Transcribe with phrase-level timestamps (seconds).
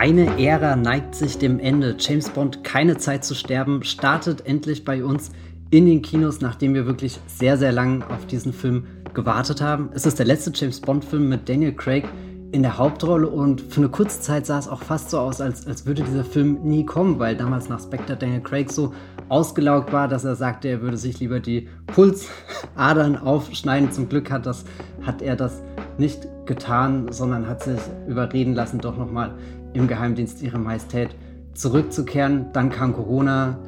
[0.00, 1.96] Eine Ära neigt sich dem Ende.
[1.98, 5.32] James Bond, keine Zeit zu sterben, startet endlich bei uns
[5.70, 9.90] in den Kinos, nachdem wir wirklich sehr, sehr lang auf diesen Film gewartet haben.
[9.94, 12.04] Es ist der letzte James Bond-Film mit Daniel Craig
[12.52, 15.66] in der Hauptrolle und für eine kurze Zeit sah es auch fast so aus, als,
[15.66, 18.94] als würde dieser Film nie kommen, weil damals nach Spectre Daniel Craig so
[19.28, 23.90] ausgelaugt war, dass er sagte, er würde sich lieber die Pulsadern aufschneiden.
[23.90, 24.64] Zum Glück hat, das,
[25.02, 25.60] hat er das
[25.98, 29.34] nicht getan, sondern hat sich überreden lassen, doch nochmal
[29.74, 31.10] im Geheimdienst ihrer Majestät
[31.54, 32.46] zurückzukehren.
[32.52, 33.58] Dann kam Corona.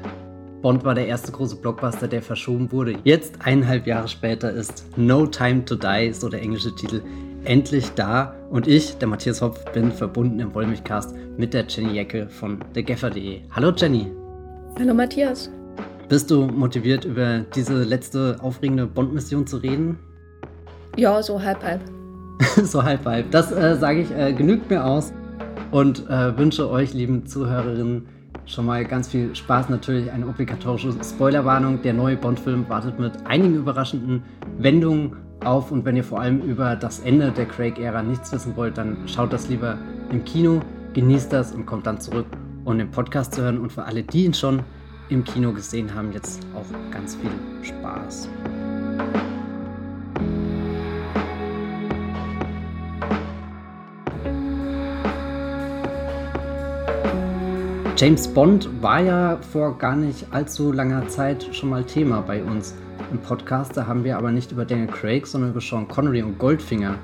[0.63, 2.97] Bond war der erste große Blockbuster, der verschoben wurde.
[3.05, 7.03] Jetzt, eineinhalb Jahre später, ist No Time to Die, so der englische Titel,
[7.45, 8.35] endlich da.
[8.51, 13.41] Und ich, der Matthias Hopf, bin verbunden im Wollmilchcast mit der Jenny Jecke von thegaffer.de.
[13.53, 14.13] Hallo Jenny.
[14.79, 15.51] Hallo Matthias.
[16.11, 19.99] Bist du motiviert, über diese letzte aufregende Bond-Mission zu reden?
[20.97, 21.81] Ja, so halb halb.
[22.65, 23.31] so halb halb.
[23.31, 25.13] Das äh, sage ich, äh, genügt mir aus
[25.71, 28.07] und äh, wünsche euch, lieben Zuhörerinnen,
[28.47, 29.69] schon mal ganz viel Spaß.
[29.69, 31.83] Natürlich eine obligatorische Spoilerwarnung.
[31.83, 34.23] Der neue Bond-Film wartet mit einigen überraschenden
[34.59, 35.71] Wendungen auf.
[35.71, 39.33] Und wenn ihr vor allem über das Ende der Craig-Ära nichts wissen wollt, dann schaut
[39.33, 39.79] das lieber
[40.11, 40.61] im Kino,
[40.95, 42.27] genießt das und kommt dann zurück,
[42.65, 43.59] um den Podcast zu hören.
[43.59, 44.61] Und für alle, die ihn schon
[45.09, 47.31] im Kino gesehen haben, jetzt auch ganz viel
[47.63, 48.29] Spaß.
[58.01, 62.75] James Bond war ja vor gar nicht allzu langer Zeit schon mal Thema bei uns
[63.13, 63.77] im Podcast.
[63.77, 66.95] Da haben wir aber nicht über Daniel Craig, sondern über Sean Connery und Goldfinger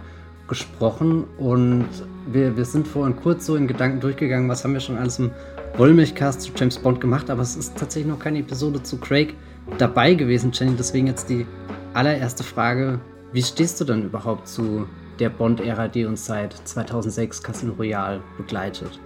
[0.49, 1.25] gesprochen.
[1.37, 1.87] Und
[2.33, 5.33] wir, wir sind vorhin kurz so in Gedanken durchgegangen, was haben wir schon alles im
[5.77, 7.29] Wollmilchcast zu James Bond gemacht.
[7.29, 9.35] Aber es ist tatsächlich noch keine Episode zu Craig
[9.77, 10.77] dabei gewesen, Jenny.
[10.79, 11.45] Deswegen jetzt die
[11.93, 13.01] allererste Frage.
[13.33, 14.87] Wie stehst du denn überhaupt zu
[15.19, 18.99] der Bond-Ära, die uns seit 2006 Casino Royale begleitet?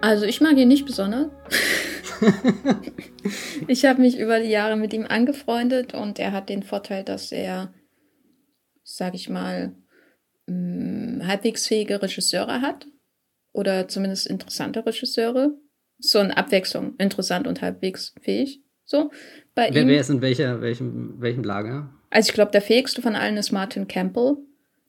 [0.00, 1.28] Also ich mag ihn nicht besonders.
[3.68, 7.32] ich habe mich über die Jahre mit ihm angefreundet und er hat den Vorteil, dass
[7.32, 7.72] er,
[8.82, 9.74] sag ich mal,
[10.46, 12.86] mm, halbwegs fähige Regisseure hat.
[13.52, 15.52] Oder zumindest interessante Regisseure.
[15.98, 18.62] So eine Abwechslung, interessant und halbwegs fähig.
[18.84, 19.10] So,
[19.54, 19.88] bei wer, ihm.
[19.88, 21.92] Wer ist in welcher, welchem, welchem Lager?
[22.10, 24.36] Also ich glaube, der fähigste von allen ist Martin Campbell,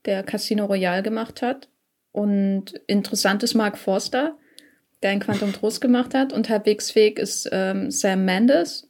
[0.05, 1.69] der Casino Royale gemacht hat.
[2.11, 4.37] Und interessant ist Mark Forster,
[5.03, 6.33] der ein Quantum Trost gemacht hat.
[6.33, 8.89] Und halbwegs fähig ist ähm, Sam Mendes.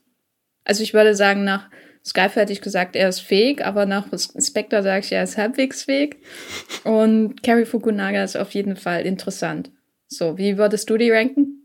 [0.64, 1.68] Also ich würde sagen, nach
[2.04, 5.84] Skyfall hätte ich gesagt, er ist fähig, aber nach Spectre sage ich, er ist halbwegs
[5.84, 6.16] fähig.
[6.84, 9.70] Und Cary Fukunaga ist auf jeden Fall interessant.
[10.08, 11.64] So, wie würdest du die ranken?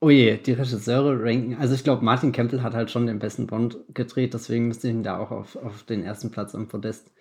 [0.00, 1.56] Oh je, die Regisseure ranken.
[1.60, 4.94] Also ich glaube, Martin Campbell hat halt schon den besten Bond gedreht, deswegen müsste ich
[4.94, 7.12] ihn da auch auf, auf den ersten Platz am Podest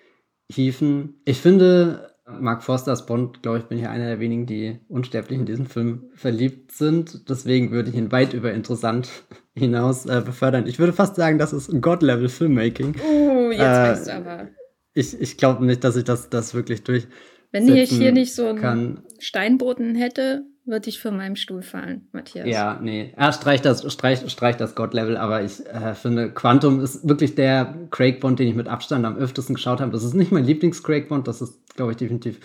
[0.51, 1.21] hieven.
[1.25, 5.45] Ich finde, Mark Forsters Bond, glaube ich, bin ich einer der wenigen, die unsterblich in
[5.45, 7.29] diesen Film verliebt sind.
[7.29, 9.09] Deswegen würde ich ihn weit über interessant
[9.55, 10.67] hinaus äh, befördern.
[10.67, 12.95] Ich würde fast sagen, das ist ein God-Level-Filmmaking.
[13.03, 14.47] Uh, jetzt äh, weißt du aber.
[14.93, 17.07] Ich, ich glaube nicht, dass ich das, das wirklich durch.
[17.51, 22.47] Wenn ich hier nicht so einen Steinboden hätte, würde ich von meinem Stuhl fallen, Matthias.
[22.47, 23.13] Ja, nee.
[23.15, 27.75] Er streicht das, streich, streich das God-Level, aber ich äh, finde, Quantum ist wirklich der
[27.89, 29.91] Craig-Bond, den ich mit Abstand am öftesten geschaut habe.
[29.91, 32.39] Das ist nicht mein Lieblings-Craig-Bond, das ist, glaube ich, definitiv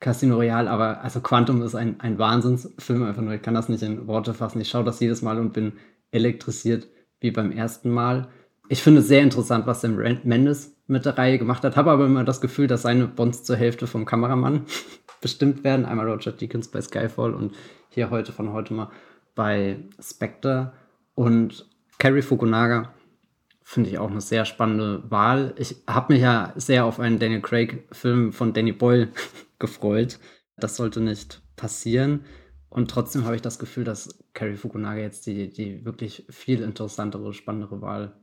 [0.00, 3.82] Casino Royale, aber also Quantum ist ein, ein Wahnsinnsfilm, einfach nur, ich kann das nicht
[3.82, 4.60] in Worte fassen.
[4.60, 5.74] Ich schaue das jedes Mal und bin
[6.10, 6.88] elektrisiert
[7.20, 8.28] wie beim ersten Mal.
[8.70, 12.04] Ich finde es sehr interessant, was Sam Mendes mit der Reihe gemacht hat, habe aber
[12.06, 14.66] immer das Gefühl, dass seine Bonds zur Hälfte vom Kameramann
[15.20, 15.86] bestimmt werden.
[15.86, 17.54] Einmal Roger Deakins bei Skyfall und
[17.88, 18.90] hier heute von heute mal
[19.34, 20.72] bei Spectre.
[21.14, 21.66] Und
[21.98, 22.92] Carrie Fukunaga
[23.62, 25.54] finde ich auch eine sehr spannende Wahl.
[25.56, 29.10] Ich habe mich ja sehr auf einen Daniel Craig-Film von Danny Boyle
[29.60, 30.18] gefreut.
[30.56, 32.24] Das sollte nicht passieren.
[32.68, 37.32] Und trotzdem habe ich das Gefühl, dass Carrie Fukunaga jetzt die, die wirklich viel interessantere,
[37.32, 38.16] spannendere Wahl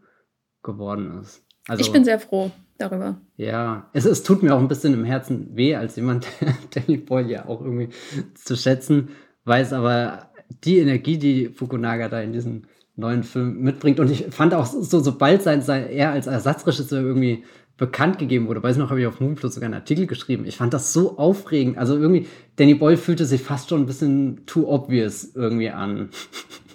[0.64, 1.47] geworden ist.
[1.68, 3.18] Also, ich bin sehr froh darüber.
[3.36, 6.98] Ja, es, es tut mir auch ein bisschen im Herzen weh, als jemand, der Danny
[6.98, 7.90] Boyle ja auch irgendwie
[8.36, 9.10] zu schätzen
[9.46, 10.30] weiß, aber
[10.64, 12.64] die Energie, die Fukunaga da in diesem
[12.96, 14.00] neuen Film mitbringt.
[14.00, 17.44] Und ich fand auch so, sobald sein, sein er als Ersatzregisseur irgendwie
[17.78, 20.46] bekannt gegeben wurde, weiß noch, habe ich auf Moonplus sogar einen Artikel geschrieben.
[20.46, 21.78] Ich fand das so aufregend.
[21.78, 22.26] Also irgendwie,
[22.56, 26.10] Danny Boyle fühlte sich fast schon ein bisschen too obvious irgendwie an.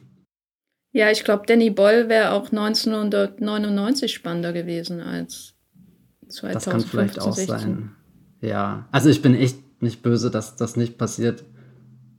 [0.92, 5.54] Ja, ich glaube, Danny Boyle wäre auch 1999 spannender gewesen als
[6.28, 6.52] 2015.
[6.52, 7.58] Das kann vielleicht auch 16.
[7.58, 7.92] sein.
[8.40, 11.44] Ja, also ich bin echt nicht böse, dass das nicht passiert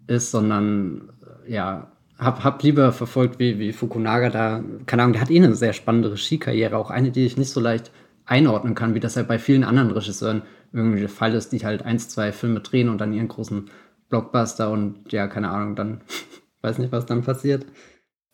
[0.08, 1.14] ist, sondern
[1.48, 5.56] ja, hab, hab lieber verfolgt, wie, wie Fukunaga da, keine Ahnung, der hat eh eine
[5.56, 7.92] sehr spannende Regiekarriere, auch eine, die ich nicht so leicht
[8.26, 11.84] einordnen kann, wie das ja bei vielen anderen Regisseuren irgendwie der Fall ist, die halt
[11.84, 13.70] eins, zwei Filme drehen und dann ihren großen
[14.10, 16.02] Blockbuster und ja, keine Ahnung, dann
[16.62, 17.66] weiß nicht, was dann passiert.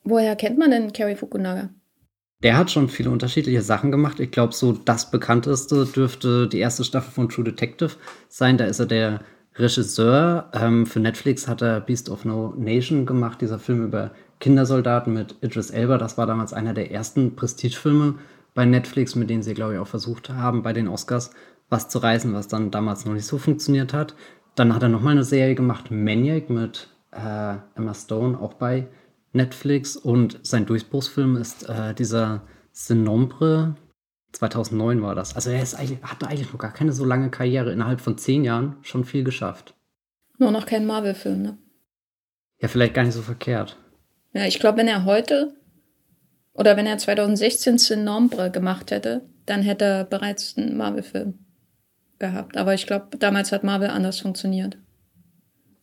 [0.04, 1.70] Woher kennt man denn Cary Fukunaga?
[2.42, 4.20] Der hat schon viele unterschiedliche Sachen gemacht.
[4.20, 7.92] Ich glaube, so das bekannteste dürfte die erste Staffel von True Detective
[8.30, 8.58] sein.
[8.58, 9.20] Da ist er der
[9.56, 10.50] Regisseur.
[10.54, 15.36] Ähm, für Netflix hat er Beast of No Nation gemacht, dieser Film über Kindersoldaten mit
[15.42, 15.98] Idris Elba.
[15.98, 18.16] Das war damals einer der ersten Prestigefilme
[18.56, 21.32] bei Netflix, mit denen sie, glaube ich, auch versucht haben, bei den Oscars
[21.70, 24.16] was zu reißen, was dann damals noch nicht so funktioniert hat.
[24.56, 28.88] Dann hat er nochmal eine Serie gemacht, Maniac, mit äh, Emma Stone, auch bei
[29.34, 29.96] Netflix.
[29.96, 33.76] Und sein Durchbruchsfilm ist äh, dieser Sinombre.
[34.34, 35.36] 2009 war das.
[35.36, 37.72] Also er eigentlich, hatte eigentlich noch gar keine so lange Karriere.
[37.72, 39.76] Innerhalb von zehn Jahren schon viel geschafft.
[40.38, 41.58] Nur noch kein Marvel-Film, ne?
[42.62, 43.78] Ja, vielleicht gar nicht so verkehrt.
[44.34, 45.56] Ja, ich glaube, wenn er heute
[46.54, 51.40] oder wenn er 2016 Sin Nombre gemacht hätte, dann hätte er bereits einen Marvel-Film
[52.20, 52.58] gehabt.
[52.58, 54.78] Aber ich glaube, damals hat Marvel anders funktioniert.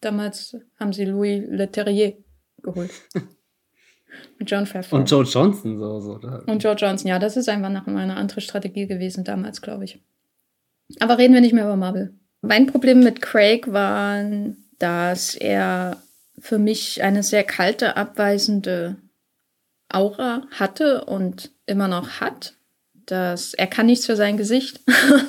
[0.00, 2.16] Damals haben sie Louis Leterrier
[2.62, 2.90] geholt.
[4.38, 4.96] Mit John Favreau.
[4.96, 6.00] Und Joe Johnson so.
[6.00, 6.20] so.
[6.46, 10.00] Und Joe Johnson, ja, das ist einfach noch eine andere Strategie gewesen damals, glaube ich.
[11.00, 12.14] Aber reden wir nicht mehr über Marvel.
[12.42, 14.24] Mein Problem mit Craig war,
[14.78, 15.96] dass er
[16.38, 18.96] für mich eine sehr kalte, abweisende
[19.88, 22.54] Aura hatte und immer noch hat.
[23.06, 24.80] Dass er kann nichts für sein Gesicht.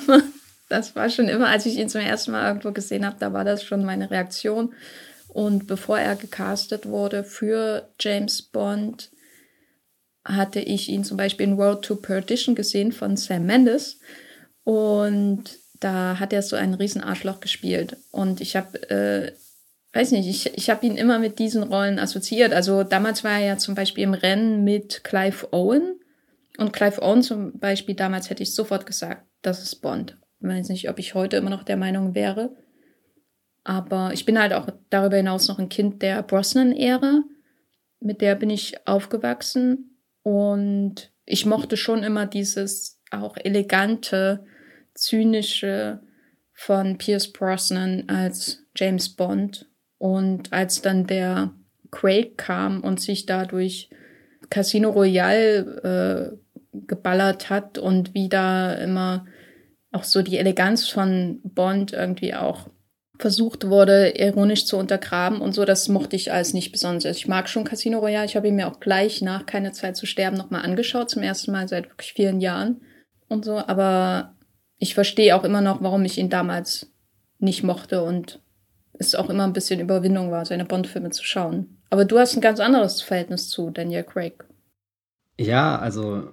[0.68, 3.44] das war schon immer, als ich ihn zum ersten Mal irgendwo gesehen habe, da war
[3.44, 4.74] das schon meine Reaktion.
[5.28, 9.10] Und bevor er gecastet wurde für James Bond,
[10.24, 14.00] hatte ich ihn zum Beispiel in World to Perdition gesehen von Sam Mendes.
[14.64, 15.44] Und
[15.80, 17.96] da hat er so einen riesen Arschloch gespielt.
[18.10, 19.32] Und ich habe äh,
[19.92, 22.52] weiß nicht, ich, ich habe ihn immer mit diesen Rollen assoziiert.
[22.52, 26.00] Also damals war er ja zum Beispiel im Rennen mit Clive Owen.
[26.58, 30.16] Und Clive Owen zum Beispiel, damals hätte ich sofort gesagt, das ist Bond.
[30.40, 32.54] Ich weiß nicht, ob ich heute immer noch der Meinung wäre.
[33.68, 37.22] Aber ich bin halt auch darüber hinaus noch ein Kind der Brosnan-Ära.
[38.00, 40.00] Mit der bin ich aufgewachsen.
[40.22, 44.46] Und ich mochte schon immer dieses auch elegante,
[44.94, 46.00] zynische
[46.54, 49.68] von Pierce Brosnan als James Bond.
[49.98, 51.52] Und als dann der
[51.90, 53.90] Craig kam und sich dadurch
[54.48, 56.38] Casino Royale
[56.72, 59.26] äh, geballert hat und wie da immer
[59.92, 62.70] auch so die Eleganz von Bond irgendwie auch
[63.18, 67.04] versucht wurde, ironisch zu untergraben und so, das mochte ich als nicht besonders.
[67.04, 68.26] Also ich mag schon Casino Royale.
[68.26, 71.50] Ich habe ihn mir auch gleich nach Keine Zeit zu sterben nochmal angeschaut, zum ersten
[71.50, 72.80] Mal seit wirklich vielen Jahren
[73.28, 73.58] und so.
[73.58, 74.36] Aber
[74.78, 76.92] ich verstehe auch immer noch, warum ich ihn damals
[77.38, 78.40] nicht mochte und
[78.94, 81.78] es auch immer ein bisschen Überwindung war, seine Bond-Filme zu schauen.
[81.90, 84.44] Aber du hast ein ganz anderes Verhältnis zu Daniel Craig.
[85.38, 86.28] Ja, also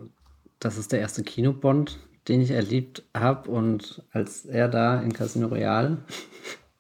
[0.59, 3.49] das ist der erste Kinobond, den ich erlebt habe.
[3.49, 5.97] Und als er da in Casino Royale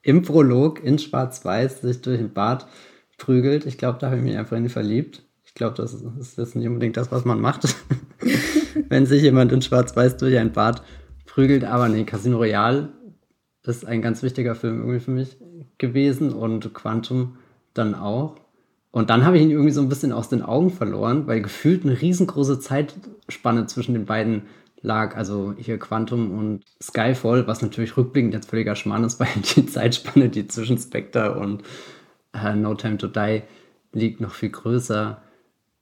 [0.05, 2.67] im Prolog in Schwarz-Weiß sich durch den Bad
[3.17, 5.23] prügelt, ich glaube, da habe ich mich einfach in ihn verliebt.
[5.43, 7.75] Ich glaube, das ist, ist nicht unbedingt das, was man macht,
[8.89, 10.83] wenn sich jemand in Schwarz-Weiß durch ein Bad
[11.25, 11.63] prügelt.
[11.63, 12.89] Aber nee, Casino Royale
[13.63, 15.37] ist ein ganz wichtiger Film irgendwie für mich
[15.79, 17.37] gewesen und Quantum
[17.73, 18.35] dann auch.
[18.91, 21.83] Und dann habe ich ihn irgendwie so ein bisschen aus den Augen verloren, weil gefühlt
[21.83, 24.43] eine riesengroße Zeitspanne zwischen den beiden
[24.85, 25.15] lag.
[25.15, 30.29] Also hier Quantum und Skyfall, was natürlich rückblickend jetzt völliger Schmarrn ist, weil die Zeitspanne,
[30.29, 31.63] die zwischen Spectre und
[32.33, 33.41] äh, No Time to Die
[33.91, 35.21] liegt, noch viel größer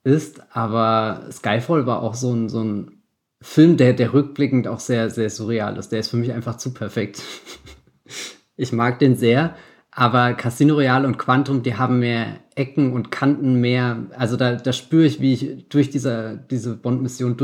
[0.04, 0.42] ist.
[0.56, 3.04] Aber Skyfall war auch so ein, so ein
[3.42, 5.92] Film, der, der rückblickend auch sehr, sehr surreal ist.
[5.92, 7.22] Der ist für mich einfach zu perfekt.
[8.56, 9.56] ich mag den sehr,
[9.92, 14.06] aber Casino Royale und Quantum, die haben mehr Ecken und Kanten mehr.
[14.18, 17.38] Also da, da spüre ich, wie ich durch diese, diese Bond-Mission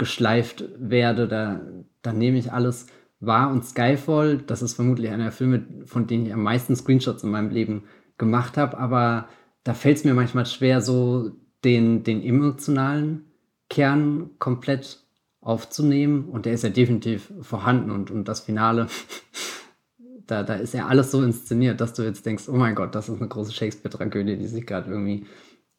[0.00, 1.28] durchgeschleift werde.
[1.28, 1.60] Da,
[2.02, 2.86] da nehme ich alles
[3.20, 3.50] wahr.
[3.50, 7.30] Und Skyfall, das ist vermutlich einer der Filme, von denen ich am meisten Screenshots in
[7.30, 7.84] meinem Leben
[8.18, 8.78] gemacht habe.
[8.78, 9.28] Aber
[9.64, 11.32] da fällt es mir manchmal schwer, so
[11.64, 13.26] den, den emotionalen
[13.68, 15.04] Kern komplett
[15.40, 16.24] aufzunehmen.
[16.24, 17.90] Und der ist ja definitiv vorhanden.
[17.90, 18.88] Und, und das Finale
[20.26, 23.08] da, da ist ja alles so inszeniert, dass du jetzt denkst, oh mein Gott, das
[23.08, 25.26] ist eine große Shakespeare-Tragödie, die sich gerade irgendwie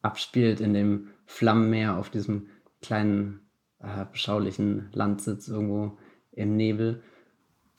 [0.02, 2.48] abspielt in dem Flammenmeer auf diesem
[2.82, 3.40] kleinen,
[3.82, 5.98] äh, beschaulichen Landsitz irgendwo
[6.32, 7.02] im Nebel.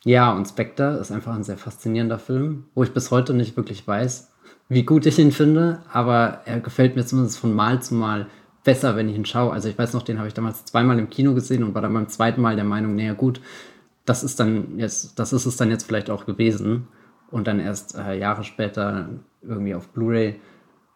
[0.04, 3.88] Ja, und Spectre ist einfach ein sehr faszinierender Film, wo ich bis heute nicht wirklich
[3.88, 4.34] weiß,
[4.70, 8.28] wie gut ich ihn finde, aber er gefällt mir zumindest von Mal zu Mal
[8.64, 9.52] besser, wenn ich ihn schaue.
[9.52, 11.94] Also ich weiß noch, den habe ich damals zweimal im Kino gesehen und war dann
[11.94, 13.42] beim zweiten Mal der Meinung, naja gut,
[14.06, 16.88] das ist dann jetzt, das ist es dann jetzt vielleicht auch gewesen.
[17.32, 19.10] Und dann erst äh, Jahre später
[19.42, 20.40] irgendwie auf Blu-ray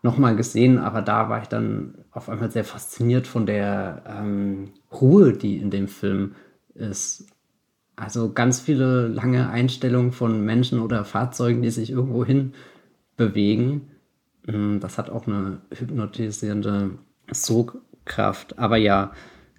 [0.03, 5.33] nochmal gesehen, aber da war ich dann auf einmal sehr fasziniert von der ähm, Ruhe,
[5.33, 6.33] die in dem Film
[6.73, 7.27] ist.
[7.95, 12.53] Also ganz viele lange Einstellungen von Menschen oder Fahrzeugen, die sich irgendwo hin
[13.17, 13.91] bewegen.
[14.47, 16.97] Mm, das hat auch eine hypnotisierende
[17.31, 18.57] Sogkraft.
[18.57, 19.11] Aber ja,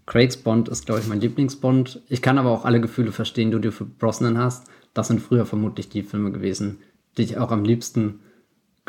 [0.07, 2.03] Craigs Bond ist, glaube ich, mein Lieblingsbond.
[2.09, 4.67] Ich kann aber auch alle Gefühle verstehen, die du für Brosnan hast.
[4.95, 6.79] Das sind früher vermutlich die Filme gewesen,
[7.17, 8.19] die ich auch am liebsten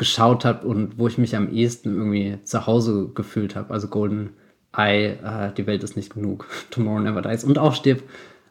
[0.00, 3.74] geschaut habe und wo ich mich am ehesten irgendwie zu Hause gefühlt habe.
[3.74, 4.30] Also Golden
[4.74, 8.04] Eye, äh, die Welt ist nicht genug, Tomorrow Never Dies und auch stirbt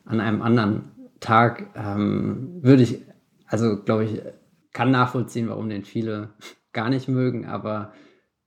[0.05, 3.01] an einem anderen Tag, ähm, würde ich,
[3.47, 4.21] also glaube ich,
[4.73, 6.29] kann nachvollziehen, warum den viele
[6.71, 7.93] gar nicht mögen, aber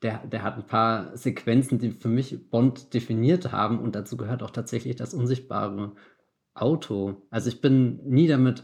[0.02, 4.44] der, der hat ein paar Sequenzen, die für mich Bond definiert haben und dazu gehört
[4.44, 5.92] auch tatsächlich das unsichtbare
[6.54, 7.16] Auto.
[7.30, 8.62] Also ich bin nie damit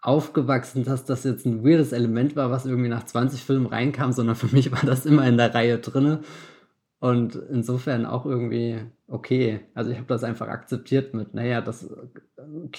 [0.00, 4.36] aufgewachsen, dass das jetzt ein weirdes Element war, was irgendwie nach 20 Filmen reinkam, sondern
[4.36, 6.20] für mich war das immer in der Reihe drinne
[7.00, 9.60] und insofern auch irgendwie okay.
[9.74, 11.88] Also ich habe das einfach akzeptiert mit, naja, das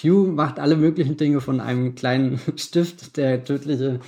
[0.00, 4.00] Q macht alle möglichen Dinge von einem kleinen Stift, der tödliche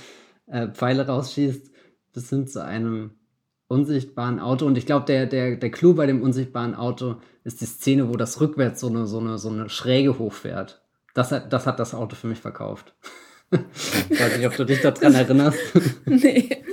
[0.47, 1.71] äh, Pfeile rausschießt,
[2.13, 3.11] bis hin zu einem
[3.67, 4.67] unsichtbaren Auto.
[4.67, 8.15] Und ich glaube, der, der, der Clou bei dem unsichtbaren Auto ist die Szene, wo
[8.15, 10.82] das rückwärts so eine, so eine, so eine Schräge hochfährt.
[11.13, 12.93] Das hat, das hat das Auto für mich verkauft.
[13.51, 15.59] ich weiß nicht, ob du dich daran erinnerst.
[16.05, 16.63] nee.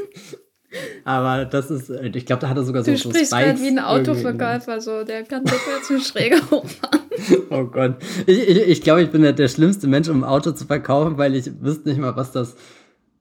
[1.04, 3.68] Aber das ist, ich glaube, da hat er sogar du so Du sprichst halt wie
[3.68, 7.00] ein Autoverkäufer, so, der kann rückwärts eine Schräge hochfahren.
[7.50, 7.96] oh Gott.
[8.26, 11.18] Ich, ich, ich glaube, ich bin der, der schlimmste Mensch, um ein Auto zu verkaufen,
[11.18, 12.56] weil ich wüsste nicht mal, was das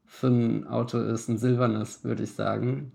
[0.06, 1.28] für ein Auto ist.
[1.30, 2.92] Ein silbernes, würde ich sagen.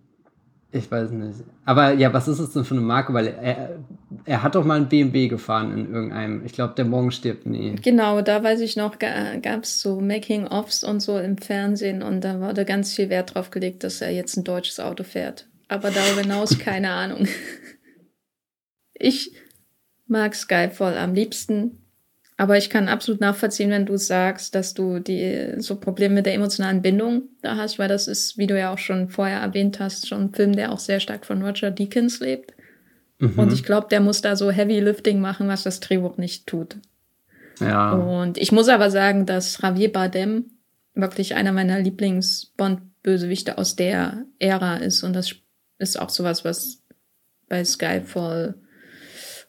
[0.74, 1.38] Ich weiß nicht.
[1.64, 3.14] Aber ja, was ist es denn für eine Marke?
[3.14, 3.78] Weil er,
[4.24, 6.44] er hat doch mal ein BMW gefahren in irgendeinem.
[6.44, 7.76] Ich glaube, der Morgen stirbt nie.
[7.76, 12.40] Genau, da weiß ich noch, gab es so Making-ofs und so im Fernsehen und da
[12.40, 15.46] wurde ganz viel Wert drauf gelegt, dass er jetzt ein deutsches Auto fährt.
[15.68, 17.28] Aber darüber hinaus keine Ahnung.
[18.94, 19.30] Ich
[20.08, 21.83] mag Skyfall am liebsten.
[22.36, 26.34] Aber ich kann absolut nachvollziehen, wenn du sagst, dass du die so Probleme mit der
[26.34, 30.08] emotionalen Bindung da hast, weil das ist, wie du ja auch schon vorher erwähnt hast,
[30.08, 32.52] schon ein Film, der auch sehr stark von Roger Deakins lebt.
[33.18, 33.38] Mhm.
[33.38, 36.76] Und ich glaube, der muss da so Heavy Lifting machen, was das Drehbuch nicht tut.
[37.60, 37.92] Ja.
[37.92, 40.46] Und ich muss aber sagen, dass Javier Bardem
[40.94, 45.04] wirklich einer meiner Lieblings-Bond-Bösewichte aus der Ära ist.
[45.04, 45.36] Und das
[45.78, 46.82] ist auch sowas, was
[47.48, 48.56] bei Skyfall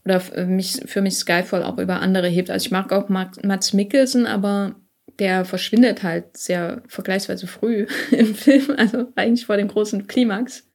[0.06, 2.52] oder für mich, für mich Skyfall auch über andere hebt.
[2.52, 4.76] Also ich mag auch Mats Mikkelsen, aber
[5.20, 10.70] der verschwindet halt sehr vergleichsweise früh im Film, also eigentlich vor dem großen Klimax.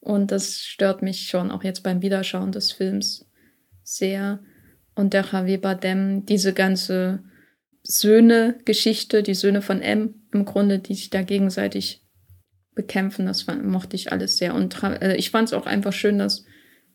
[0.00, 3.26] Und das stört mich schon auch jetzt beim Wiederschauen des Films
[3.82, 4.40] sehr.
[4.94, 7.24] Und der Javier Bardem, diese ganze
[7.82, 12.04] Söhne-Geschichte, die Söhne von M im Grunde, die sich da gegenseitig
[12.74, 14.54] bekämpfen, das mochte ich alles sehr.
[14.54, 16.44] Und äh, ich fand es auch einfach schön, dass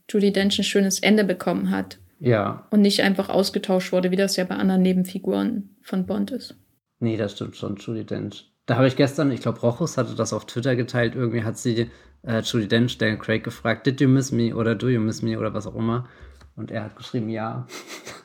[0.10, 2.00] Judy Dench ein schönes Ende bekommen hat.
[2.20, 2.68] Ja.
[2.72, 6.56] Und nicht einfach ausgetauscht wurde, wie das ja bei anderen Nebenfiguren von Bond ist.
[7.00, 8.50] Nee, das stimmt schon, Judy Dench.
[8.66, 11.92] Da habe ich gestern, ich glaube, Rochus hatte das auf Twitter geteilt, irgendwie hat sie
[12.26, 15.38] äh, Judy Dench, Dan Craig gefragt, did you miss me oder do you miss me
[15.38, 16.08] oder was auch immer.
[16.56, 17.68] Und er hat geschrieben, ja.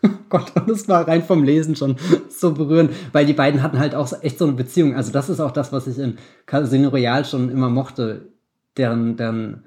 [0.29, 1.97] Gott, und es war rein vom Lesen schon
[2.29, 4.95] so berührend, weil die beiden hatten halt auch echt so eine Beziehung.
[4.95, 8.29] Also das ist auch das, was ich in Casino Royale schon immer mochte,
[8.77, 9.65] deren, deren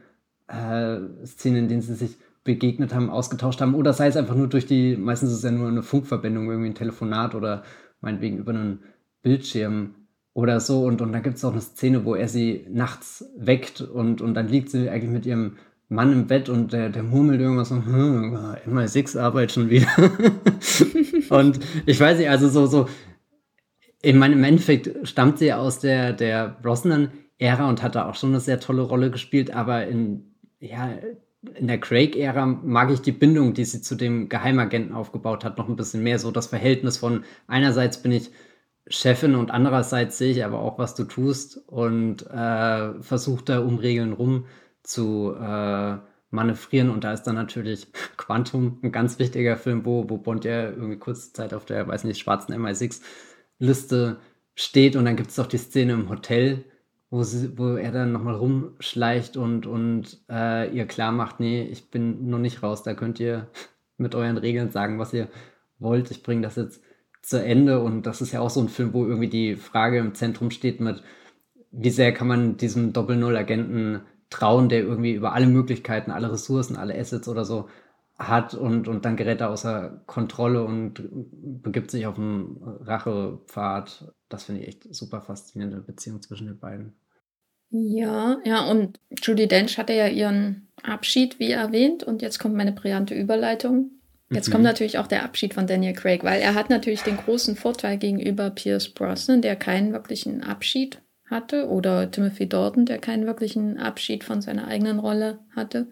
[0.51, 3.75] äh, Szenen, in denen sie sich begegnet haben, ausgetauscht haben.
[3.75, 6.70] Oder sei es einfach nur durch die, meistens ist es ja nur eine Funkverbindung, irgendwie
[6.70, 7.63] ein Telefonat oder
[8.01, 8.79] meinetwegen über einen
[9.22, 9.96] Bildschirm
[10.34, 10.84] oder so.
[10.86, 14.34] Und, und da gibt es auch eine Szene, wo er sie nachts weckt und, und
[14.34, 15.58] dann liegt sie eigentlich mit ihrem
[15.89, 19.89] Mann im Bett und der, der murmelt irgendwas so, hm, MI6-Arbeit schon wieder.
[21.29, 22.88] und ich weiß nicht, also so, so,
[24.01, 28.29] ich meine, im Endeffekt stammt sie aus der, der Brosnan-Ära und hat da auch schon
[28.29, 30.30] eine sehr tolle Rolle gespielt, aber in
[30.62, 30.94] ja,
[31.56, 35.68] in der Craig-Ära mag ich die Bindung, die sie zu dem Geheimagenten aufgebaut hat, noch
[35.68, 36.20] ein bisschen mehr.
[36.20, 38.32] So das Verhältnis von einerseits bin ich
[38.88, 43.77] Chefin und andererseits sehe ich aber auch, was du tust und äh, versuche da um
[43.77, 44.46] Regeln rum
[44.84, 45.98] zu äh,
[46.30, 46.89] manövrieren.
[46.89, 47.88] Und da ist dann natürlich
[48.18, 52.03] Quantum ein ganz wichtiger Film, wo, wo Bond ja irgendwie kurze Zeit auf der, weiß
[52.03, 54.20] nicht, schwarzen MI6-Liste
[54.56, 54.96] steht.
[54.96, 56.65] Und dann gibt es auch die Szene im Hotel,
[57.12, 61.91] wo, sie, wo er dann nochmal rumschleicht und, und äh, ihr klar macht, nee, ich
[61.91, 63.48] bin noch nicht raus, da könnt ihr
[63.98, 65.27] mit euren Regeln sagen, was ihr
[65.77, 66.10] wollt.
[66.10, 66.82] Ich bringe das jetzt
[67.22, 70.15] zu Ende und das ist ja auch so ein Film, wo irgendwie die Frage im
[70.15, 71.03] Zentrum steht mit,
[71.72, 76.98] wie sehr kann man diesem Doppel-Null-Agenten trauen, der irgendwie über alle Möglichkeiten, alle Ressourcen, alle
[76.98, 77.68] Assets oder so
[78.27, 84.13] hat und, und dann gerät er außer Kontrolle und begibt sich auf einen Rachepfad.
[84.29, 86.93] Das finde ich echt super faszinierende Beziehung zwischen den beiden.
[87.69, 92.73] Ja, ja, und Judy Dench hatte ja ihren Abschied, wie erwähnt, und jetzt kommt meine
[92.73, 93.91] brillante Überleitung.
[94.29, 94.51] Jetzt mhm.
[94.53, 97.97] kommt natürlich auch der Abschied von Daniel Craig, weil er hat natürlich den großen Vorteil
[97.97, 104.25] gegenüber Pierce Brosnan, der keinen wirklichen Abschied hatte oder Timothy Dalton, der keinen wirklichen Abschied
[104.25, 105.87] von seiner eigenen Rolle hatte,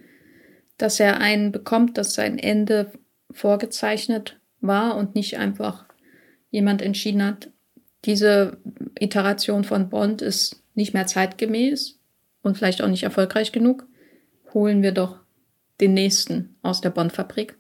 [0.82, 2.92] dass er einen bekommt, dass sein Ende
[3.32, 5.86] vorgezeichnet war und nicht einfach
[6.50, 7.50] jemand entschieden hat,
[8.06, 8.58] diese
[9.00, 12.00] Iteration von Bond ist nicht mehr zeitgemäß
[12.42, 13.86] und vielleicht auch nicht erfolgreich genug.
[14.54, 15.20] Holen wir doch
[15.82, 17.58] den nächsten aus der Bond-Fabrik.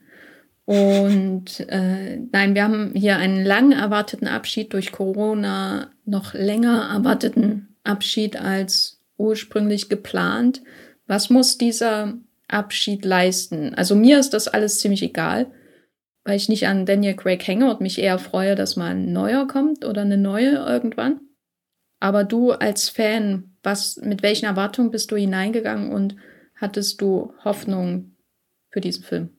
[0.66, 7.76] Und äh, nein, wir haben hier einen lang erwarteten Abschied durch Corona, noch länger erwarteten
[7.84, 10.62] Abschied als ursprünglich geplant.
[11.08, 12.14] Was muss dieser
[12.50, 13.74] Abschied leisten?
[13.76, 15.52] Also mir ist das alles ziemlich egal,
[16.24, 19.48] weil ich nicht an Daniel Craig hänge und mich eher freue, dass mal ein neuer
[19.48, 21.22] kommt oder eine neue irgendwann.
[22.00, 26.16] Aber du als Fan, was, mit welchen Erwartungen bist du hineingegangen und
[26.56, 28.16] hattest du Hoffnung
[28.70, 29.30] für diesen Film?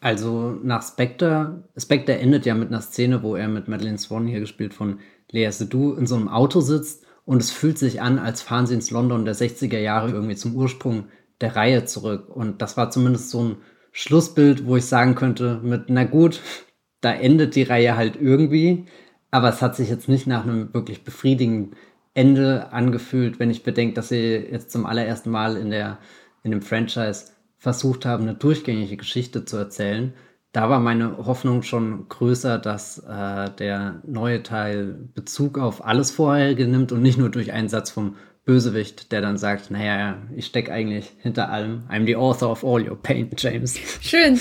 [0.00, 4.40] Also nach Spectre, Spectre endet ja mit einer Szene, wo er mit Madeleine Swan hier
[4.40, 8.42] gespielt von Lea Seydoux in so einem Auto sitzt und es fühlt sich an, als
[8.42, 11.08] fahren sie ins London der 60er Jahre irgendwie zum Ursprung
[11.40, 12.28] der Reihe zurück.
[12.28, 13.56] Und das war zumindest so ein
[13.92, 16.40] Schlussbild, wo ich sagen könnte, mit, na gut,
[17.00, 18.86] da endet die Reihe halt irgendwie,
[19.30, 21.76] aber es hat sich jetzt nicht nach einem wirklich befriedigenden
[22.14, 25.98] Ende angefühlt, wenn ich bedenke, dass sie jetzt zum allerersten Mal in der,
[26.42, 27.26] in dem Franchise
[27.58, 30.14] versucht haben, eine durchgängige Geschichte zu erzählen,
[30.52, 36.66] da war meine Hoffnung schon größer, dass äh, der neue Teil Bezug auf alles Vorherige
[36.66, 38.16] nimmt und nicht nur durch einen Satz vom
[38.48, 41.82] Bösewicht, der dann sagt, naja, ich stecke eigentlich hinter allem.
[41.90, 43.78] I'm the author of all your pain, James.
[44.00, 44.40] Schön,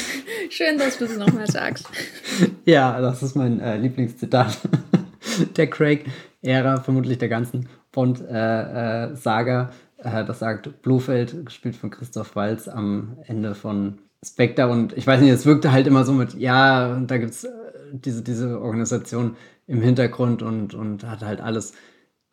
[0.49, 1.89] schön, dass du es nochmal sagst.
[2.65, 4.59] ja, das ist mein äh, Lieblingszitat
[5.57, 9.71] der Craig-Ära, vermutlich der ganzen Bond-Saga.
[9.97, 14.69] Äh, äh, das sagt Blofeld, gespielt von Christoph Walz am Ende von Spectre.
[14.69, 17.49] Und ich weiß nicht, es wirkte halt immer so mit, ja, da gibt es äh,
[17.91, 19.35] diese, diese Organisation
[19.67, 21.73] im Hintergrund und, und hat halt alles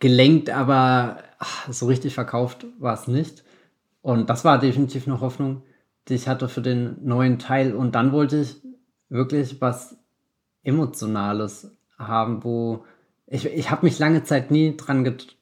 [0.05, 3.43] gelenkt, aber ach, so richtig verkauft war es nicht.
[4.03, 5.63] Und das war definitiv eine Hoffnung,
[6.09, 7.75] die ich hatte für den neuen Teil.
[7.75, 8.61] Und dann wollte ich
[9.09, 9.97] wirklich was
[10.63, 12.85] Emotionales haben, wo
[13.27, 15.39] ich, ich habe mich lange Zeit nie dran get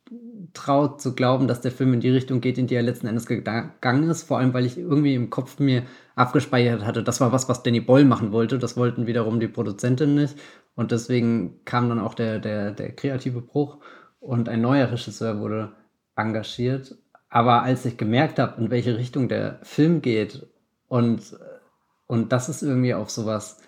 [0.54, 3.26] traut zu glauben, dass der Film in die Richtung geht, in die er letzten Endes
[3.26, 4.22] gegangen ist.
[4.22, 5.82] Vor allem, weil ich irgendwie im Kopf mir
[6.14, 8.60] abgespeichert hatte, das war was, was Danny Boyle machen wollte.
[8.60, 10.38] Das wollten wiederum die Produzentin nicht.
[10.76, 13.78] Und deswegen kam dann auch der, der, der kreative Bruch
[14.22, 15.72] und ein neuer Regisseur wurde
[16.16, 16.96] engagiert.
[17.28, 20.46] Aber als ich gemerkt habe, in welche Richtung der Film geht
[20.88, 21.36] und,
[22.06, 23.58] und dass es irgendwie auf sowas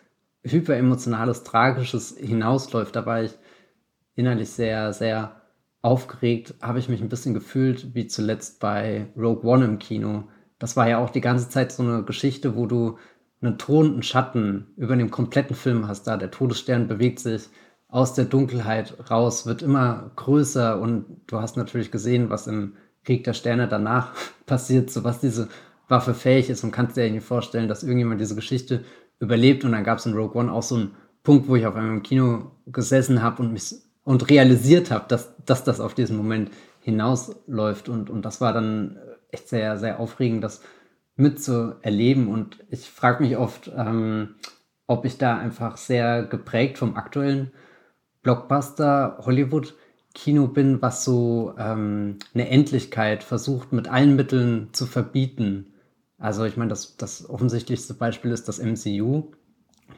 [0.43, 3.33] hyperemotionales, tragisches hinausläuft, da war ich
[4.15, 5.41] innerlich sehr, sehr
[5.85, 10.25] aufgeregt habe ich mich ein bisschen gefühlt wie zuletzt bei Rogue One im Kino.
[10.59, 12.97] Das war ja auch die ganze Zeit so eine Geschichte, wo du
[13.43, 16.05] einen und Schatten über den kompletten Film hast.
[16.05, 17.51] Da der Todesstern bewegt sich
[17.95, 22.73] aus der Dunkelheit raus, wird immer größer und du hast natürlich gesehen, was im
[23.05, 24.13] Krieg der Sterne danach
[24.47, 25.49] passiert, so was diese
[25.87, 28.83] Waffe fähig ist und kannst dir nicht vorstellen, dass irgendjemand diese Geschichte
[29.21, 31.77] überlebt und dann gab es in Rogue One auch so einen Punkt, wo ich auf
[31.77, 36.17] einmal im Kino gesessen habe und mich und realisiert habe, dass, dass das auf diesen
[36.17, 37.89] Moment hinausläuft.
[37.89, 38.99] Und, und das war dann
[39.31, 40.63] echt sehr, sehr aufregend, das
[41.15, 42.27] mitzuerleben.
[42.27, 44.35] Und ich frage mich oft, ähm,
[44.89, 47.53] ob ich da einfach sehr geprägt vom aktuellen
[48.25, 49.75] Blockbuster Hollywood
[50.15, 55.75] Kino bin, was so ähm, eine Endlichkeit versucht mit allen Mitteln zu verbieten.
[56.19, 59.25] Also ich meine, das, das offensichtlichste Beispiel ist das MCU.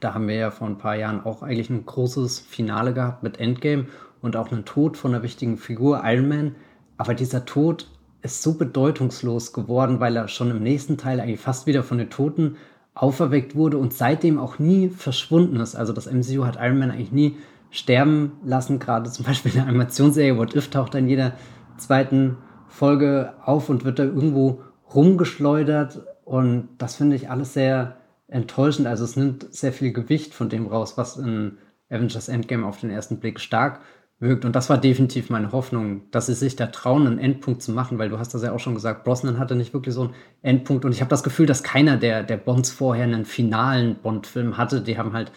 [0.01, 3.39] Da haben wir ja vor ein paar Jahren auch eigentlich ein großes Finale gehabt mit
[3.39, 3.87] Endgame
[4.21, 6.57] und auch einen Tod von einer wichtigen Figur, Iron Man.
[6.97, 7.89] Aber dieser Tod
[8.23, 12.11] ist so bedeutungslos geworden, weil er schon im nächsten Teil eigentlich fast wieder von den
[12.11, 12.57] Toten
[12.95, 15.77] auferweckt wurde und seitdem auch nie verschwunden ist.
[15.77, 17.37] Also das MCU hat Iron Man eigentlich nie
[17.77, 18.79] sterben lassen.
[18.79, 21.33] Gerade zum Beispiel in der Animationsserie What If taucht in jeder
[21.79, 24.63] zweiten Folge auf und wird da irgendwo
[24.95, 26.03] rumgeschleudert.
[26.25, 27.97] Und das finde ich alles sehr
[28.29, 28.87] enttäuschend.
[28.87, 31.59] Also es nimmt sehr viel Gewicht von dem raus, was in
[31.89, 33.81] Avengers Endgame auf den ersten Blick stark
[34.19, 34.45] wirkt.
[34.45, 37.99] Und das war definitiv meine Hoffnung, dass sie sich da trauen, einen Endpunkt zu machen,
[37.99, 40.85] weil du hast das ja auch schon gesagt, Brosnan hatte nicht wirklich so einen Endpunkt.
[40.85, 44.81] Und ich habe das Gefühl, dass keiner der, der Bonds vorher einen finalen Bond-Film hatte.
[44.81, 45.33] Die haben halt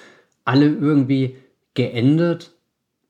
[0.46, 1.38] alle irgendwie
[1.74, 2.52] geendet.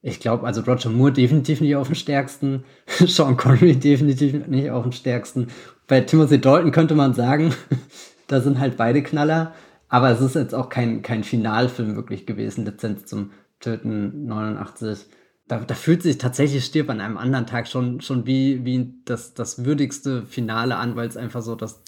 [0.02, 4.84] Ich glaube, also Roger Moore definitiv nicht auf dem stärksten, Sean Connery definitiv nicht auf
[4.84, 5.48] dem stärksten.
[5.88, 7.54] Bei Timothy Dalton könnte man sagen,
[8.28, 9.54] da sind halt beide Knaller.
[9.89, 15.00] Aber es ist jetzt auch kein, kein Finalfilm wirklich gewesen, Lizenz zum Töten 89.
[15.48, 19.34] Da, da fühlt sich tatsächlich Stirb an einem anderen Tag schon, schon wie, wie das,
[19.34, 21.82] das würdigste Finale an, weil es einfach so das,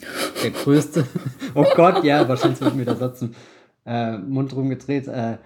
[0.44, 1.06] der größte.
[1.54, 3.36] oh Gott, ja, wahrscheinlich wird mir der Satz im
[3.86, 5.08] äh, Mund rumgedreht.
[5.08, 5.38] Äh,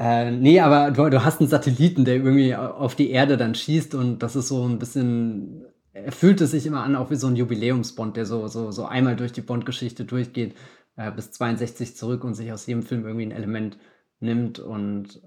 [0.00, 3.94] Äh, nee, aber du, du, hast einen Satelliten, der irgendwie auf die Erde dann schießt
[3.94, 7.26] und das ist so ein bisschen, er fühlt es sich immer an, auch wie so
[7.26, 10.56] ein Jubiläumsbond, der so, so, so einmal durch die Bond-Geschichte durchgeht,
[10.96, 13.76] äh, bis 62 zurück und sich aus jedem Film irgendwie ein Element
[14.20, 15.20] nimmt und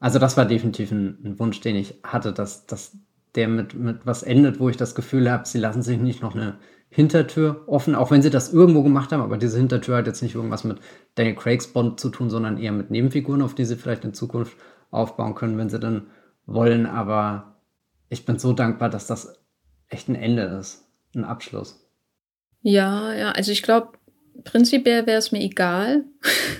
[0.00, 2.98] also das war definitiv ein, ein Wunsch, den ich hatte, dass, dass
[3.36, 6.34] der mit, mit was endet, wo ich das Gefühl habe, sie lassen sich nicht noch
[6.34, 6.58] eine
[6.88, 10.34] Hintertür offen, auch wenn sie das irgendwo gemacht haben, aber diese Hintertür hat jetzt nicht
[10.34, 10.78] irgendwas mit
[11.14, 14.56] Daniel Craigs Bond zu tun, sondern eher mit Nebenfiguren, auf die sie vielleicht in Zukunft
[14.90, 16.06] aufbauen können, wenn sie dann
[16.46, 16.86] wollen.
[16.86, 17.56] Aber
[18.08, 19.34] ich bin so dankbar, dass das
[19.88, 21.86] echt ein Ende ist, ein Abschluss.
[22.62, 23.92] Ja, ja, also ich glaube,
[24.44, 26.04] prinzipiell wäre es mir egal,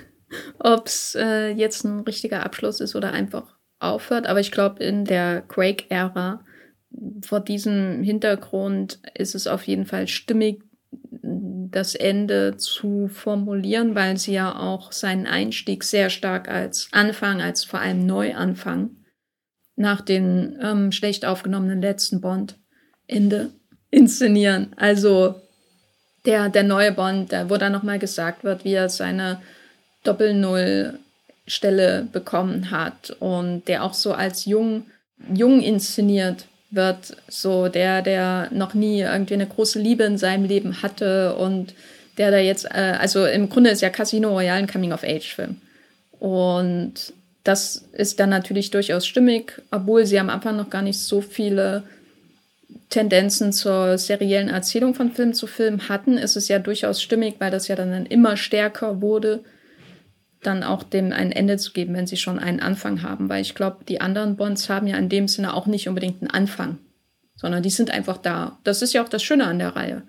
[0.59, 4.27] ob es äh, jetzt ein richtiger Abschluss ist oder einfach aufhört.
[4.27, 6.45] Aber ich glaube, in der Quake-Ära
[7.23, 10.63] vor diesem Hintergrund ist es auf jeden Fall stimmig,
[11.23, 17.65] das Ende zu formulieren, weil sie ja auch seinen Einstieg sehr stark als Anfang, als
[17.65, 18.91] vor allem Neuanfang
[19.75, 23.51] nach den ähm, schlecht aufgenommenen letzten Bond-Ende
[23.91, 24.73] inszenieren.
[24.77, 25.35] Also
[26.25, 29.43] der, der neue Bond, der, wo dann nochmal gesagt wird, wie er seine
[30.05, 34.87] Doppel-Null-Stelle bekommen hat und der auch so als jung,
[35.33, 40.83] jung inszeniert wird, so der, der noch nie irgendwie eine große Liebe in seinem Leben
[40.83, 41.75] hatte und
[42.19, 45.57] der da jetzt, äh, also im Grunde ist ja Casino Royale ein Coming-of-Age-Film.
[46.19, 47.13] Und
[47.45, 51.83] das ist dann natürlich durchaus stimmig, obwohl sie am Anfang noch gar nicht so viele
[52.89, 57.51] Tendenzen zur seriellen Erzählung von Film zu Film hatten, ist es ja durchaus stimmig, weil
[57.51, 59.41] das ja dann immer stärker wurde
[60.47, 63.29] dann auch dem ein Ende zu geben, wenn sie schon einen Anfang haben.
[63.29, 66.31] Weil ich glaube, die anderen Bonds haben ja in dem Sinne auch nicht unbedingt einen
[66.31, 66.79] Anfang,
[67.35, 68.59] sondern die sind einfach da.
[68.65, 70.03] Das ist ja auch das Schöne an der Reihe.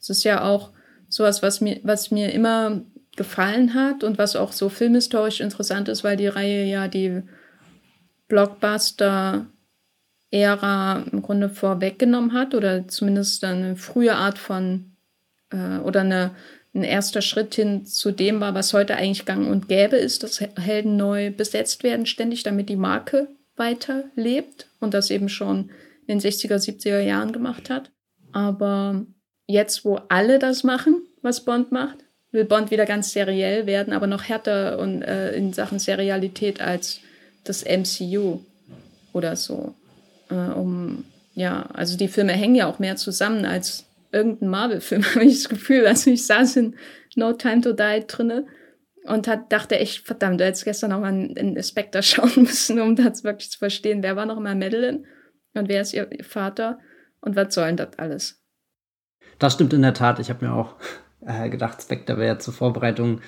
[0.00, 0.70] Es ist ja auch
[1.08, 2.82] sowas, was mir, was mir immer
[3.16, 7.22] gefallen hat und was auch so filmhistorisch interessant ist, weil die Reihe ja die
[8.28, 14.92] Blockbuster-Ära im Grunde vorweggenommen hat oder zumindest eine frühe Art von
[15.50, 16.30] äh, oder eine
[16.74, 20.40] ein erster Schritt hin zu dem war, was heute eigentlich gang und gäbe ist, dass
[20.40, 25.70] Helden neu besetzt werden, ständig, damit die Marke weiterlebt und das eben schon
[26.06, 27.90] in den 60er, 70er Jahren gemacht hat.
[28.32, 29.04] Aber
[29.46, 31.98] jetzt, wo alle das machen, was Bond macht,
[32.30, 37.00] will Bond wieder ganz seriell werden, aber noch härter und äh, in Sachen Serialität als
[37.42, 38.40] das MCU
[39.12, 39.74] oder so.
[40.30, 41.04] Äh, um
[41.34, 45.48] ja, also die Filme hängen ja auch mehr zusammen als irgendein Marvel-Film, habe ich das
[45.48, 45.86] Gefühl.
[45.86, 46.76] Also ich saß in
[47.16, 48.46] No Time to Die drinne
[49.04, 52.96] und hat, dachte echt, verdammt, du hättest gestern auch mal in Spectre schauen müssen, um
[52.96, 54.02] das wirklich zu verstehen.
[54.02, 55.04] Wer war noch immer Madeline
[55.54, 56.78] und wer ist ihr, Vater
[57.20, 58.42] und was soll denn das alles?
[59.38, 60.18] Das stimmt in der Tat.
[60.18, 60.76] Ich habe mir auch
[61.26, 63.20] äh, gedacht, Spectre wäre zur Vorbereitung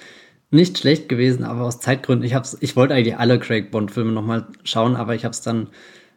[0.50, 4.96] nicht schlecht gewesen, aber aus Zeitgründen, ich, ich wollte eigentlich alle Craig Bond-Filme nochmal schauen,
[4.96, 5.70] aber ich habe es dann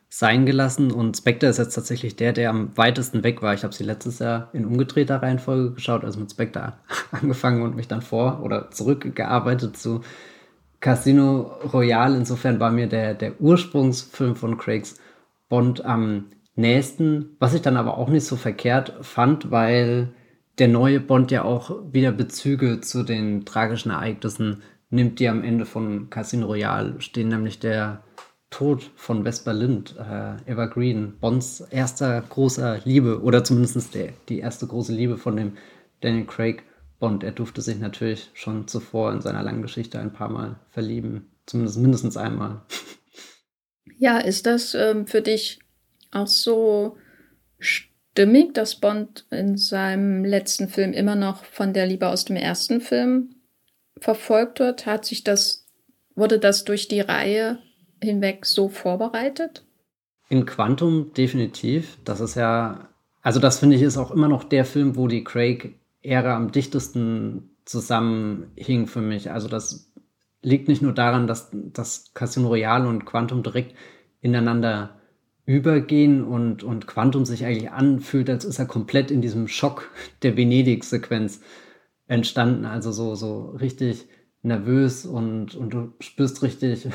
[0.09, 0.91] sein gelassen.
[0.91, 3.53] Und Spectre ist jetzt tatsächlich der, der am weitesten weg war.
[3.53, 6.73] Ich habe sie letztes Jahr in umgedrehter Reihenfolge geschaut, also mit Spectre
[7.11, 10.01] angefangen und mich dann vor oder zurückgearbeitet zu
[10.79, 12.17] Casino Royale.
[12.17, 14.99] Insofern war mir der, der Ursprungsfilm von Craigs
[15.49, 20.13] Bond am nächsten, was ich dann aber auch nicht so verkehrt fand, weil
[20.57, 25.65] der neue Bond ja auch wieder Bezüge zu den tragischen Ereignissen nimmt, die am Ende
[25.65, 28.03] von Casino Royale stehen, nämlich der
[28.55, 34.65] Tod von Vesper Lind, äh, Evergreen, Bonds erster großer Liebe oder zumindest der, die erste
[34.65, 35.57] große Liebe von dem
[35.99, 36.63] Daniel Craig
[36.97, 37.25] Bond.
[37.25, 41.79] Er durfte sich natürlich schon zuvor in seiner langen Geschichte ein paar Mal verlieben, zumindest
[41.79, 42.61] mindestens einmal.
[43.97, 45.59] Ja, ist das ähm, für dich
[46.11, 46.97] auch so
[47.59, 52.81] stimmig, dass Bond in seinem letzten Film immer noch von der Liebe aus dem ersten
[52.81, 53.35] Film
[54.01, 54.85] verfolgt wird?
[54.85, 55.65] Hat sich das,
[56.13, 57.59] wurde das durch die Reihe
[58.01, 59.65] hinweg so vorbereitet?
[60.29, 61.97] In Quantum definitiv.
[62.03, 62.89] Das ist ja,
[63.21, 67.55] also das finde ich ist auch immer noch der Film, wo die Craig-Ära am dichtesten
[67.65, 69.31] zusammenhing für mich.
[69.31, 69.91] Also das
[70.41, 73.75] liegt nicht nur daran, dass, dass Casino Royale und Quantum direkt
[74.21, 74.99] ineinander
[75.45, 79.89] übergehen und, und Quantum sich eigentlich anfühlt, als ist er komplett in diesem Schock
[80.23, 81.41] der Venedig-Sequenz
[82.07, 82.65] entstanden.
[82.65, 84.07] Also so, so richtig
[84.41, 86.87] nervös und, und du spürst richtig,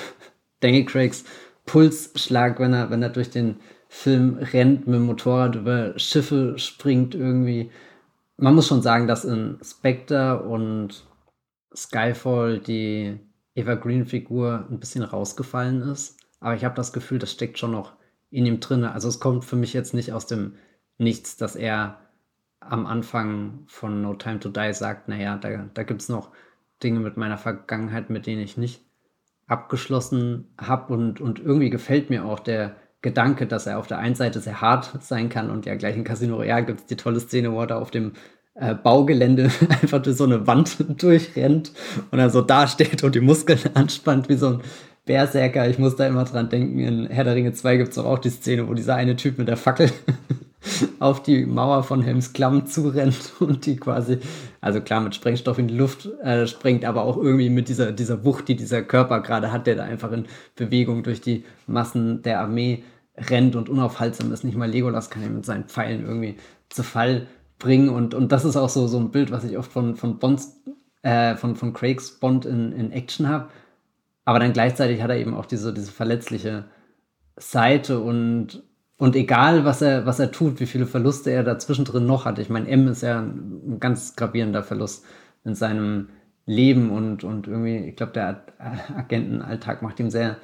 [0.61, 1.25] Daniel Craigs
[1.67, 3.57] Pulsschlag, wenn er, wenn er durch den
[3.89, 7.71] Film rennt, mit dem Motorrad über Schiffe springt irgendwie.
[8.37, 11.07] Man muss schon sagen, dass in Spectre und
[11.75, 13.19] Skyfall die
[13.55, 16.19] Eva Green-Figur ein bisschen rausgefallen ist.
[16.41, 17.93] Aber ich habe das Gefühl, das steckt schon noch
[18.31, 18.85] in ihm drin.
[18.85, 20.55] Also es kommt für mich jetzt nicht aus dem
[20.99, 21.99] Nichts, dass er
[22.61, 26.31] am Anfang von No Time to Die sagt, naja, da, da gibt es noch
[26.83, 28.85] Dinge mit meiner Vergangenheit, mit denen ich nicht
[29.51, 34.15] abgeschlossen habe und, und irgendwie gefällt mir auch der Gedanke, dass er auf der einen
[34.15, 37.21] Seite sehr hart sein kann und ja gleich in Casino Royale gibt es die tolle
[37.21, 38.13] Szene, wo er da auf dem
[38.55, 39.51] äh, Baugelände
[39.83, 41.73] einfach durch so eine Wand durchrennt
[42.11, 44.61] und er so dasteht und die Muskeln anspannt wie so ein
[45.07, 45.69] Berserker.
[45.69, 48.31] Ich muss da immer dran denken, in Herr der Ringe 2 gibt es auch die
[48.31, 49.91] Szene, wo dieser eine Typ mit der Fackel
[50.99, 54.19] auf die Mauer von Helms Klamm zurennt und die quasi,
[54.61, 58.25] also klar mit Sprengstoff in die Luft äh, sprengt, aber auch irgendwie mit dieser, dieser
[58.25, 62.41] Wucht, die dieser Körper gerade hat, der da einfach in Bewegung durch die Massen der
[62.41, 62.85] Armee
[63.17, 64.45] rennt und unaufhaltsam ist.
[64.45, 66.37] Nicht mal Legolas kann ihn mit seinen Pfeilen irgendwie
[66.69, 67.27] zu Fall
[67.59, 70.19] bringen und, und das ist auch so, so ein Bild, was ich oft von, von
[70.19, 70.61] Bonds,
[71.03, 73.49] äh, von, von Craigs Bond in, in Action habe.
[74.25, 76.67] Aber dann gleichzeitig hat er eben auch diese, diese verletzliche
[77.37, 78.63] Seite und
[79.01, 82.39] und egal, was er, was er tut, wie viele Verluste er dazwischen drin noch hat.
[82.39, 85.07] Ich meine, M ist ja ein ganz gravierender Verlust
[85.43, 86.11] in seinem
[86.45, 88.45] Leben und, und irgendwie, ich glaube, der
[88.95, 90.37] Agentenalltag macht ihm sehr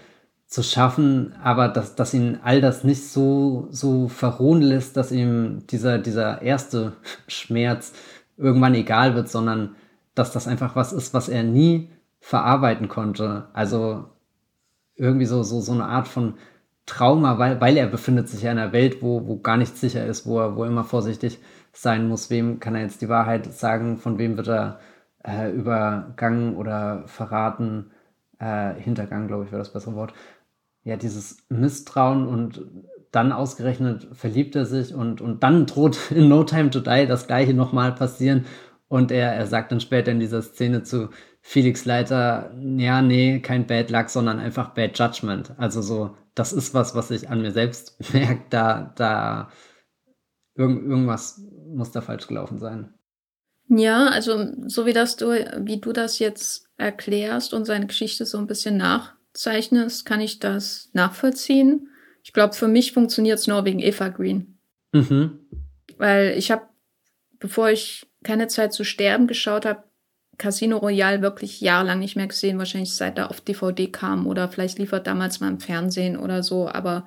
[0.47, 5.67] zu schaffen, aber dass, dass ihn all das nicht so, so verrohen lässt, dass ihm
[5.67, 6.95] dieser, dieser erste
[7.29, 7.93] Schmerz
[8.39, 9.77] irgendwann egal wird, sondern
[10.15, 11.91] dass das einfach was ist, was er nie
[12.21, 13.49] verarbeiten konnte.
[13.53, 14.07] Also
[14.95, 16.39] irgendwie so, so, so eine Art von
[16.87, 20.27] Trauma, weil, weil er befindet sich in einer Welt, wo, wo gar nichts sicher ist,
[20.27, 21.41] wo er, wo er immer vorsichtig
[21.73, 22.31] sein muss.
[22.31, 23.99] Wem kann er jetzt die Wahrheit sagen?
[23.99, 24.81] Von wem wird er
[25.25, 27.91] äh, übergangen oder verraten?
[28.39, 30.15] Äh, Hintergang, glaube ich, wäre das bessere Wort.
[30.85, 32.65] Ja, dieses Misstrauen und
[33.11, 37.27] dann ausgerechnet verliebt er sich und, und dann droht in No Time to Die das
[37.27, 38.45] gleiche nochmal passieren.
[38.89, 41.11] Und er, er sagt dann später in dieser Szene zu
[41.49, 45.53] Felix Leiter, ja, nee, kein Bad Luck, sondern einfach Bad Judgment.
[45.59, 49.53] Also so, das ist was, was ich an mir selbst merke, da, da
[50.57, 52.93] irgend, irgendwas muss da falsch gelaufen sein.
[53.69, 55.29] Ja, also so wie das du,
[55.65, 60.91] wie du das jetzt erklärst und seine Geschichte so ein bisschen nachzeichnest, kann ich das
[60.95, 61.91] nachvollziehen.
[62.25, 64.59] Ich glaube, für mich funktioniert es nur wegen Eva Green.
[64.91, 65.47] Mhm.
[65.97, 66.67] Weil ich habe,
[67.39, 69.85] bevor ich keine Zeit zu sterben geschaut habe,
[70.39, 74.79] Casino Royale wirklich jahrelang nicht mehr gesehen, wahrscheinlich seit er auf DVD kam oder vielleicht
[74.79, 77.07] liefert damals mal im Fernsehen oder so, aber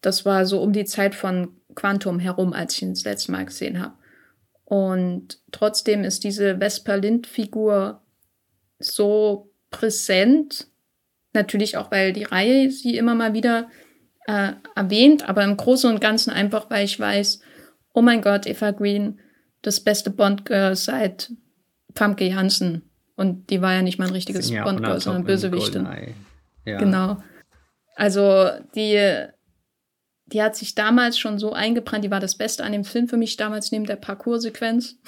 [0.00, 3.44] das war so um die Zeit von Quantum herum, als ich ihn das letzte Mal
[3.44, 3.94] gesehen habe.
[4.64, 8.02] Und trotzdem ist diese Vesper Lind-Figur
[8.78, 10.66] so präsent,
[11.32, 13.68] natürlich auch, weil die Reihe sie immer mal wieder
[14.26, 17.40] äh, erwähnt, aber im Großen und Ganzen einfach, weil ich weiß,
[17.94, 19.20] oh mein Gott, Eva Green,
[19.62, 21.30] das beste Bond-Girl seit
[21.96, 22.82] Famke Janssen.
[23.16, 25.88] Und die war ja nicht mal ein richtiges Bond-Girl, sondern Bösewichtin.
[26.64, 26.78] Ja.
[26.78, 27.22] Genau.
[27.94, 29.24] Also die,
[30.26, 33.16] die hat sich damals schon so eingebrannt, die war das Beste an dem Film für
[33.16, 34.98] mich damals neben der Parcours-Sequenz.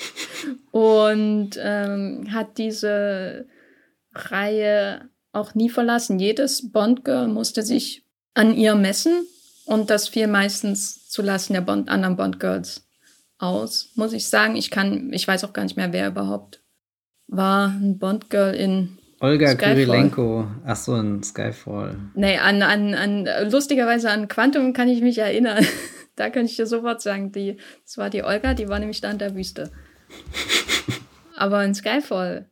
[0.70, 3.46] und ähm, hat diese
[4.14, 6.18] Reihe auch nie verlassen.
[6.18, 9.26] Jedes Bond-Girl musste sich an ihr messen
[9.66, 12.86] und das fiel meistens zulassen der Bond anderen Bond-Girls
[13.42, 14.56] aus, muss ich sagen.
[14.56, 16.62] Ich kann, ich weiß auch gar nicht mehr, wer überhaupt
[17.26, 17.68] war.
[17.68, 19.74] Ein Bond-Girl in Olga Skyfall.
[19.74, 20.46] Kurilenko.
[20.64, 21.96] Ach so, in Skyfall.
[22.14, 25.64] Nee, an, an, an, lustigerweise an Quantum kann ich mich erinnern.
[26.16, 29.10] da kann ich dir sofort sagen, die, das war die Olga, die war nämlich da
[29.10, 29.70] in der Wüste.
[31.36, 32.46] Aber in Skyfall,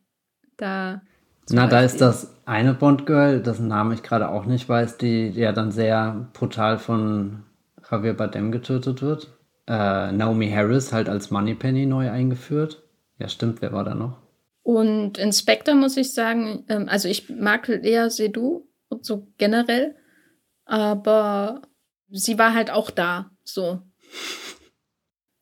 [0.57, 1.03] da.
[1.51, 5.41] Na, da ist das eine Bond-Girl, dessen Namen ich gerade auch nicht weiß, die, die
[5.41, 7.43] ja dann sehr brutal von
[7.91, 12.83] Javier Bardem getötet wird äh, Naomi Harris halt als Moneypenny neu eingeführt.
[13.19, 14.19] Ja, stimmt, wer war da noch?
[14.63, 19.97] Und Inspector muss ich sagen, ähm, also ich mag Lea Seydoux und so generell,
[20.65, 21.63] aber
[22.11, 23.83] sie war halt auch da, so.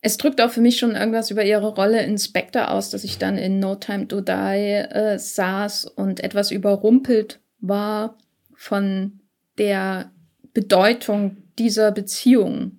[0.01, 3.37] Es drückt auch für mich schon irgendwas über ihre Rolle Inspector aus, dass ich dann
[3.37, 8.17] in No Time to Die äh, saß und etwas überrumpelt war
[8.55, 9.21] von
[9.59, 10.13] der
[10.55, 12.78] Bedeutung dieser Beziehung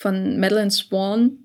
[0.00, 1.38] von Madeline Swan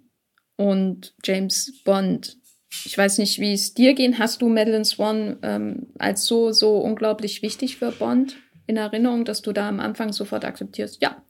[0.56, 2.38] und James Bond.
[2.86, 4.18] Ich weiß nicht, wie es dir geht.
[4.18, 9.42] Hast du Madeline Swan ähm, als so, so unglaublich wichtig für Bond in Erinnerung, dass
[9.42, 11.02] du da am Anfang sofort akzeptierst?
[11.02, 11.22] Ja,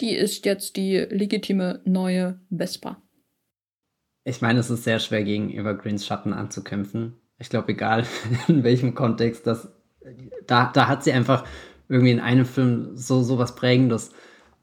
[0.00, 3.02] die ist jetzt die legitime neue Vespa.
[4.24, 7.20] Ich meine, es ist sehr schwer, gegen Evergreens Schatten anzukämpfen.
[7.38, 8.06] Ich glaube, egal
[8.48, 9.68] in welchem Kontext, das,
[10.46, 11.46] da, da hat sie einfach
[11.90, 14.12] irgendwie in einem Film so, so was Prägendes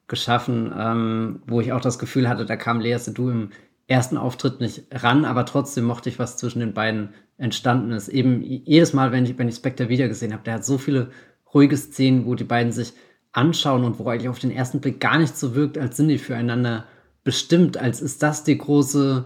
[0.07, 3.49] geschaffen, ähm, wo ich auch das Gefühl hatte, da kam Lea Seydoux im
[3.87, 8.07] ersten Auftritt nicht ran, aber trotzdem mochte ich, was zwischen den beiden entstanden ist.
[8.07, 11.11] Eben jedes Mal, wenn ich, wenn ich Spectre wieder gesehen habe, der hat so viele
[11.53, 12.93] ruhige Szenen, wo die beiden sich
[13.31, 16.17] anschauen und wo eigentlich auf den ersten Blick gar nicht so wirkt, als sind die
[16.17, 16.85] füreinander
[17.23, 19.25] bestimmt, als ist das die große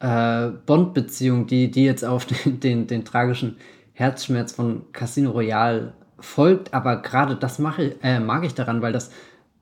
[0.00, 3.56] äh, Bond-Beziehung, die, die jetzt auf den, den, den tragischen
[3.92, 9.10] Herzschmerz von Casino Royale folgt, aber gerade das mache, äh, mag ich daran, weil das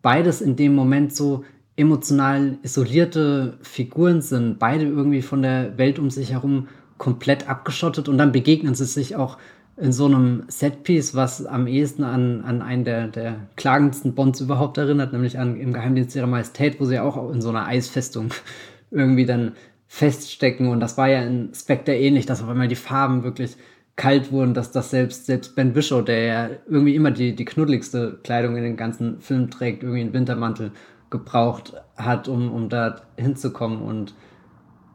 [0.04, 1.44] beides in dem Moment so
[1.76, 8.18] emotional isolierte Figuren sind, beide irgendwie von der Welt um sich herum komplett abgeschottet und
[8.18, 9.38] dann begegnen sie sich auch
[9.76, 14.78] in so einem Setpiece, was am ehesten an, an einen der, der klagendsten Bonds überhaupt
[14.78, 18.28] erinnert, nämlich an im Geheimdienst ihrer Majestät, wo sie auch in so einer Eisfestung
[18.90, 19.52] irgendwie dann
[19.88, 20.68] feststecken.
[20.68, 23.56] Und das war ja in Spectre ähnlich, dass auf einmal die Farben wirklich
[23.96, 28.18] kalt wurden, dass das selbst, selbst Ben Bishop, der ja irgendwie immer die, die knuddeligste
[28.24, 30.72] Kleidung in den ganzen Film trägt, irgendwie einen Wintermantel
[31.10, 33.82] gebraucht hat, um, um da hinzukommen.
[33.82, 34.14] Und,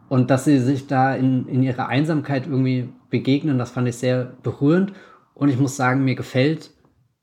[0.09, 4.33] und dass sie sich da in, in ihrer Einsamkeit irgendwie begegnen, das fand ich sehr
[4.43, 4.93] berührend.
[5.33, 6.71] Und ich muss sagen, mir gefällt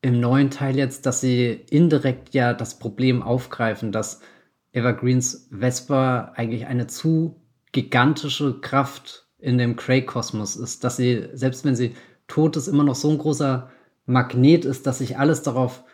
[0.00, 4.20] im neuen Teil jetzt, dass sie indirekt ja das Problem aufgreifen, dass
[4.72, 11.76] Evergreens Vesper eigentlich eine zu gigantische Kraft in dem Craig-Kosmos ist, dass sie, selbst wenn
[11.76, 11.94] sie
[12.26, 13.70] tot ist, immer noch so ein großer
[14.04, 15.84] Magnet ist, dass sich alles darauf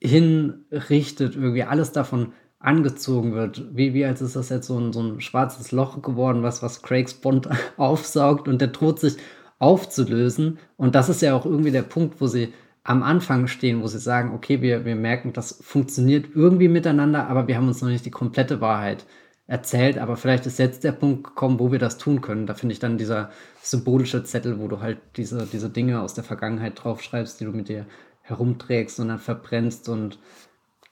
[0.00, 3.64] hinrichtet, irgendwie alles davon angezogen wird.
[3.72, 6.82] Wie, wie als ist das jetzt so ein, so ein schwarzes Loch geworden, was, was
[6.82, 9.16] Craigs Bond aufsaugt und der droht sich
[9.60, 10.58] aufzulösen.
[10.76, 14.00] Und das ist ja auch irgendwie der Punkt, wo sie am Anfang stehen, wo sie
[14.00, 18.06] sagen, okay, wir, wir merken, das funktioniert irgendwie miteinander, aber wir haben uns noch nicht
[18.06, 19.06] die komplette Wahrheit
[19.48, 19.98] erzählt.
[19.98, 22.46] Aber vielleicht ist jetzt der Punkt gekommen, wo wir das tun können.
[22.46, 23.30] Da finde ich dann dieser
[23.60, 27.68] symbolische Zettel, wo du halt diese, diese Dinge aus der Vergangenheit draufschreibst, die du mit
[27.68, 27.86] dir
[28.22, 30.20] herumträgst und dann verbrennst und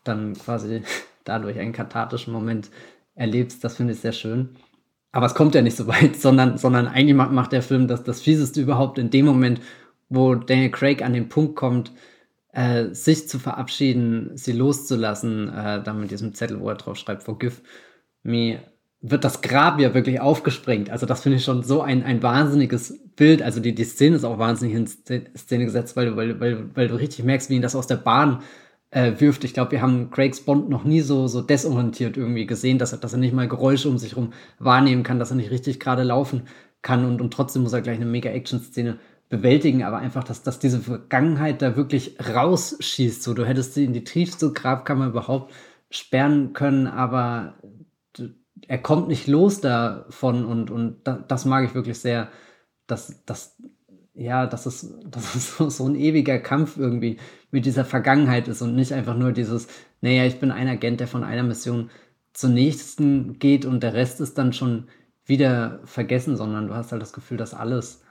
[0.03, 0.83] dann quasi
[1.25, 2.71] dadurch einen kathartischen Moment
[3.15, 3.63] erlebst.
[3.63, 4.57] Das finde ich sehr schön.
[5.13, 8.23] Aber es kommt ja nicht so weit, sondern, sondern eigentlich macht der Film das, das
[8.23, 9.61] Fieseste überhaupt in dem Moment,
[10.09, 11.93] wo Daniel Craig an den Punkt kommt,
[12.53, 17.25] äh, sich zu verabschieden, sie loszulassen, äh, dann mit diesem Zettel, wo er drauf schreibt,
[17.25, 17.61] forgive
[18.27, 18.61] me,
[19.01, 20.91] wird das Grab ja wirklich aufgesprengt.
[20.91, 23.43] Also das finde ich schon so ein, ein wahnsinniges Bild.
[23.43, 26.97] Also die, die Szene ist auch wahnsinnig in Szene gesetzt, weil, weil, weil, weil du
[26.97, 28.43] richtig merkst, wie ihn das aus der Bahn
[28.91, 29.45] äh, wirft.
[29.45, 32.99] Ich glaube, wir haben Craigs Bond noch nie so, so desorientiert irgendwie gesehen, dass er,
[32.99, 36.03] dass er nicht mal Geräusche um sich herum wahrnehmen kann, dass er nicht richtig gerade
[36.03, 36.43] laufen
[36.83, 40.81] kann und, und trotzdem muss er gleich eine Mega-Action-Szene bewältigen, aber einfach, dass, dass diese
[40.81, 43.23] Vergangenheit da wirklich rausschießt.
[43.23, 45.53] So, du hättest sie in die tiefste Grabkammer überhaupt
[45.91, 47.55] sperren können, aber
[48.69, 52.29] er kommt nicht los davon und, und das mag ich wirklich sehr,
[52.87, 53.57] dass, dass
[54.15, 57.19] ja, dass es, dass es so, ein ewiger Kampf irgendwie
[57.51, 59.69] mit dieser Vergangenheit ist und nicht einfach nur dieses,
[60.01, 61.91] naja, ich bin ein Agent, der von einer Mission
[62.33, 64.89] zur nächsten geht und der Rest ist dann schon
[65.25, 68.03] wieder vergessen, sondern du hast halt das Gefühl, dass alles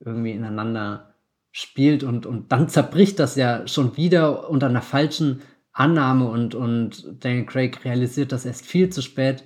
[0.00, 1.14] irgendwie ineinander
[1.52, 7.24] spielt und, und dann zerbricht das ja schon wieder unter einer falschen Annahme und, und
[7.24, 9.44] Daniel Craig realisiert das erst viel zu spät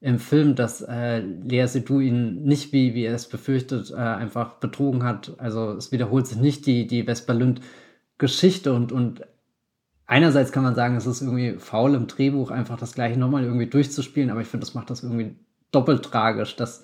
[0.00, 4.54] im Film, dass äh, Lea Seydoux ihn nicht, wie, wie er es befürchtet, äh, einfach
[4.54, 5.34] betrogen hat.
[5.38, 7.60] Also es wiederholt sich nicht die, die Vesper Lünd
[8.16, 9.22] Geschichte und, und
[10.06, 13.66] einerseits kann man sagen, es ist irgendwie faul im Drehbuch, einfach das gleiche nochmal irgendwie
[13.66, 15.36] durchzuspielen, aber ich finde, das macht das irgendwie
[15.70, 16.82] doppelt tragisch, dass,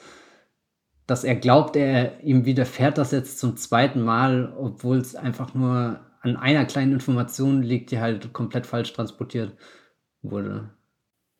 [1.06, 6.00] dass er glaubt, er ihm widerfährt das jetzt zum zweiten Mal, obwohl es einfach nur
[6.20, 9.56] an einer kleinen Information liegt, die halt komplett falsch transportiert
[10.22, 10.70] wurde.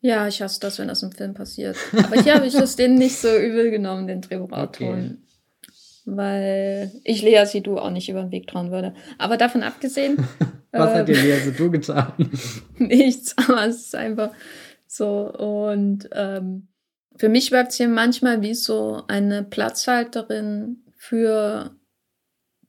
[0.05, 1.79] Ja, ich hasse das, wenn das im Film passiert.
[1.97, 5.23] Aber hier habe ich das denen nicht so übel genommen, den Drehbuchautoren.
[5.63, 5.75] Okay.
[6.05, 8.93] Weil ich Lea Sidou auch nicht über den Weg trauen würde.
[9.17, 10.19] Aber davon abgesehen.
[10.73, 12.13] Was äh, hat dir Lea Sidou getan?
[12.77, 14.31] nichts, aber es ist einfach
[14.87, 15.33] so.
[15.33, 16.69] Und ähm,
[17.17, 21.75] für mich wirkt es hier manchmal wie so eine Platzhalterin für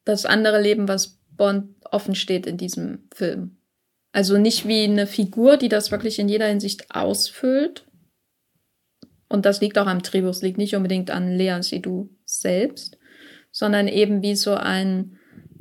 [0.05, 3.57] das andere Leben, was Bond offen steht in diesem Film.
[4.15, 7.86] Also nicht wie eine Figur, die das wirklich in jeder Hinsicht ausfüllt.
[9.28, 12.97] Und das liegt auch am es liegt nicht unbedingt an Lea Sidou selbst,
[13.51, 15.17] sondern eben wie so ein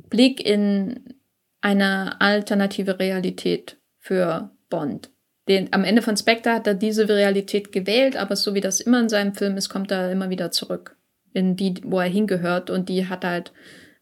[0.09, 1.15] Blick in
[1.59, 5.09] eine alternative Realität für Bond.
[5.49, 9.01] Den, am Ende von Spectre hat er diese Realität gewählt, aber so wie das immer
[9.01, 10.95] in seinem Film ist, kommt er immer wieder zurück
[11.33, 13.51] in die, wo er hingehört und die hat halt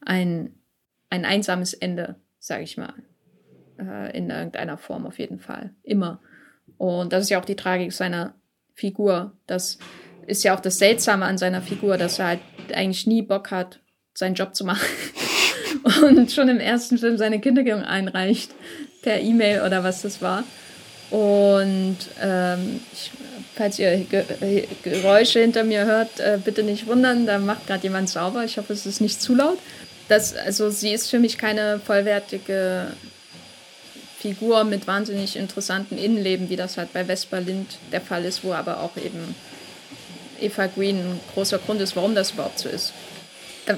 [0.02, 0.54] ein,
[1.10, 2.94] ein einsames Ende, sag ich mal
[3.88, 5.72] äh, in irgendeiner Form auf jeden Fall.
[5.84, 6.20] Immer.
[6.78, 8.36] Und das ist ja auch die Tragik seiner
[8.74, 9.34] Figur.
[9.48, 9.78] Das
[10.28, 12.40] ist ja auch das Seltsame an seiner Figur, dass er halt
[12.74, 13.80] eigentlich nie Bock hat,
[14.14, 14.88] seinen Job zu machen.
[16.04, 18.52] Und schon im ersten Film seine Kündigung einreicht,
[19.02, 20.44] per E-Mail oder was das war.
[21.10, 23.12] Und ähm, ich,
[23.56, 28.10] falls ihr Ge Geräusche hinter mir hört, äh, bitte nicht wundern, da macht gerade jemand
[28.10, 28.44] sauber.
[28.46, 29.60] Ich hoffe, es ist nicht zu laut.
[30.08, 32.88] Das, also sie ist für mich keine vollwertige
[34.24, 38.54] Figur mit wahnsinnig interessanten Innenleben, wie das halt bei Vespa Lind der Fall ist, wo
[38.54, 39.36] aber auch eben
[40.40, 42.94] Eva Green ein großer Grund ist, warum das überhaupt so ist.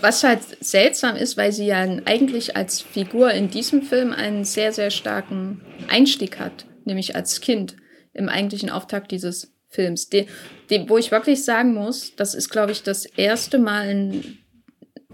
[0.02, 4.72] was halt seltsam ist, weil sie ja eigentlich als Figur in diesem Film einen sehr,
[4.72, 7.76] sehr starken Einstieg hat, nämlich als Kind
[8.14, 10.10] im eigentlichen Auftakt dieses Films.
[10.10, 10.28] Den,
[10.70, 14.38] den, wo ich wirklich sagen muss, das ist, glaube ich, das erste Mal in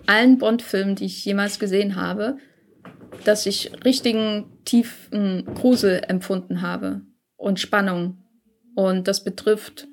[0.07, 2.38] allen Bond-Filmen, die ich jemals gesehen habe,
[3.23, 7.01] dass ich richtigen tiefen Grusel empfunden habe
[7.38, 8.18] und Spannung.
[8.76, 9.88] Und das betrifft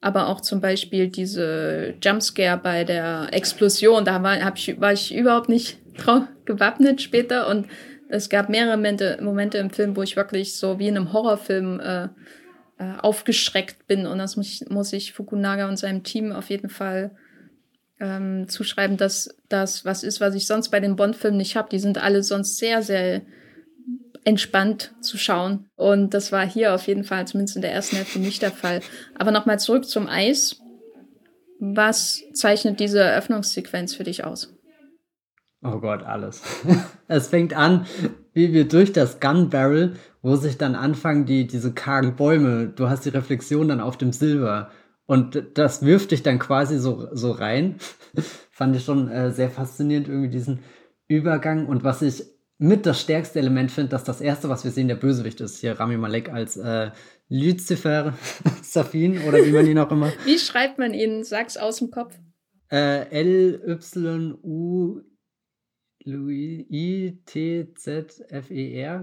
[0.00, 4.04] aber auch zum Beispiel diese Jumpscare bei der Explosion.
[4.04, 7.66] Da war, hab ich, war ich überhaupt nicht drauf gewappnet später und
[8.08, 11.80] es gab mehrere Momente, Momente im Film, wo ich wirklich so wie in einem Horrorfilm
[11.80, 12.04] äh,
[12.78, 16.70] äh, aufgeschreckt bin und das muss ich, muss ich Fukunaga und seinem Team auf jeden
[16.70, 17.10] Fall
[18.00, 21.68] ähm, zuschreiben, dass das was ist, was ich sonst bei den Bond-Filmen nicht habe.
[21.70, 23.22] Die sind alle sonst sehr, sehr
[24.24, 25.66] entspannt zu schauen.
[25.76, 28.80] Und das war hier auf jeden Fall, zumindest in der ersten Hälfte, nicht der Fall.
[29.14, 30.60] Aber nochmal zurück zum Eis.
[31.60, 34.54] Was zeichnet diese Eröffnungssequenz für dich aus?
[35.62, 36.42] Oh Gott, alles.
[37.08, 37.86] es fängt an,
[38.32, 42.88] wie wir durch das Gun Barrel, wo sich dann anfangen, die, diese kargen Bäume, du
[42.88, 44.70] hast die Reflexion dann auf dem Silber.
[45.06, 47.76] Und das wirft dich dann quasi so, so rein.
[48.50, 50.60] Fand ich schon äh, sehr faszinierend, irgendwie diesen
[51.08, 51.66] Übergang.
[51.66, 52.24] Und was ich
[52.58, 55.60] mit das stärkste Element finde, dass das erste, was wir sehen, der Bösewicht ist.
[55.60, 56.90] Hier Rami Malek als äh,
[57.28, 58.14] Lucifer
[58.62, 60.12] Safin oder wie man ihn auch immer.
[60.24, 61.22] Wie schreibt man ihn?
[61.24, 62.18] Sag's aus dem Kopf.
[62.70, 65.00] Äh, L-Y-U
[66.70, 68.14] I-T-Z-F-E-R,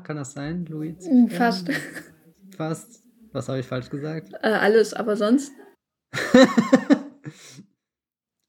[0.02, 0.66] kann das sein?
[0.66, 1.08] Louis?
[1.30, 1.70] Fast.
[2.56, 3.04] Fast.
[3.32, 4.34] Was habe ich falsch gesagt?
[4.42, 5.52] Äh, alles, aber sonst?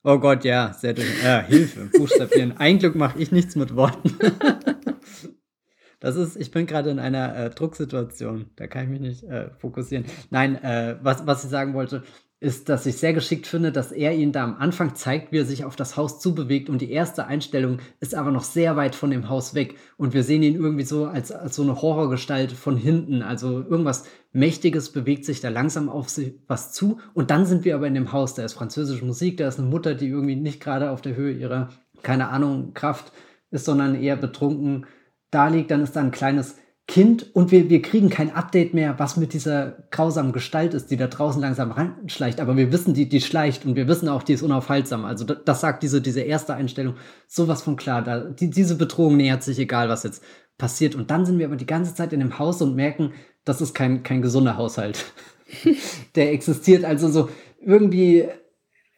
[0.06, 1.04] oh Gott, ja, sehr dünn.
[1.22, 2.54] Äh, Hilfe, Buchstabieren.
[2.58, 4.16] Ein Glück mache ich nichts mit Worten.
[6.00, 8.50] das ist, ich bin gerade in einer äh, Drucksituation.
[8.54, 10.06] Da kann ich mich nicht äh, fokussieren.
[10.30, 12.04] Nein, äh, was, was ich sagen wollte,
[12.38, 15.46] ist, dass ich sehr geschickt finde, dass er ihn da am Anfang zeigt, wie er
[15.46, 16.68] sich auf das Haus zubewegt.
[16.68, 19.76] Und die erste Einstellung ist aber noch sehr weit von dem Haus weg.
[19.96, 24.04] Und wir sehen ihn irgendwie so als, als so eine Horrorgestalt von hinten, also irgendwas
[24.32, 26.08] Mächtiges bewegt sich da langsam auf
[26.46, 26.98] was zu.
[27.14, 29.68] Und dann sind wir aber in dem Haus, da ist französische Musik, da ist eine
[29.68, 31.70] Mutter, die irgendwie nicht gerade auf der Höhe ihrer,
[32.02, 33.12] keine Ahnung, Kraft
[33.50, 34.84] ist, sondern eher betrunken
[35.30, 36.56] da liegt, dann ist da ein kleines
[36.88, 40.96] Kind und wir, wir kriegen kein Update mehr, was mit dieser grausamen Gestalt ist, die
[40.96, 42.40] da draußen langsam reinschleicht.
[42.40, 45.04] Aber wir wissen, die, die schleicht und wir wissen auch, die ist unaufhaltsam.
[45.04, 46.94] Also das, das sagt diese, diese erste Einstellung
[47.26, 48.02] sowas von klar.
[48.02, 50.22] Da, die, diese Bedrohung nähert sich, egal was jetzt
[50.58, 50.94] passiert.
[50.94, 53.12] Und dann sind wir aber die ganze Zeit in dem Haus und merken,
[53.44, 55.06] das ist kein, kein gesunder Haushalt.
[56.14, 57.28] Der existiert also so
[57.60, 58.28] irgendwie,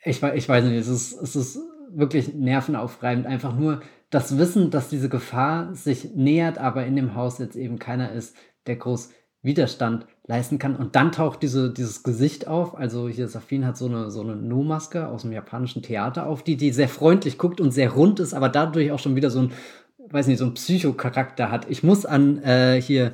[0.05, 1.59] ich, ich weiß nicht, es ist, es ist
[1.91, 3.81] wirklich nervenaufreibend, einfach nur
[4.11, 8.35] das Wissen, dass diese Gefahr sich nähert, aber in dem Haus jetzt eben keiner ist,
[8.67, 9.11] der groß
[9.43, 10.77] Widerstand leisten kann.
[10.77, 12.77] Und dann taucht diese, dieses Gesicht auf.
[12.77, 16.57] Also hier Safin hat so eine, so eine No-Maske aus dem japanischen Theater auf, die,
[16.57, 19.53] die sehr freundlich guckt und sehr rund ist, aber dadurch auch schon wieder so ein,
[20.11, 21.67] weiß nicht, so ein Psychocharakter hat.
[21.71, 23.13] Ich muss an äh, hier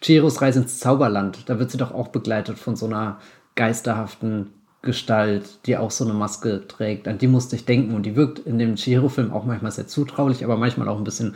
[0.00, 1.48] Chiros Reise ins Zauberland.
[1.48, 3.18] Da wird sie doch auch begleitet von so einer
[3.54, 4.52] geisterhaften
[4.86, 7.06] Gestalt, die auch so eine Maske trägt.
[7.06, 10.42] An die musste ich denken und die wirkt in dem Chihiro-Film auch manchmal sehr zutraulich,
[10.42, 11.34] aber manchmal auch ein bisschen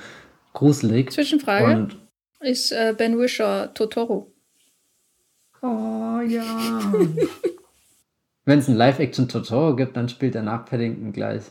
[0.55, 1.13] gruselig.
[1.13, 1.77] Zwischenfrage.
[1.77, 1.99] Und
[2.41, 4.33] ist äh, Ben Wisher Totoro?
[5.61, 6.93] Oh ja.
[8.47, 11.43] Wenn es ein Live-Action Totoro gibt, dann spielt er nach Paddington gleich.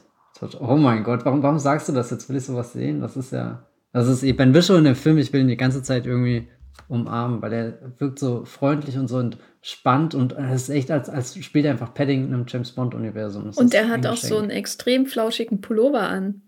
[0.59, 2.09] Oh mein Gott, warum, warum sagst du das?
[2.09, 3.01] Jetzt will ich sowas sehen.
[3.01, 3.67] Das ist ja.
[3.91, 6.47] Das ist Ben Wisher in dem Film, ich will ihn die ganze Zeit irgendwie
[6.87, 9.29] umarmen, weil er wirkt so freundlich und so
[9.59, 13.51] entspannt und es ist echt, als, als spielt er einfach Paddington im James Bond-Universum.
[13.55, 16.43] Und er hat auch so einen extrem flauschigen Pullover an.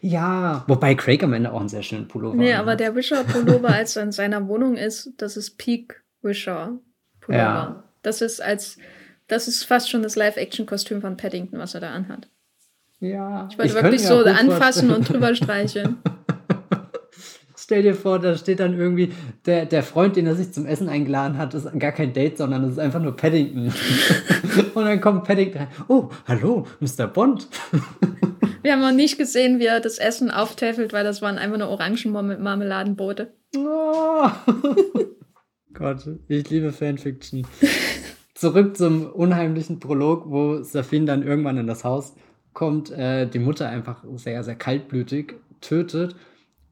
[0.00, 2.80] Ja, wobei Craig am Ende auch einen sehr schönen Pullover Nee, aber hat.
[2.80, 7.42] der Wisher-Pullover, als er in seiner Wohnung ist, das ist Peak Wisher-Pullover.
[7.42, 7.84] Ja.
[8.02, 8.78] Das ist als,
[9.26, 12.28] das ist fast schon das Live-Action-Kostüm von Paddington, was er da anhat.
[13.00, 13.48] Ja.
[13.50, 15.98] Ich wollte ich wirklich so anfassen und drüber streicheln.
[17.64, 19.14] Stell dir vor, da steht dann irgendwie,
[19.46, 22.62] der, der Freund, den er sich zum Essen eingeladen hat, ist gar kein Date, sondern
[22.64, 23.72] es ist einfach nur Paddington.
[24.74, 25.68] und dann kommt Paddington rein.
[25.88, 27.06] Oh, hallo, Mr.
[27.06, 27.48] Bond.
[28.60, 31.68] Wir haben noch nicht gesehen, wie er das Essen auftäfelt, weil das waren einfach nur
[31.68, 33.32] Orangenmarmeladenboote.
[33.56, 34.28] Oh.
[35.72, 37.46] Gott, ich liebe Fanfiction.
[38.34, 42.14] Zurück zum unheimlichen Prolog, wo Safin dann irgendwann in das Haus
[42.52, 46.14] kommt, äh, die Mutter einfach sehr, sehr kaltblütig tötet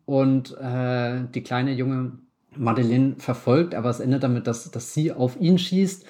[0.04, 2.12] und äh, die kleine junge
[2.56, 6.04] Madeleine verfolgt, aber es endet damit, dass, dass sie auf ihn schießt.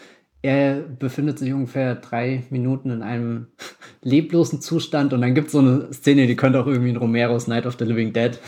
[0.44, 3.46] Er befindet sich ungefähr drei Minuten in einem
[4.02, 7.46] leblosen Zustand und dann gibt es so eine Szene, die könnte auch irgendwie in Romeros
[7.46, 8.38] Night of the Living Dead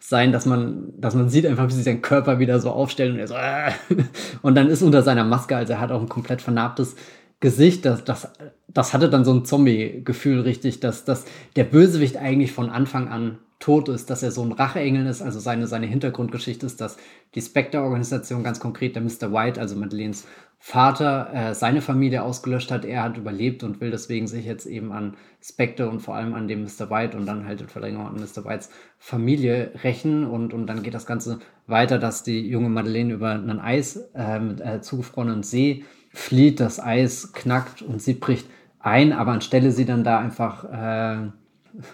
[0.00, 3.18] sein, dass man, dass man sieht einfach, wie sie seinen Körper wieder so aufstellt und
[3.18, 3.72] er so äh,
[4.42, 6.96] und dann ist unter seiner Maske, also er hat auch ein komplett vernarbtes
[7.40, 8.28] Gesicht, das, das
[8.74, 11.24] das hatte dann so ein Zombie-Gefühl richtig, dass, dass
[11.56, 15.22] der Bösewicht eigentlich von Anfang an tot ist, dass er so ein Racheengel ist.
[15.22, 16.96] Also seine, seine Hintergrundgeschichte ist, dass
[17.36, 19.32] die Spectre-Organisation, ganz konkret der Mr.
[19.32, 20.26] White, also Madeleines
[20.58, 22.84] Vater, äh, seine Familie ausgelöscht hat.
[22.84, 26.48] Er hat überlebt und will deswegen sich jetzt eben an Spectre und vor allem an
[26.48, 26.90] dem Mr.
[26.90, 28.44] White und dann halt in Verlängerung an Mr.
[28.44, 30.26] Whites Familie rächen.
[30.26, 31.38] Und, und dann geht das Ganze
[31.68, 36.80] weiter, dass die junge Madeleine über einen Eis, äh, mit, äh, zugefrorenen See flieht, das
[36.80, 38.48] Eis knackt und sie bricht
[38.80, 41.30] ein, aber anstelle sie dann da einfach äh,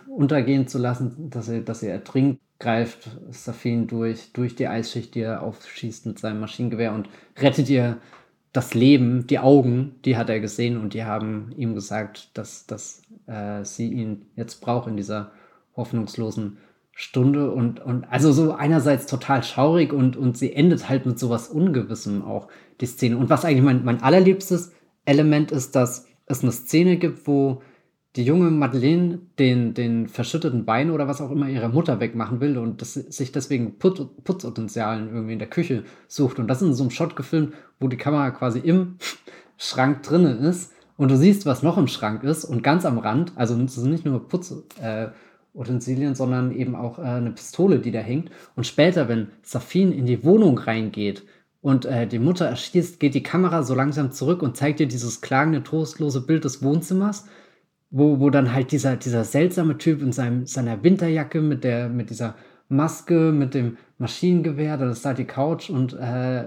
[0.08, 5.20] untergehen zu lassen, dass er, dass er ertrinkt, greift Safin durch, durch die Eisschicht, die
[5.20, 7.98] er aufschießt mit seinem Maschinengewehr und rettet ihr
[8.52, 13.02] das Leben, die Augen, die hat er gesehen und die haben ihm gesagt, dass, dass
[13.26, 15.32] äh, sie ihn jetzt braucht in dieser
[15.76, 16.58] hoffnungslosen
[16.92, 21.48] Stunde und, und also so einerseits total schaurig und, und sie endet halt mit sowas
[21.48, 22.48] Ungewissem auch,
[22.80, 23.16] die Szene.
[23.16, 24.72] Und was eigentlich mein, mein allerliebstes
[25.04, 27.62] Element ist, dass es eine Szene gibt, wo
[28.16, 32.56] die junge Madeleine den, den verschütteten Bein oder was auch immer ihrer Mutter wegmachen will
[32.58, 36.38] und das, sich deswegen Put, Putzutensialen irgendwie in der Küche sucht.
[36.38, 38.96] Und das ist in so einem Shot gefilmt, wo die Kamera quasi im
[39.56, 43.32] Schrank drinne ist und du siehst, was noch im Schrank ist und ganz am Rand,
[43.36, 48.30] also nicht nur Putzutensilien, äh, sondern eben auch äh, eine Pistole, die da hängt.
[48.56, 51.24] Und später, wenn Safin in die Wohnung reingeht
[51.60, 55.20] und äh, die Mutter erschießt, geht die Kamera so langsam zurück und zeigt dir dieses
[55.20, 57.26] klagende, trostlose Bild des Wohnzimmers
[57.90, 62.10] wo, wo dann halt dieser, dieser seltsame Typ in seinem, seiner Winterjacke mit, der, mit
[62.10, 62.34] dieser
[62.68, 66.44] Maske, mit dem Maschinengewehr, da ist da die Couch und äh,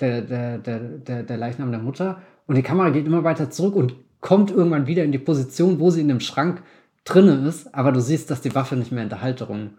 [0.00, 2.20] der, der, der, der, der Leichnam der Mutter.
[2.46, 5.90] Und die Kamera geht immer weiter zurück und kommt irgendwann wieder in die Position, wo
[5.90, 6.62] sie in dem Schrank
[7.04, 9.70] drinne ist, aber du siehst, dass die Waffe nicht mehr in der Halterung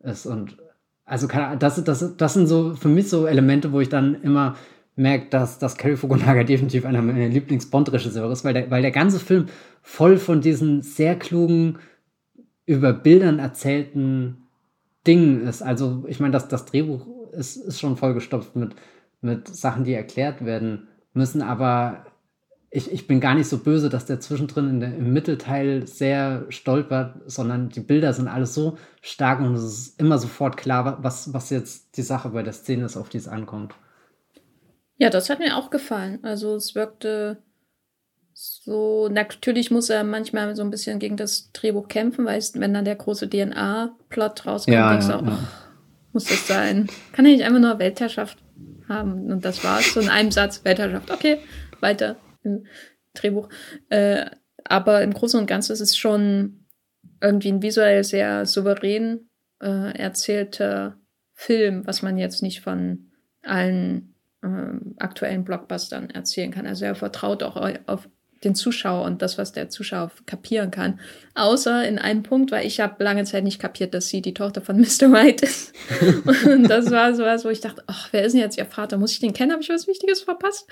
[0.00, 0.26] ist.
[0.26, 0.56] Und
[1.04, 1.28] also
[1.58, 4.56] das, das, das sind so für mich so Elemente, wo ich dann immer
[4.96, 9.18] merkt, dass, dass Cary Fukunaga definitiv einer meiner Lieblings-Bond-Regisseure ist, weil der, weil der ganze
[9.18, 9.46] Film
[9.82, 11.78] voll von diesen sehr klugen,
[12.64, 14.48] über Bildern erzählten
[15.06, 15.62] Dingen ist.
[15.62, 18.74] Also, ich meine, das, das Drehbuch ist, ist schon vollgestopft mit,
[19.20, 22.06] mit Sachen, die erklärt werden müssen, aber
[22.74, 27.16] ich, ich bin gar nicht so böse, dass der zwischendrin der, im Mittelteil sehr stolpert,
[27.26, 31.50] sondern die Bilder sind alles so stark und es ist immer sofort klar, was, was
[31.50, 33.74] jetzt die Sache bei der Szene ist, auf die es ankommt.
[34.96, 36.20] Ja, das hat mir auch gefallen.
[36.22, 37.42] Also es wirkte
[38.64, 42.72] so, natürlich muss er manchmal so ein bisschen gegen das Drehbuch kämpfen, weil es, wenn
[42.72, 45.48] dann der große DNA-Plot rauskommt, ja, denkst du, ja, oh,
[46.12, 46.88] muss das sein?
[47.12, 48.38] Kann er nicht einfach nur Weltherrschaft
[48.88, 49.32] haben?
[49.32, 51.40] Und das war's, so in einem Satz, Weltherrschaft, okay,
[51.80, 52.66] weiter im
[53.14, 53.48] Drehbuch.
[53.88, 54.26] Äh,
[54.62, 56.66] aber im Großen und Ganzen ist es schon
[57.20, 59.28] irgendwie ein visuell sehr souverän
[59.60, 61.00] äh, erzählter
[61.34, 63.10] Film, was man jetzt nicht von
[63.42, 66.66] allen ähm, aktuellen Blockbustern erzählen kann.
[66.66, 67.56] Also er vertraut auch
[67.86, 68.08] auf
[68.44, 71.00] den Zuschauer und das, was der Zuschauer kapieren kann.
[71.34, 74.60] Außer in einem Punkt, weil ich habe lange Zeit nicht kapiert, dass sie die Tochter
[74.60, 75.12] von Mr.
[75.12, 75.72] White ist.
[76.46, 78.98] und das war so was, wo ich dachte, ach, wer ist denn jetzt ihr Vater?
[78.98, 79.52] Muss ich den kennen?
[79.52, 80.68] Habe ich was Wichtiges verpasst?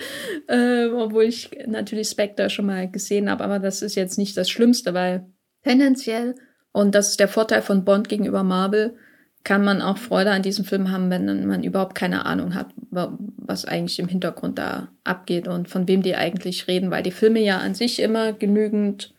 [0.48, 4.50] Äh, obwohl ich natürlich Spectre schon mal gesehen habe, aber das ist jetzt nicht das
[4.50, 5.26] Schlimmste, weil
[5.64, 6.34] tendenziell,
[6.72, 8.96] und das ist der Vorteil von Bond gegenüber Marvel,
[9.42, 13.64] kann man auch Freude an diesem Film haben, wenn man überhaupt keine Ahnung hat, was
[13.64, 17.58] eigentlich im Hintergrund da abgeht und von wem die eigentlich reden, weil die Filme ja
[17.58, 19.14] an sich immer genügend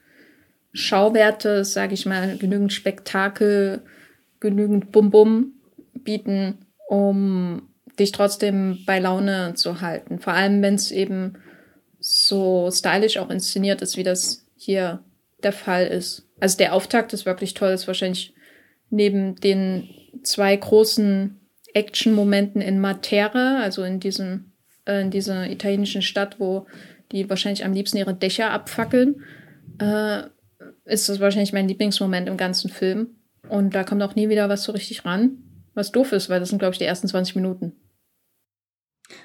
[0.73, 3.81] Schauwerte, sage ich mal, genügend Spektakel,
[4.39, 5.53] genügend Bum-Bum
[5.95, 7.63] bieten, um
[7.99, 10.19] dich trotzdem bei Laune zu halten.
[10.19, 11.33] Vor allem, wenn es eben
[11.99, 15.03] so stylisch auch inszeniert ist, wie das hier
[15.43, 16.27] der Fall ist.
[16.39, 18.33] Also der Auftakt ist wirklich toll, ist wahrscheinlich
[18.89, 19.89] neben den
[20.23, 21.39] zwei großen
[21.73, 24.53] Action-Momenten in Matera, also in diesem,
[24.85, 26.67] äh, in dieser italienischen Stadt, wo
[27.11, 29.23] die wahrscheinlich am liebsten ihre Dächer abfackeln,
[29.79, 30.23] äh,
[30.85, 33.15] ist das wahrscheinlich mein Lieblingsmoment im ganzen Film.
[33.49, 35.37] Und da kommt auch nie wieder was so richtig ran,
[35.73, 37.73] was doof ist, weil das sind, glaube ich, die ersten 20 Minuten.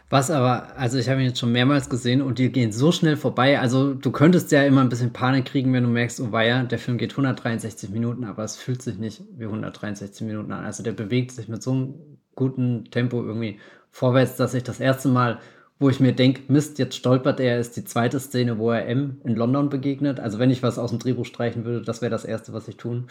[0.09, 3.17] Was aber, also ich habe ihn jetzt schon mehrmals gesehen und die gehen so schnell
[3.17, 3.59] vorbei.
[3.59, 6.79] Also du könntest ja immer ein bisschen Panik kriegen, wenn du merkst, oh weia, der
[6.79, 10.65] Film geht 163 Minuten, aber es fühlt sich nicht wie 163 Minuten an.
[10.65, 11.95] Also der bewegt sich mit so einem
[12.35, 13.59] guten Tempo irgendwie
[13.91, 15.41] vorwärts, dass ich das erste Mal,
[15.79, 19.21] wo ich mir denke, Mist, jetzt stolpert er, ist die zweite Szene, wo er M
[19.25, 20.21] in London begegnet.
[20.21, 22.77] Also wenn ich was aus dem Drehbuch streichen würde, das wäre das erste, was ich
[22.77, 23.09] tun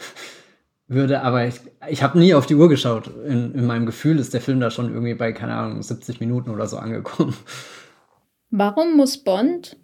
[0.88, 1.56] würde, aber ich,
[1.88, 3.08] ich habe nie auf die Uhr geschaut.
[3.08, 6.50] In, in meinem Gefühl ist der Film da schon irgendwie bei, keine Ahnung, 70 Minuten
[6.50, 7.36] oder so angekommen.
[8.50, 9.76] Warum muss Bond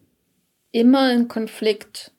[0.71, 2.13] immer in Konflikt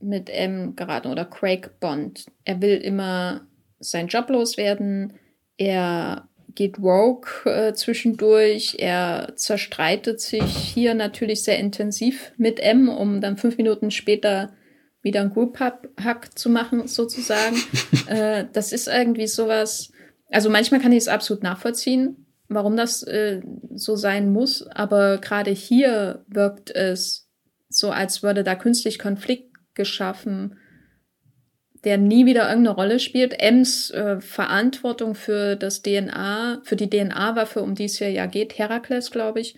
[0.00, 2.26] mit M geraten oder Craig Bond?
[2.44, 3.46] Er will immer
[3.78, 5.14] seinen Job loswerden.
[5.58, 8.76] Er geht Rogue äh, zwischendurch.
[8.78, 14.52] Er zerstreitet sich hier natürlich sehr intensiv mit M, um dann fünf Minuten später
[15.04, 17.56] wieder ein Group-Hack zu machen, sozusagen.
[18.08, 19.92] äh, das ist irgendwie sowas.
[20.30, 23.40] Also manchmal kann ich es absolut nachvollziehen, warum das äh,
[23.74, 27.28] so sein muss, aber gerade hier wirkt es
[27.68, 30.56] so, als würde da künstlich Konflikt geschaffen
[31.84, 33.38] der nie wieder irgendeine Rolle spielt.
[33.38, 38.58] Ems äh, Verantwortung für das DNA, für die DNA-Waffe, um die es hier ja geht,
[38.58, 39.54] Herakles, glaube ich,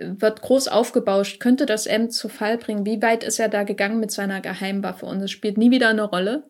[0.00, 1.40] wird groß aufgebauscht.
[1.40, 2.86] Könnte das M zu Fall bringen?
[2.86, 5.06] Wie weit ist er da gegangen mit seiner Geheimwaffe?
[5.06, 6.44] Und es spielt nie wieder eine Rolle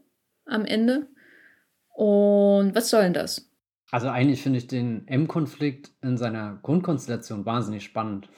[0.46, 1.06] am Ende.
[1.94, 3.50] Und was soll denn das?
[3.90, 8.28] Also eigentlich finde ich den M-Konflikt in seiner Grundkonstellation wahnsinnig spannend.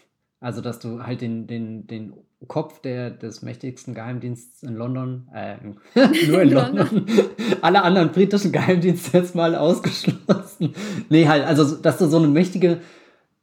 [0.40, 2.14] Also, dass du halt den, den, den
[2.48, 5.56] Kopf der, des mächtigsten Geheimdienstes in London, äh,
[6.26, 7.06] nur in London,
[7.60, 10.74] alle anderen britischen Geheimdienste jetzt mal ausgeschlossen.
[11.08, 12.80] Nee, halt, also, dass du so eine mächtige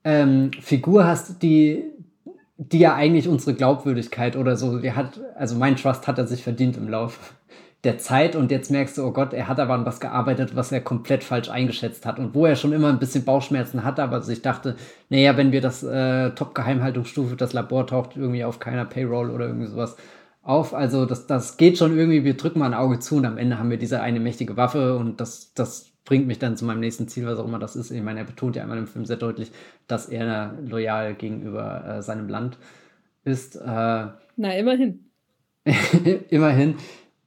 [0.09, 1.83] ähm, Figur hast, die,
[2.57, 6.43] die ja eigentlich unsere Glaubwürdigkeit oder so, die hat, also mein Trust hat er sich
[6.43, 7.19] verdient im Laufe
[7.83, 10.71] der Zeit und jetzt merkst du, oh Gott, er hat aber an was gearbeitet, was
[10.71, 14.21] er komplett falsch eingeschätzt hat und wo er schon immer ein bisschen Bauchschmerzen hatte, aber
[14.21, 14.75] sich dachte,
[15.09, 19.67] naja, wenn wir das äh, Top-Geheimhaltungsstufe, das Labor taucht irgendwie auf keiner Payroll oder irgendwie
[19.67, 19.95] sowas
[20.41, 23.37] auf, also das, das geht schon irgendwie, wir drücken mal ein Auge zu und am
[23.37, 26.79] Ende haben wir diese eine mächtige Waffe und das, das bringt mich dann zu meinem
[26.79, 27.91] nächsten Ziel, was auch immer das ist.
[27.91, 29.51] Ich meine, er betont ja einmal im Film sehr deutlich,
[29.85, 32.57] dass er loyal gegenüber äh, seinem Land
[33.23, 33.55] ist.
[33.57, 35.11] Äh, Na, immerhin.
[36.31, 36.77] immerhin.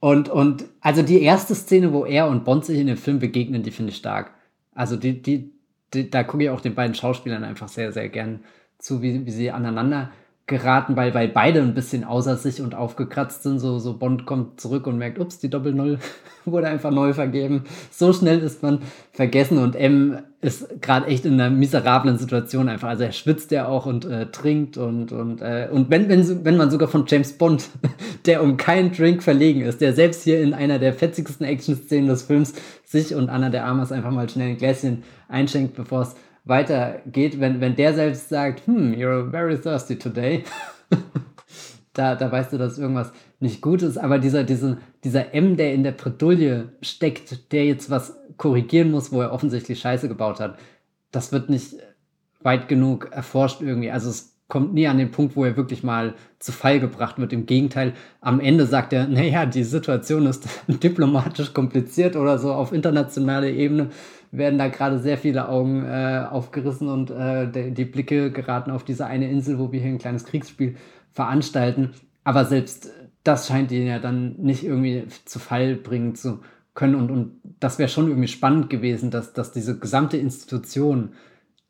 [0.01, 3.63] Und, und also die erste Szene, wo er und Bond sich in dem Film begegnen,
[3.63, 4.33] die finde ich stark.
[4.75, 5.53] Also die, die,
[5.95, 8.41] die da gucke ich auch den beiden Schauspielern einfach sehr, sehr gern
[8.79, 10.11] zu, wie, wie sie aneinander
[10.47, 13.61] geraten, weil, weil beide ein bisschen außer sich und aufgekratzt sind.
[13.61, 15.99] So, so Bond kommt zurück und merkt, ups, die Doppel-Null
[16.45, 17.65] wurde einfach neu vergeben.
[17.91, 18.81] So schnell ist man
[19.13, 22.89] vergessen und M ist gerade echt in einer miserablen Situation einfach.
[22.89, 26.57] Also er schwitzt ja auch und äh, trinkt und, und, äh, und wenn, wenn, wenn
[26.57, 27.69] man sogar von James Bond,
[28.27, 32.23] der um keinen Drink verlegen ist, der selbst hier in einer der fetzigsten Action-Szenen des
[32.23, 37.41] Films sich und Anna der Armas einfach mal schnell ein Gläschen einschenkt, bevor es weitergeht,
[37.41, 40.45] wenn, wenn der selbst sagt, hm, you're very thirsty today,
[41.93, 45.75] da, da weißt du, dass irgendwas nicht gut ist, aber dieser, diese, dieser M, der
[45.75, 50.59] in der Bredouille steckt, der jetzt was korrigieren muss, wo er offensichtlich Scheiße gebaut hat,
[51.11, 51.77] das wird nicht
[52.41, 53.91] weit genug erforscht irgendwie.
[53.91, 57.33] Also es kommt nie an den Punkt, wo er wirklich mal zu Fall gebracht wird.
[57.33, 62.73] Im Gegenteil, am Ende sagt er, naja, die Situation ist diplomatisch kompliziert oder so auf
[62.73, 63.91] internationaler Ebene
[64.33, 68.83] werden da gerade sehr viele Augen äh, aufgerissen und äh, de, die Blicke geraten auf
[68.83, 70.77] diese eine Insel, wo wir hier ein kleines Kriegsspiel
[71.13, 71.91] veranstalten.
[72.25, 72.91] Aber selbst
[73.25, 76.41] das scheint ihn ja dann nicht irgendwie zu Fall bringen zu
[76.75, 76.95] können.
[76.95, 81.11] Und, und das wäre schon irgendwie spannend gewesen, dass, dass diese gesamte Institution,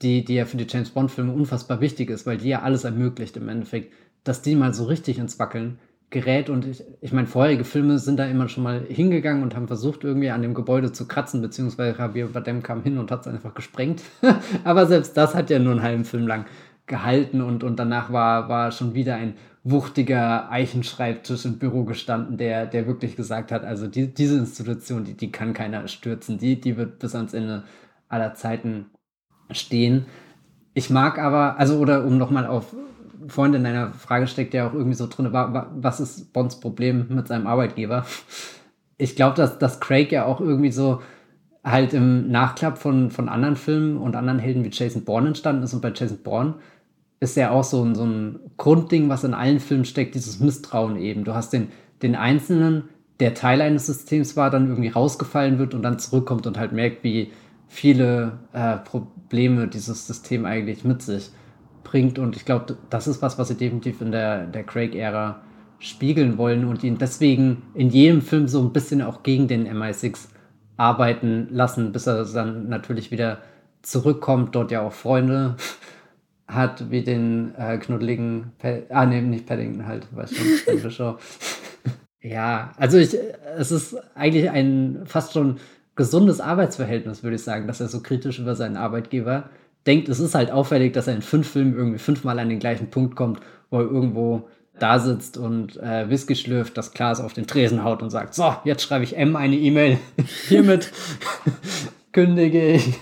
[0.00, 3.36] die, die ja für die James Bond-Filme unfassbar wichtig ist, weil die ja alles ermöglicht
[3.36, 3.92] im Endeffekt,
[4.22, 5.80] dass die mal so richtig ins Wackeln
[6.12, 6.48] gerät.
[6.48, 10.04] Und ich, ich meine, vorherige Filme sind da immer schon mal hingegangen und haben versucht,
[10.04, 13.54] irgendwie an dem Gebäude zu kratzen, beziehungsweise Javier Bardem kam hin und hat es einfach
[13.54, 14.02] gesprengt.
[14.64, 16.46] Aber selbst das hat ja nur einen halben Film lang
[16.86, 19.34] gehalten und, und danach war, war schon wieder ein
[19.64, 25.14] wuchtiger Eichenschreibtisch im Büro gestanden, der, der wirklich gesagt hat, also die, diese Institution, die,
[25.14, 27.62] die kann keiner stürzen, die, die wird bis ans Ende
[28.08, 28.86] aller Zeiten
[29.52, 30.06] stehen.
[30.74, 32.74] Ich mag aber, also oder um nochmal auf
[33.28, 37.28] vorhin in deiner Frage steckt ja auch irgendwie so drin, was ist Bonds Problem mit
[37.28, 38.06] seinem Arbeitgeber?
[38.98, 41.00] Ich glaube, dass, dass Craig ja auch irgendwie so
[41.64, 45.74] halt im Nachklapp von, von anderen Filmen und anderen Helden wie Jason Bourne entstanden ist.
[45.74, 46.54] Und bei Jason Bourne
[47.20, 50.96] ist ja auch so ein, so ein Grundding, was in allen Filmen steckt, dieses Misstrauen
[50.96, 51.24] eben.
[51.24, 51.68] Du hast den,
[52.02, 52.84] den Einzelnen,
[53.20, 57.04] der Teil eines Systems war, dann irgendwie rausgefallen wird und dann zurückkommt und halt merkt,
[57.04, 57.30] wie
[57.68, 61.30] viele äh, Probleme dieses System eigentlich mit sich
[61.93, 62.18] bringt.
[62.18, 65.43] Und ich glaube, das ist was, was sie definitiv in der, der Craig-Ära
[65.78, 70.28] spiegeln wollen und ihn deswegen in jedem Film so ein bisschen auch gegen den MI6
[70.76, 73.38] arbeiten lassen, bis er dann natürlich wieder
[73.82, 75.57] zurückkommt, dort ja auch Freunde
[76.49, 80.34] hat, wie den äh, knuddeligen, Pad ah ne, nicht Paddington halt, weißt
[80.99, 81.18] du,
[82.20, 83.16] ja, also ich,
[83.57, 85.57] es ist eigentlich ein fast schon
[85.95, 89.51] gesundes Arbeitsverhältnis, würde ich sagen, dass er so kritisch über seinen Arbeitgeber
[89.87, 92.91] denkt, es ist halt auffällig, dass er in fünf Filmen irgendwie fünfmal an den gleichen
[92.91, 97.47] Punkt kommt, wo er irgendwo da sitzt und äh, Whisky schlürft, das Glas auf den
[97.47, 99.99] Tresen haut und sagt, so, jetzt schreibe ich M eine E-Mail,
[100.49, 100.91] hiermit
[102.12, 102.99] kündige ich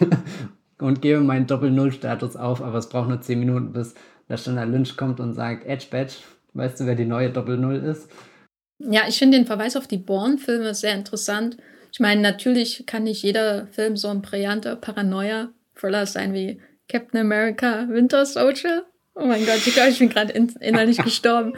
[0.79, 3.95] und gebe meinen Doppel-Null-Status auf, aber es braucht nur zehn Minuten, bis
[4.29, 6.15] der Standard Lynch kommt und sagt, Edge Badge,
[6.55, 8.11] weißt du, wer die neue Doppel-Null ist?
[8.79, 11.59] Ja, ich finde den Verweis auf die Bourne-Filme sehr interessant.
[11.93, 16.61] Ich meine, natürlich kann nicht jeder Film so ein brillanter Paranoia Thriller sein wie
[16.91, 18.85] Captain America Winter Soldier.
[19.15, 21.55] Oh mein Gott, ich glaube, ich bin gerade in, innerlich gestorben.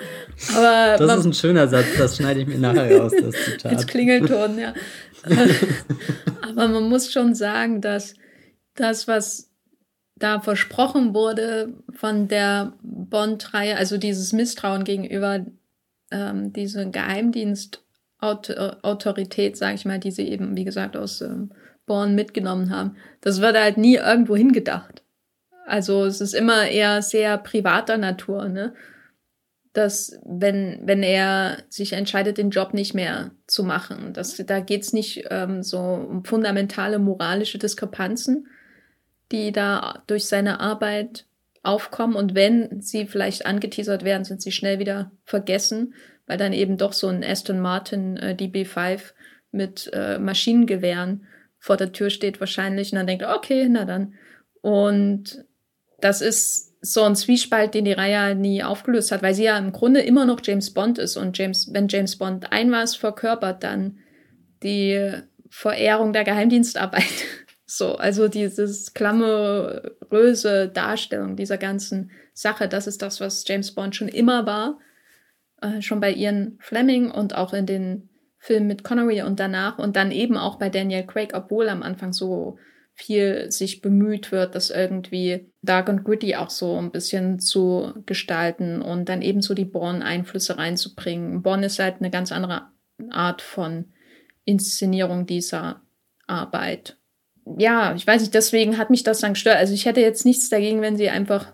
[0.55, 3.72] Aber das ist ein schöner Satz, das schneide ich mir nachher raus, das Zitat.
[3.72, 4.74] Als Klingelton, ja.
[6.43, 8.14] Aber man muss schon sagen, dass
[8.74, 9.51] das, was
[10.16, 15.45] da versprochen wurde von der Bond-Reihe, also dieses Misstrauen gegenüber
[16.11, 21.51] ähm, diese Geheimdienstautorität, sage ich mal, die sie eben, wie gesagt, aus ähm,
[21.87, 25.01] Born mitgenommen haben, das wird halt nie irgendwo hingedacht.
[25.66, 28.74] Also es ist immer eher sehr privater Natur, ne?
[29.72, 34.92] Dass wenn, wenn er sich entscheidet, den Job nicht mehr zu machen, dass, da geht's
[34.92, 38.48] nicht ähm, so um fundamentale moralische Diskrepanzen,
[39.30, 41.24] die da durch seine Arbeit
[41.62, 42.16] aufkommen.
[42.16, 45.94] Und wenn sie vielleicht angeteasert werden, sind sie schnell wieder vergessen,
[46.26, 49.12] weil dann eben doch so ein Aston Martin äh, DB5
[49.52, 51.26] mit äh, Maschinengewehren
[51.58, 54.14] vor der Tür steht wahrscheinlich und dann denkt, okay, na dann.
[54.62, 55.44] Und
[56.03, 59.72] das ist so ein Zwiespalt, den die Reihe nie aufgelöst hat, weil sie ja im
[59.72, 63.98] Grunde immer noch James Bond ist und James, wenn James Bond ein was verkörpert, dann
[64.64, 65.12] die
[65.48, 67.05] Verehrung der Geheimdienstarbeit.
[67.64, 74.09] So, also dieses klammeröse Darstellung dieser ganzen Sache, das ist das, was James Bond schon
[74.09, 74.78] immer war,
[75.62, 79.96] äh, schon bei Ian Fleming und auch in den Filmen mit Connery und danach und
[79.96, 82.59] dann eben auch bei Daniel Craig, obwohl am Anfang so
[82.92, 88.82] viel sich bemüht wird, das irgendwie dark und gritty auch so ein bisschen zu gestalten
[88.82, 91.42] und dann eben so die Born-Einflüsse reinzubringen.
[91.42, 92.66] Born ist halt eine ganz andere
[93.10, 93.86] Art von
[94.44, 95.80] Inszenierung dieser
[96.26, 96.96] Arbeit.
[97.58, 99.56] Ja, ich weiß nicht, deswegen hat mich das dann gestört.
[99.56, 101.52] Also ich hätte jetzt nichts dagegen, wenn sie einfach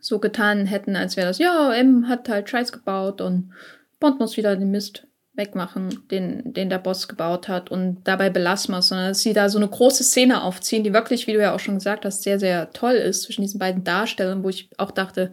[0.00, 3.52] so getan hätten, als wäre das, ja, M hat halt Scheiß gebaut und
[4.00, 8.74] Bond muss wieder den Mist wegmachen, den, den der Boss gebaut hat und dabei belassen
[8.74, 11.54] wir sondern dass sie da so eine große Szene aufziehen, die wirklich, wie du ja
[11.54, 14.90] auch schon gesagt hast, sehr, sehr toll ist zwischen diesen beiden Darstellern, wo ich auch
[14.90, 15.32] dachte,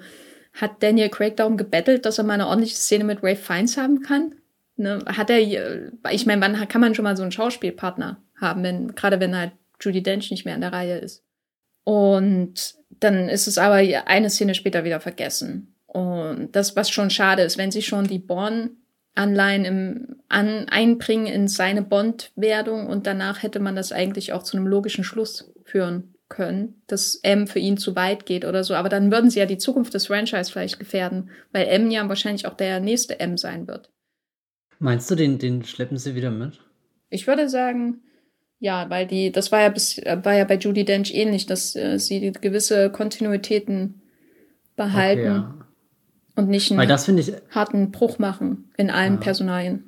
[0.54, 4.02] hat Daniel Craig darum gebettelt, dass er mal eine ordentliche Szene mit Ray Fiennes haben
[4.02, 4.36] kann?
[4.78, 5.00] Ne?
[5.06, 9.20] Hat er, ich meine, wann kann man schon mal so einen Schauspielpartner haben, wenn, gerade
[9.20, 11.24] wenn halt Judy Dench nicht mehr in der Reihe ist?
[11.84, 13.76] Und dann ist es aber
[14.06, 15.76] eine Szene später wieder vergessen.
[15.88, 18.78] Und das, was schon schade ist, wenn sie schon die Born
[19.20, 24.56] Anleihen im, an, einbringen in seine Bond-Werdung und danach hätte man das eigentlich auch zu
[24.56, 28.76] einem logischen Schluss führen können, dass M für ihn zu weit geht oder so.
[28.76, 32.48] Aber dann würden sie ja die Zukunft des Franchise vielleicht gefährden, weil M ja wahrscheinlich
[32.48, 33.92] auch der nächste M sein wird.
[34.80, 36.62] Meinst du, den, den schleppen sie wieder mit?
[37.10, 38.02] Ich würde sagen,
[38.60, 41.98] ja, weil die, das war ja bis, war ja bei Judy Dench ähnlich, dass äh,
[42.00, 44.02] sie gewisse Kontinuitäten
[44.78, 45.20] behalten.
[45.20, 45.59] Okay, ja
[46.40, 49.20] und nicht einen ich, harten Bruch machen in allen ja.
[49.20, 49.84] Personalien.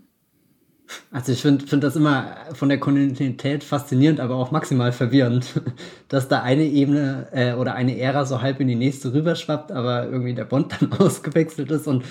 [1.09, 5.45] Also ich finde find das immer von der Kontinuität faszinierend, aber auch maximal verwirrend,
[6.09, 10.05] dass da eine Ebene äh, oder eine Ära so halb in die nächste rüberschwappt, aber
[10.05, 12.03] irgendwie der Bond dann ausgewechselt ist und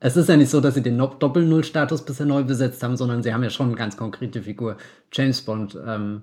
[0.00, 3.34] es ist ja nicht so, dass sie den Doppel-Null-Status bisher neu besetzt haben, sondern sie
[3.34, 4.76] haben ja schon eine ganz konkrete Figur,
[5.12, 6.22] James Bond, ähm,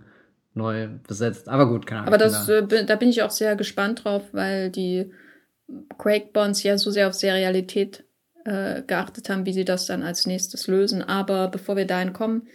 [0.54, 1.50] neu besetzt.
[1.50, 2.14] Aber gut, keine Ahnung.
[2.14, 2.60] Aber das, da.
[2.60, 5.12] Äh, da bin ich auch sehr gespannt drauf, weil die
[5.98, 8.04] Craig Bonds ja so sehr auf Serialität
[8.46, 11.02] äh, geachtet haben, wie sie das dann als nächstes lösen.
[11.02, 12.48] Aber bevor wir dahin kommen,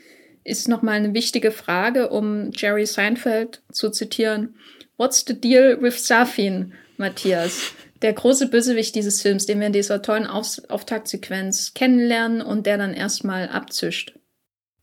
[0.45, 4.55] ist nochmal eine wichtige Frage, um Jerry Seinfeld zu zitieren.
[4.97, 7.73] What's the deal with Safin, Matthias?
[8.03, 12.79] Der große Bösewicht dieses Films, den wir in dieser tollen Auf Auftaktsequenz kennenlernen und der
[12.79, 14.15] dann erstmal abzischt.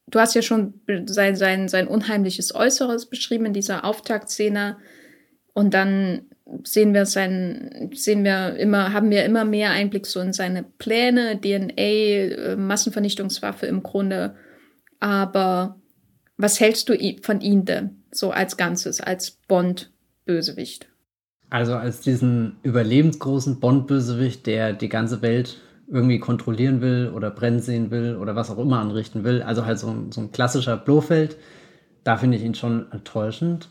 [0.09, 4.77] Du hast ja schon sein, sein, sein unheimliches Äußeres beschrieben in dieser Auftaktszene.
[5.53, 6.26] Und dann
[6.63, 11.39] sehen wir sein, sehen wir immer, haben wir immer mehr Einblick so in seine Pläne,
[11.39, 14.35] DNA, äh, Massenvernichtungswaffe im Grunde.
[14.99, 15.79] Aber
[16.37, 20.87] was hältst du von ihm denn so als Ganzes, als Bond-Bösewicht?
[21.49, 25.57] Also als diesen überlebensgroßen Bond-Bösewicht, der die ganze Welt
[25.89, 29.41] irgendwie kontrollieren will oder brennen sehen will oder was auch immer anrichten will.
[29.41, 31.37] Also halt so ein, so ein klassischer Blofeld.
[32.03, 33.69] Da finde ich ihn schon enttäuschend.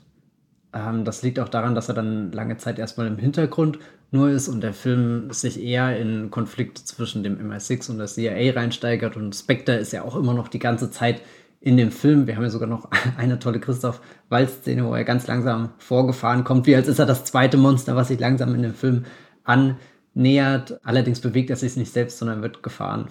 [0.72, 3.78] Ähm, das liegt auch daran, dass er dann lange Zeit erstmal im Hintergrund
[4.10, 8.52] nur ist und der Film sich eher in Konflikte zwischen dem MI6 und der CIA
[8.52, 11.22] reinsteigert und Spectre ist ja auch immer noch die ganze Zeit
[11.60, 12.26] in dem Film.
[12.26, 16.66] Wir haben ja sogar noch eine tolle Christoph Waltz-Szene, wo er ganz langsam vorgefahren kommt,
[16.66, 19.04] wie als ist er das zweite Monster, was sich langsam in dem Film
[19.44, 20.78] annähert.
[20.84, 23.08] Allerdings bewegt er sich nicht selbst, sondern wird gefahren.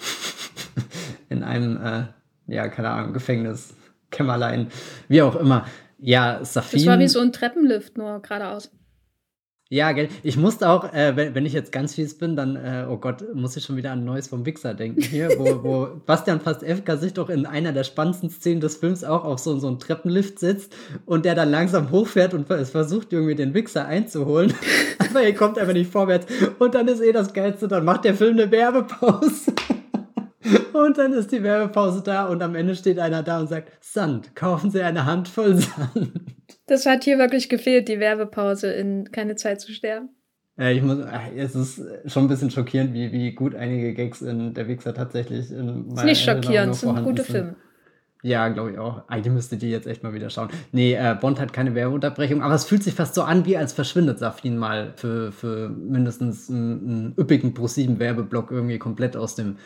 [1.30, 2.04] in einem, äh,
[2.48, 3.74] ja, keine Ahnung, Gefängnis,
[4.12, 4.68] Kämmerlein,
[5.08, 5.66] wie auch immer.
[5.98, 6.80] Ja, Safin.
[6.80, 8.72] Das war wie so ein Treppenlift, nur geradeaus.
[9.70, 10.10] Ja, gell.
[10.22, 13.26] Ich musste auch, äh, wenn, wenn ich jetzt ganz fies bin, dann, äh, oh Gott,
[13.34, 17.16] muss ich schon wieder an Neues vom Wichser denken hier, wo, wo Bastian Pastewka sich
[17.16, 20.76] doch in einer der spannendsten Szenen des Films auch auf so, so einen Treppenlift sitzt
[21.08, 24.54] und der dann langsam hochfährt und es versucht irgendwie den Wichser einzuholen.
[25.10, 26.28] Aber er kommt einfach nicht vorwärts.
[26.60, 29.52] Und dann ist eh das Geilste, dann macht der Film eine Werbepause.
[30.74, 34.36] Und dann ist die Werbepause da und am Ende steht einer da und sagt, Sand,
[34.36, 36.12] kaufen Sie eine Handvoll Sand.
[36.68, 40.10] Das hat hier wirklich gefehlt, die Werbepause in Keine Zeit zu sterben.
[40.58, 41.00] Ja, ich muss,
[41.36, 45.52] es ist schon ein bisschen schockierend, wie, wie gut einige Gags in Der Wichser tatsächlich
[45.52, 47.56] in meiner Ist nicht schockierend, es sind gute Filme.
[48.26, 49.08] Ja, glaube ich auch.
[49.08, 50.50] Eigentlich müsste die jetzt echt mal wieder schauen.
[50.72, 53.72] Nee, äh, Bond hat keine Werbeunterbrechung, aber es fühlt sich fast so an, wie als
[53.72, 59.58] verschwindet Safin mal für, für mindestens einen, einen üppigen Pro-7-Werbeblock irgendwie komplett aus dem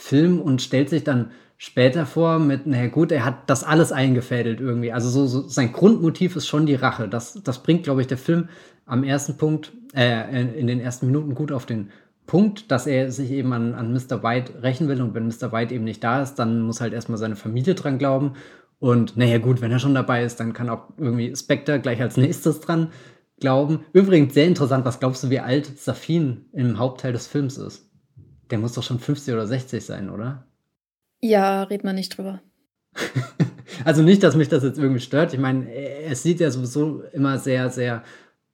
[0.00, 4.60] Film und stellt sich dann später vor mit, naja gut, er hat das alles eingefädelt
[4.60, 4.92] irgendwie.
[4.92, 7.08] Also so, so sein Grundmotiv ist schon die Rache.
[7.08, 8.48] Das, das bringt, glaube ich, der Film
[8.86, 11.90] am ersten Punkt, äh, in den ersten Minuten gut auf den
[12.26, 14.22] Punkt, dass er sich eben an, an Mr.
[14.22, 15.50] White rächen will und wenn Mr.
[15.50, 18.34] White eben nicht da ist, dann muss halt erstmal seine Familie dran glauben.
[18.78, 22.16] Und naja gut, wenn er schon dabei ist, dann kann auch irgendwie Spectre gleich als
[22.16, 22.92] nächstes dran
[23.40, 23.80] glauben.
[23.92, 27.87] Übrigens sehr interessant, was glaubst du, wie alt Safin im Hauptteil des Films ist?
[28.50, 30.44] Der muss doch schon 50 oder 60 sein, oder?
[31.20, 32.40] Ja, red mal nicht drüber.
[33.84, 35.34] also nicht, dass mich das jetzt irgendwie stört.
[35.34, 38.02] Ich meine, es sieht ja sowieso immer sehr, sehr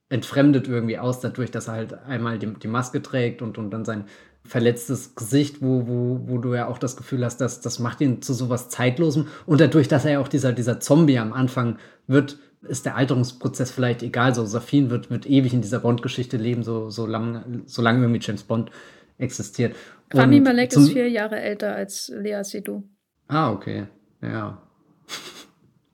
[0.09, 3.85] entfremdet irgendwie aus, dadurch, dass er halt einmal die, die Maske trägt und, und dann
[3.85, 4.05] sein
[4.47, 8.21] verletztes Gesicht, wo, wo, wo du ja auch das Gefühl hast, dass das macht ihn
[8.21, 9.29] zu sowas Zeitlosem.
[9.47, 12.39] Und dadurch, dass er ja auch dieser, dieser Zombie am Anfang wird,
[12.69, 14.35] ist der Alterungsprozess vielleicht egal.
[14.35, 18.21] So, Safin wird, wird ewig in dieser Bond-Geschichte leben, so, so lange so lang irgendwie
[18.23, 18.71] James Bond
[19.19, 19.75] existiert.
[20.13, 22.85] Rami Malek ist vier Jahre älter als Lea Seydoux.
[23.29, 23.87] Ah, okay.
[24.23, 24.61] Ja.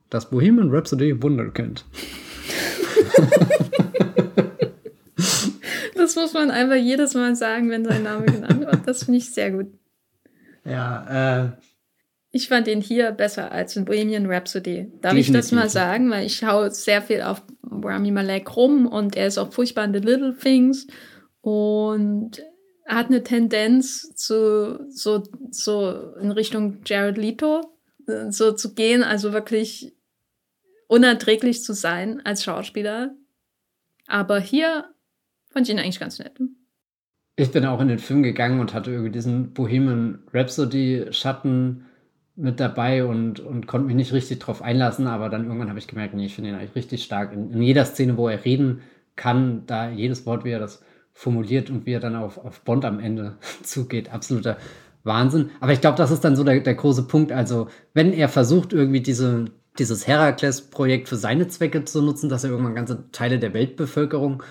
[0.09, 1.85] Das Bohemian Rhapsody Wunderkind.
[5.95, 8.87] das muss man einfach jedes Mal sagen, wenn sein Name genannt wird.
[8.87, 9.67] Das finde ich sehr gut.
[10.65, 11.51] Ja, äh.
[12.33, 14.91] Ich fand ihn hier besser als in Bohemian Rhapsody.
[15.01, 15.27] Darf Definitiv.
[15.27, 16.09] ich das mal sagen?
[16.11, 19.93] Weil ich schaue sehr viel auf Rami Malek rum und er ist auch furchtbar in
[19.93, 20.87] The Little Things.
[21.41, 22.41] Und
[22.95, 27.61] hat eine Tendenz zu so so in Richtung Jared Leto
[28.07, 29.93] äh, so zu gehen, also wirklich
[30.87, 33.15] unerträglich zu sein als Schauspieler.
[34.07, 34.85] Aber hier
[35.49, 36.37] fand ich ihn eigentlich ganz nett.
[37.37, 41.85] Ich bin auch in den Film gegangen und hatte irgendwie diesen Bohemian Rhapsody Schatten
[42.35, 45.87] mit dabei und, und konnte mich nicht richtig drauf einlassen, aber dann irgendwann habe ich
[45.87, 47.31] gemerkt, nee, ich finde ihn eigentlich richtig stark.
[47.33, 48.81] In, in, jeder Szene, wo er reden
[49.15, 50.83] kann, da jedes Wort, wie er das
[51.21, 54.11] formuliert und wie er dann auf, auf Bond am Ende zugeht.
[54.11, 54.57] Absoluter
[55.03, 55.51] Wahnsinn.
[55.59, 57.31] Aber ich glaube, das ist dann so der, der große Punkt.
[57.31, 59.45] Also, wenn er versucht, irgendwie diese,
[59.77, 64.41] dieses Herakles-Projekt für seine Zwecke zu nutzen, dass er irgendwann ganze Teile der Weltbevölkerung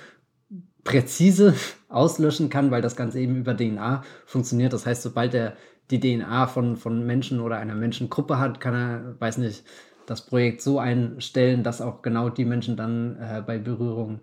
[0.84, 1.54] präzise
[1.88, 4.72] auslöschen kann, weil das Ganze eben über DNA funktioniert.
[4.72, 5.56] Das heißt, sobald er
[5.90, 9.64] die DNA von, von Menschen oder einer Menschengruppe hat, kann er, weiß nicht,
[10.06, 14.20] das Projekt so einstellen, dass auch genau die Menschen dann äh, bei Berührung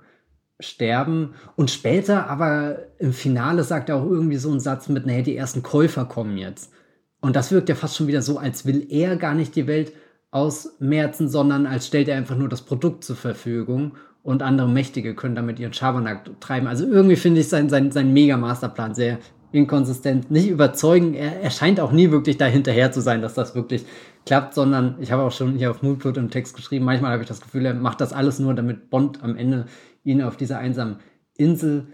[0.59, 1.35] sterben.
[1.55, 5.37] Und später, aber im Finale sagt er auch irgendwie so einen Satz mit, naja, die
[5.37, 6.71] ersten Käufer kommen jetzt.
[7.21, 9.93] Und das wirkt ja fast schon wieder so, als will er gar nicht die Welt
[10.31, 13.93] ausmerzen, sondern als stellt er einfach nur das Produkt zur Verfügung
[14.23, 16.67] und andere Mächtige können damit ihren Schabernack treiben.
[16.67, 19.19] Also irgendwie finde ich sein, sein, sein Mega-Masterplan sehr
[19.51, 21.15] inkonsistent, nicht überzeugend.
[21.15, 23.85] Er, er scheint auch nie wirklich dahinterher zu sein, dass das wirklich
[24.25, 27.29] klappt, sondern ich habe auch schon hier auf Moodplot im Text geschrieben, manchmal habe ich
[27.29, 29.65] das Gefühl, er macht das alles nur, damit Bond am Ende
[30.07, 30.97] ihn auf dieser einsamen
[31.35, 31.87] Insel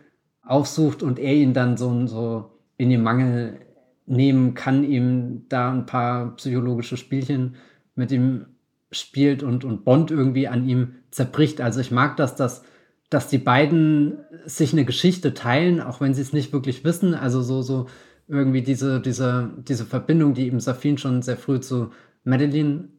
[0.44, 3.60] aufsucht und er ihn dann so, so in den Mangel
[4.06, 7.56] nehmen kann, ihm da ein paar psychologische Spielchen
[7.96, 8.46] mit ihm
[8.92, 11.62] spielt und, und Bond irgendwie an ihm zerbricht.
[11.62, 12.64] Also ich mag das, dass,
[13.10, 17.16] dass die beiden sich eine Geschichte teilen, auch wenn sie es nicht wirklich wissen.
[17.16, 17.88] Also so, so
[18.28, 21.92] irgendwie diese, diese, diese Verbindung, die eben Safin schon sehr früh zu
[22.24, 22.90] Madeline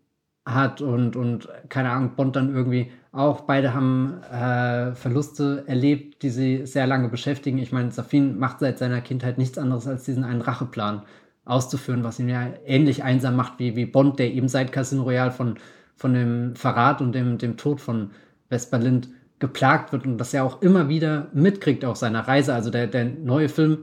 [0.44, 3.42] hat und, und keine Ahnung, Bond dann irgendwie auch.
[3.42, 7.58] Beide haben äh, Verluste erlebt, die sie sehr lange beschäftigen.
[7.58, 11.02] Ich meine, Safin macht seit seiner Kindheit nichts anderes, als diesen einen Racheplan
[11.44, 15.30] auszuführen, was ihn ja ähnlich einsam macht wie, wie Bond, der eben seit Casino Royale
[15.30, 15.56] von,
[15.96, 18.10] von dem Verrat und dem, dem Tod von
[18.48, 19.08] Vesper Lind
[19.40, 22.54] geplagt wird und das er auch immer wieder mitkriegt auf seiner Reise.
[22.54, 23.78] Also der, der neue Film,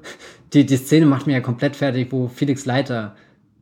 [0.54, 3.16] die, die Szene macht mir ja komplett fertig, wo Felix Leiter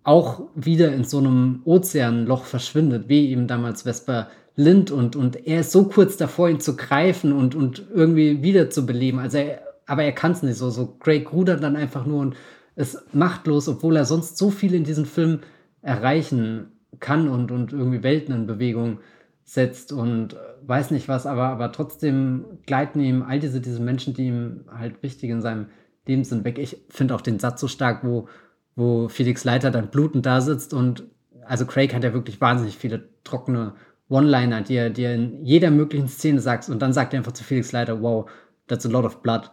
[0.04, 5.62] auch wieder in so einem Ozeanloch verschwindet, wie eben damals Vesper Lind und, und er
[5.62, 9.18] ist so kurz davor, ihn zu greifen und, und irgendwie wieder zu beleben.
[9.18, 10.70] Also er, aber er kann es nicht so.
[10.70, 12.36] So Craig rudert dann einfach nur und
[12.76, 15.40] ist machtlos, obwohl er sonst so viel in diesem Film
[15.82, 19.00] erreichen kann und, und irgendwie Welten in Bewegung
[19.46, 20.36] setzt und
[20.66, 25.02] weiß nicht was, aber, aber trotzdem gleiten ihm all diese, diese Menschen, die ihm halt
[25.02, 25.68] wichtig in seinem
[26.06, 26.60] Leben sind, weg.
[26.60, 28.28] Ich finde auch den Satz so stark, wo,
[28.76, 31.06] wo Felix Leiter dann blutend da sitzt und
[31.46, 33.74] also Craig hat ja wirklich wahnsinnig viele trockene
[34.10, 37.32] One-Liner, die er, die er in jeder möglichen Szene sagt und dann sagt er einfach
[37.32, 38.30] zu Felix Leiter, wow,
[38.68, 39.52] that's a lot of blood.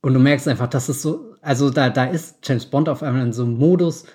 [0.00, 3.26] Und du merkst einfach, dass es so, also da, da ist James Bond auf einmal
[3.26, 4.06] in so einem Modus,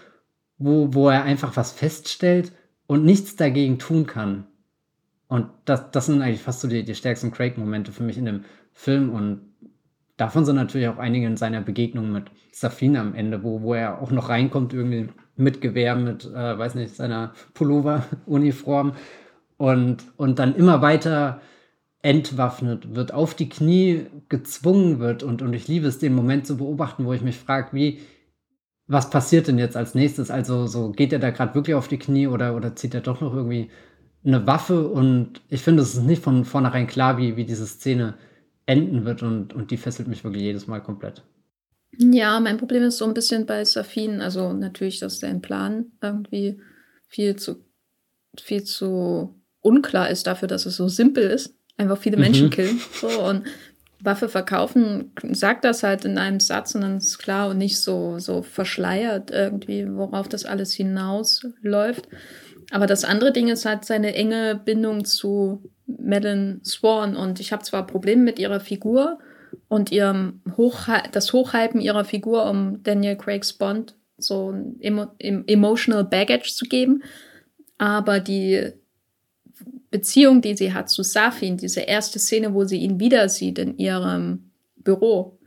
[0.57, 2.53] wo, wo er einfach was feststellt
[2.88, 4.47] und nichts dagegen tun kann.
[5.27, 8.45] Und das, das sind eigentlich fast so die, die stärksten Craig-Momente für mich in dem
[8.71, 9.09] Film.
[9.09, 9.41] Und
[10.15, 14.01] davon sind natürlich auch einige in seiner Begegnung mit Safine am Ende, wo, wo er
[14.01, 18.93] auch noch reinkommt, irgendwie mit Gewehr, mit, äh, weiß nicht, seiner Pullover-Uniform
[19.58, 21.41] und, und dann immer weiter
[22.01, 25.24] entwaffnet wird, auf die Knie gezwungen wird.
[25.24, 28.01] Und, und ich liebe es, den Moment zu beobachten, wo ich mich frage, wie,
[28.88, 30.30] was passiert denn jetzt als nächstes?
[30.30, 33.22] Also, so geht er da gerade wirklich auf die Knie oder, oder zieht er doch
[33.22, 33.72] noch irgendwie
[34.26, 34.88] eine Waffe?
[34.89, 38.16] Und ich finde, es ist nicht von vornherein klar, wie, wie diese Szene
[38.66, 41.24] enden wird und, und die fesselt mich wirklich jedes Mal komplett.
[41.97, 46.60] Ja, mein Problem ist so ein bisschen bei Safin, also natürlich, dass der Plan irgendwie
[47.08, 47.64] viel zu,
[48.41, 52.51] viel zu unklar ist dafür, dass es so simpel ist einfach viele Menschen mhm.
[52.51, 52.82] killen.
[52.93, 53.43] So, und
[53.99, 58.20] Waffe verkaufen sagt das halt in einem Satz und dann ist klar und nicht so,
[58.20, 62.07] so verschleiert irgendwie, worauf das alles hinausläuft.
[62.72, 67.64] Aber das andere Ding ist halt seine enge Bindung zu Madeline Swan und ich habe
[67.64, 69.20] zwar Probleme mit ihrer Figur
[69.70, 76.03] und ihrem Hochhy das Hochhypen ihrer Figur, um Daniel Craig's Bond so ein emo emotional
[76.03, 77.03] Baggage zu geben,
[77.78, 78.74] aber die
[79.94, 83.78] Beziehung, die sie hat zu Safin, diese erste Szene, wo sie ihn wieder sieht in
[83.78, 85.38] ihrem Büro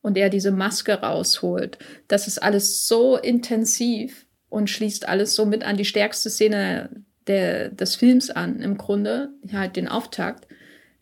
[0.00, 1.78] und er diese Maske rausholt,
[2.08, 6.90] das ist alles so intensiv und schließt alles so mit an die stärkste Szene
[7.28, 10.48] der, des Films an, im Grunde, halt den Auftakt,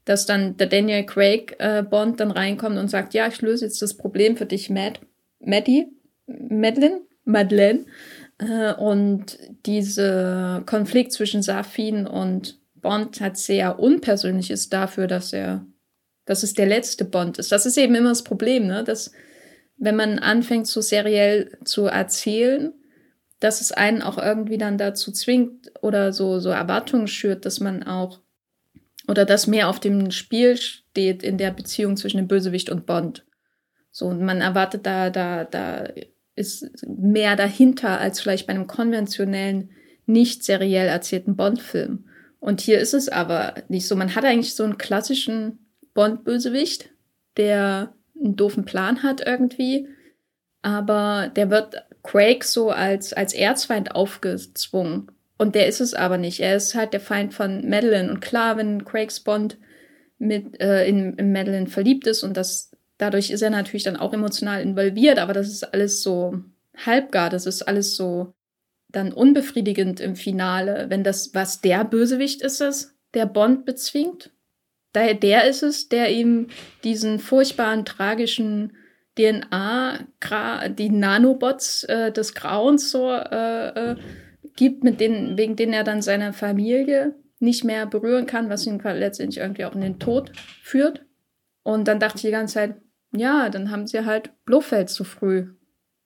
[0.04, 3.80] dass dann der Daniel Craig äh, Bond dann reinkommt und sagt, ja, ich löse jetzt
[3.80, 5.00] das Problem für dich, Matt,
[5.38, 5.86] Maddie,
[6.26, 7.86] Madeline, Madeleine.
[8.36, 15.66] Äh, und dieser Konflikt zwischen Safin und Bond hat sehr unpersönlich ist dafür, dass er,
[16.24, 17.52] dass es der letzte Bond ist.
[17.52, 18.84] Das ist eben immer das Problem, ne?
[18.84, 19.12] dass
[19.76, 22.72] wenn man anfängt, so seriell zu erzählen,
[23.40, 27.82] dass es einen auch irgendwie dann dazu zwingt oder so, so Erwartungen schürt, dass man
[27.82, 28.20] auch
[29.08, 33.26] oder dass mehr auf dem Spiel steht in der Beziehung zwischen dem Bösewicht und Bond.
[33.90, 35.88] So, und man erwartet da, da, da
[36.36, 39.70] ist mehr dahinter als vielleicht bei einem konventionellen,
[40.06, 42.06] nicht seriell erzählten Bond-Film.
[42.40, 43.94] Und hier ist es aber nicht so.
[43.96, 46.90] Man hat eigentlich so einen klassischen Bond-Bösewicht,
[47.36, 49.88] der einen doofen Plan hat irgendwie,
[50.62, 55.10] aber der wird Craig so als, als Erzfeind aufgezwungen.
[55.38, 56.40] Und der ist es aber nicht.
[56.40, 58.10] Er ist halt der Feind von Madeline.
[58.10, 59.58] Und klar, wenn Craigs Bond
[60.18, 64.12] mit äh, in, in Madeline verliebt ist und das dadurch ist er natürlich dann auch
[64.12, 66.38] emotional involviert, aber das ist alles so
[66.76, 68.34] halbgar, das ist alles so
[68.92, 74.30] dann unbefriedigend im Finale, wenn das, was der Bösewicht ist es, der Bond bezwingt.
[74.92, 76.48] Daher der ist es, der ihm
[76.82, 78.72] diesen furchtbaren, tragischen
[79.16, 80.06] DNA,
[80.70, 83.96] die Nanobots äh, des Grauens so äh, äh,
[84.56, 88.80] gibt, mit denen, wegen denen er dann seine Familie nicht mehr berühren kann, was ihn
[88.80, 90.32] letztendlich irgendwie auch in den Tod
[90.62, 91.04] führt.
[91.62, 92.74] Und dann dachte ich die ganze Zeit,
[93.12, 95.48] ja, dann haben sie halt Blofeld zu früh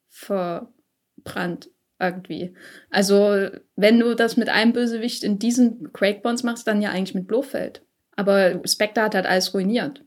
[0.09, 1.71] verbrannt
[2.01, 2.55] irgendwie.
[2.91, 7.15] Also, wenn du das mit einem Bösewicht in diesen Craig Bonds machst, dann ja eigentlich
[7.15, 7.83] mit Blofeld.
[8.17, 10.05] Aber Spectre hat halt alles ruiniert.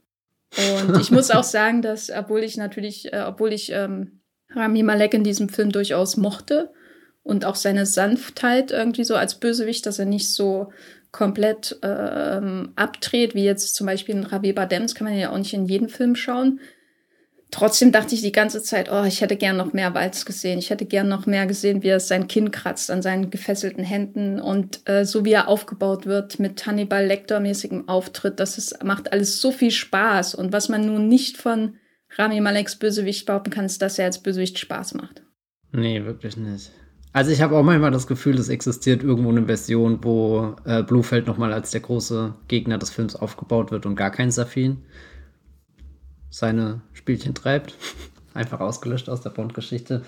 [0.58, 5.14] Und ich muss auch sagen, dass, obwohl ich natürlich, äh, obwohl ich ähm, Rami Malek
[5.14, 6.72] in diesem Film durchaus mochte
[7.24, 10.72] und auch seine Sanftheit irgendwie so als Bösewicht, dass er nicht so
[11.12, 15.38] komplett ähm, abdreht, wie jetzt zum Beispiel in Ravi Badem, das kann man ja auch
[15.38, 16.60] nicht in jedem Film schauen.
[17.50, 20.60] Trotzdem dachte ich die ganze Zeit, oh, ich hätte gern noch mehr Walz gesehen.
[20.60, 24.42] Ich hätte gern noch mehr gesehen, wie er sein Kinn kratzt an seinen gefesselten Händen
[24.42, 28.42] und äh, so wie er aufgebaut wird mit Hannibal Lecter-mäßigem Auftritt.
[28.42, 30.36] Das ist, macht alles so viel Spaß.
[30.36, 31.76] Und was man nun nicht von
[32.18, 35.24] Rami Maleks Bösewicht behaupten kann, ist, dass er als Bösewicht Spaß macht.
[35.72, 36.72] Nee, wirklich nicht.
[37.14, 41.28] Also ich habe auch manchmal das Gefühl, es existiert irgendwo eine Version, wo äh, Blufeld
[41.28, 44.84] nochmal als der große Gegner des Films aufgebaut wird und gar kein Safin
[46.30, 47.76] seine Spielchen treibt.
[48.34, 50.04] Einfach ausgelöscht aus der Bond-Geschichte.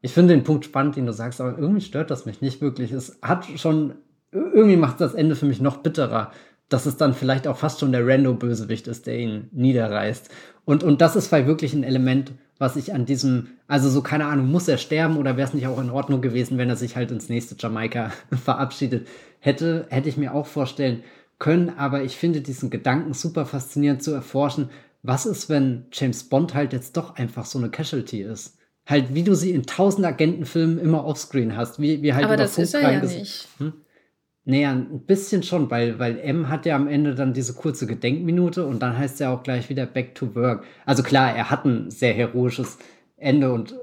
[0.00, 2.92] Ich finde den Punkt spannend, den du sagst, aber irgendwie stört das mich nicht wirklich.
[2.92, 3.94] Es hat schon,
[4.32, 6.32] irgendwie macht das Ende für mich noch bitterer,
[6.68, 10.30] dass es dann vielleicht auch fast schon der Rando-Bösewicht ist, der ihn niederreißt.
[10.64, 14.26] Und, und das ist vielleicht wirklich ein Element, was ich an diesem, also so keine
[14.26, 16.96] Ahnung, muss er sterben oder wäre es nicht auch in Ordnung gewesen, wenn er sich
[16.96, 18.12] halt ins nächste Jamaika
[18.44, 19.06] verabschiedet
[19.40, 21.02] hätte, hätte ich mir auch vorstellen
[21.38, 24.70] können, aber ich finde diesen Gedanken super faszinierend zu erforschen.
[25.02, 28.58] Was ist, wenn James Bond halt jetzt doch einfach so eine Casualty ist?
[28.86, 32.58] Halt, wie du sie in tausend Agentenfilmen immer offscreen hast, wie, wie halt aber das
[32.58, 33.48] ist er ja nicht.
[33.58, 33.72] Hm?
[34.44, 38.66] Naja, ein bisschen schon, weil, weil M hat ja am Ende dann diese kurze Gedenkminute
[38.66, 40.64] und dann heißt ja auch gleich wieder Back to Work.
[40.84, 42.78] Also klar, er hat ein sehr heroisches
[43.16, 43.76] Ende und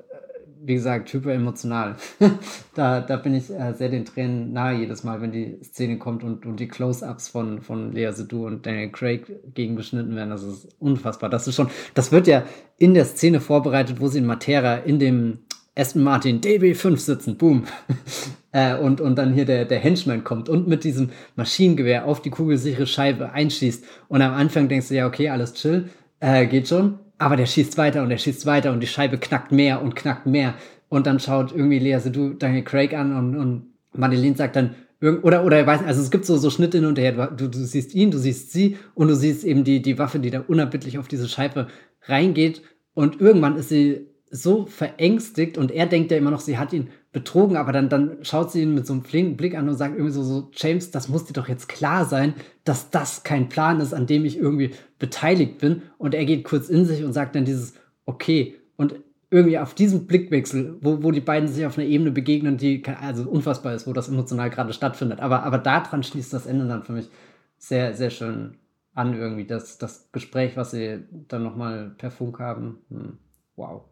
[0.62, 1.95] wie gesagt, hyper emotional.
[2.76, 6.24] da, da bin ich äh, sehr den Tränen nahe jedes Mal, wenn die Szene kommt
[6.24, 10.30] und, und die Close-Ups von, von Lea Seydoux und Daniel Craig gegengeschnitten werden.
[10.32, 11.30] Das ist unfassbar.
[11.30, 12.43] Das ist schon, das wird ja
[12.78, 15.39] in der Szene vorbereitet, wo sie in Matera in dem
[15.76, 17.64] Aston Martin DB5 sitzen, boom.
[18.51, 22.32] äh, und, und dann hier der, der Henchman kommt und mit diesem Maschinengewehr auf die
[22.32, 23.86] kugelsichere Scheibe einschießt.
[24.10, 25.89] Und am Anfang denkst du, ja, okay, alles chill,
[26.20, 26.99] äh, geht schon.
[27.20, 30.26] Aber der schießt weiter und der schießt weiter und die Scheibe knackt mehr und knackt
[30.26, 30.55] mehr.
[30.88, 35.45] Und dann schaut irgendwie Lea du Daniel Craig an und, und Madeleine sagt dann, oder,
[35.45, 37.28] oder, weiß nicht, also es gibt so, so Schnitte hin und her.
[37.28, 40.30] Du, du siehst ihn, du siehst sie und du siehst eben die, die Waffe, die
[40.30, 41.67] da unerbittlich auf diese Scheibe
[42.03, 42.63] reingeht.
[42.93, 46.89] Und irgendwann ist sie so verängstigt und er denkt ja immer noch, sie hat ihn
[47.12, 49.95] betrogen, aber dann, dann schaut sie ihn mit so einem flinken Blick an und sagt
[49.95, 53.80] irgendwie so, so, James, das muss dir doch jetzt klar sein, dass das kein Plan
[53.80, 55.82] ist, an dem ich irgendwie beteiligt bin.
[55.97, 57.74] Und er geht kurz in sich und sagt dann dieses,
[58.05, 58.55] okay.
[58.78, 58.95] Und
[59.32, 63.28] irgendwie auf diesem Blickwechsel, wo, wo die beiden sich auf einer Ebene begegnen, die also
[63.30, 65.20] unfassbar ist, wo das emotional gerade stattfindet.
[65.20, 67.10] Aber, aber daran schließt das Ende dann für mich
[67.57, 68.57] sehr, sehr schön
[68.93, 69.45] an, irgendwie.
[69.45, 72.80] Das, das Gespräch, was sie dann nochmal per Funk haben.
[72.89, 73.18] Hm.
[73.55, 73.86] Wow.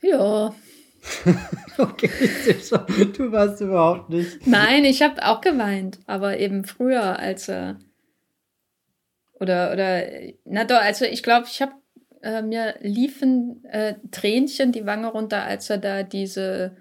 [0.00, 0.54] Ja,
[1.78, 2.10] okay,
[3.16, 4.46] du warst überhaupt nicht.
[4.46, 7.78] Nein, ich habe auch geweint, aber eben früher, als er.
[9.40, 10.02] Oder, oder,
[10.44, 11.72] na doch, also ich glaube, ich habe
[12.22, 16.76] äh, mir liefen äh, Tränchen die Wange runter, als er da diese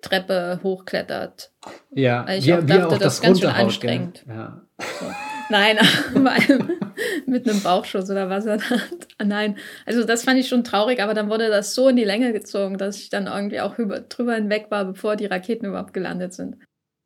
[0.00, 1.52] Treppe hochklettert.
[1.90, 4.24] Ja, Weil ich wie, auch dachte, auch das, das ist ganz schön anstrengend.
[4.26, 4.62] Ja.
[4.78, 5.06] So.
[5.50, 5.78] Nein,
[7.26, 9.08] mit einem Bauchschuss oder was er hat.
[9.24, 12.32] Nein, also das fand ich schon traurig, aber dann wurde das so in die Länge
[12.32, 16.34] gezogen, dass ich dann irgendwie auch über, drüber hinweg war, bevor die Raketen überhaupt gelandet
[16.34, 16.56] sind.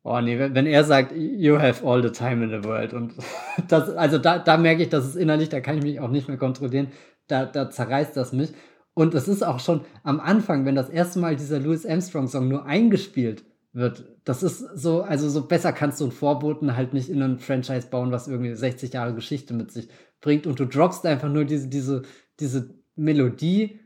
[0.05, 3.13] Oh nee, wenn, er sagt, you have all the time in the world und
[3.69, 6.27] das, also da, da merke ich, dass es innerlich, da kann ich mich auch nicht
[6.27, 6.91] mehr kontrollieren,
[7.27, 8.51] da, da zerreißt das mich.
[8.95, 12.47] Und es ist auch schon am Anfang, wenn das erste Mal dieser Louis Armstrong Song
[12.47, 14.05] nur eingespielt wird.
[14.23, 17.87] Das ist so, also so besser kannst du einen Vorboten halt nicht in ein Franchise
[17.89, 19.89] bauen, was irgendwie 60 Jahre Geschichte mit sich
[20.21, 22.03] bringt und du droppst einfach nur diese, diese,
[22.39, 23.79] diese Melodie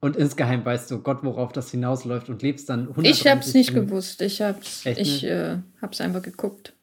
[0.00, 3.70] und insgeheim weißt du Gott, worauf das hinausläuft und lebst dann 100 Ich hab's nicht
[3.72, 3.90] Minuten.
[3.90, 6.74] gewusst, ich hab's, Echt ich äh, hab's einfach geguckt.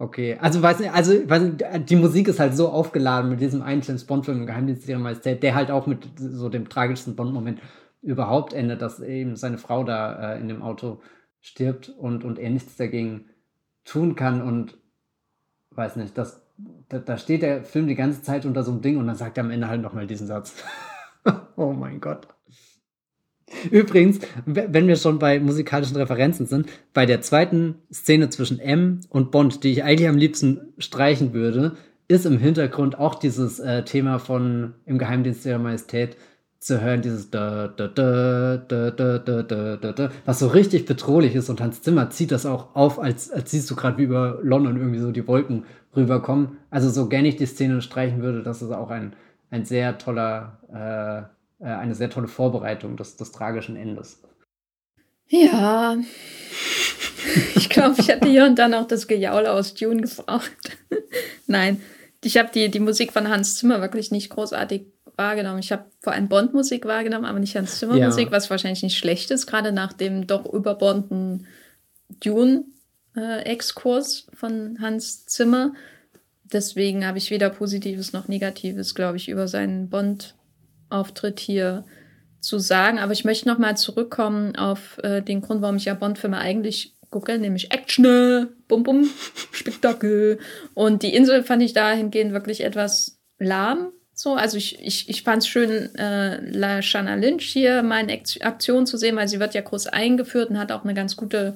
[0.00, 3.62] Okay, also weiß nicht, also weiß nicht, die Musik ist halt so aufgeladen mit diesem
[3.62, 7.34] einen James Bond Film Geheimdienst ihrer Majestät, der halt auch mit so dem tragischsten Bond
[7.34, 7.60] Moment
[8.00, 11.00] überhaupt endet, dass eben seine Frau da äh, in dem Auto
[11.48, 13.26] stirbt und, und er nichts dagegen
[13.84, 14.78] tun kann und
[15.70, 16.42] weiß nicht, das,
[16.88, 19.38] da, da steht der Film die ganze Zeit unter so einem Ding und dann sagt
[19.38, 20.54] er am Ende halt nochmal diesen Satz.
[21.56, 22.28] oh mein Gott.
[23.70, 29.30] Übrigens, wenn wir schon bei musikalischen Referenzen sind, bei der zweiten Szene zwischen M und
[29.30, 31.76] Bond, die ich eigentlich am liebsten streichen würde,
[32.08, 36.16] ist im Hintergrund auch dieses äh, Thema von Im Geheimdienst der Majestät
[36.60, 40.86] zu hören, dieses da, da, da, da, da, da, da, da, da, was so richtig
[40.86, 44.04] bedrohlich ist und Hans Zimmer zieht das auch auf, als, als siehst du gerade, wie
[44.04, 46.58] über London irgendwie so die Wolken rüberkommen.
[46.70, 49.14] Also so gerne ich die Szene streichen würde, das ist auch ein,
[49.50, 50.58] ein sehr toller,
[51.60, 54.20] äh, äh, eine sehr tolle Vorbereitung des, des tragischen Endes.
[55.28, 55.96] Ja.
[57.54, 60.50] Ich glaube, ich hätte hier und dann auch das Gejaule aus Dune gebraucht.
[61.46, 61.80] Nein,
[62.24, 64.86] ich habe die, die Musik von Hans Zimmer wirklich nicht großartig
[65.18, 65.58] wahrgenommen.
[65.58, 68.32] Ich habe vor allem Bond-Musik wahrgenommen, aber nicht Hans Zimmer-Musik, ja.
[68.32, 71.46] was wahrscheinlich nicht schlecht ist, gerade nach dem doch überbordenden
[72.20, 75.74] Dune-Exkurs von Hans Zimmer.
[76.44, 81.84] Deswegen habe ich weder Positives noch Negatives, glaube ich, über seinen Bond-Auftritt hier
[82.40, 82.98] zu sagen.
[82.98, 86.94] Aber ich möchte noch mal zurückkommen auf äh, den Grund, warum ich ja Bond-Filme eigentlich
[87.10, 89.08] gucke, nämlich Action, Bum Bum,
[89.52, 90.38] Spektakel.
[90.74, 93.92] Und die Insel fand ich dahingehend wirklich etwas lahm.
[94.20, 98.20] So, also ich, ich, ich fand es schön, äh, La Shana Lynch hier mal in
[98.40, 101.54] Aktion zu sehen, weil sie wird ja groß eingeführt und hat auch eine ganz gute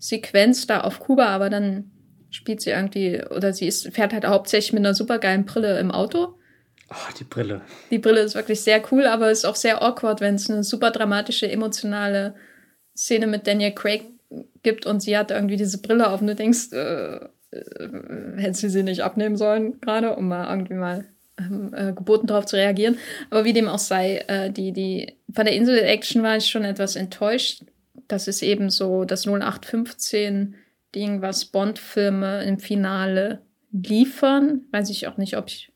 [0.00, 1.92] Sequenz da auf Kuba, aber dann
[2.30, 6.34] spielt sie irgendwie, oder sie ist, fährt halt hauptsächlich mit einer supergeilen Brille im Auto.
[6.90, 7.60] Oh, die Brille.
[7.92, 10.90] Die Brille ist wirklich sehr cool, aber ist auch sehr awkward, wenn es eine super
[10.90, 12.34] dramatische, emotionale
[12.96, 14.02] Szene mit Daniel Craig
[14.64, 17.20] gibt und sie hat irgendwie diese Brille auf und du denkst, äh,
[17.52, 17.88] äh,
[18.36, 21.04] hätte sie sie nicht abnehmen sollen gerade, um mal irgendwie mal
[21.72, 22.98] äh, geboten darauf zu reagieren.
[23.30, 26.96] Aber wie dem auch sei, äh, die, die, von der Insel-Action war ich schon etwas
[26.96, 27.62] enttäuscht.
[28.08, 33.42] Das ist eben so das 0815-Ding, was Bond-Filme im Finale
[33.72, 34.62] liefern.
[34.72, 35.72] Weiß ich auch nicht, ob ich.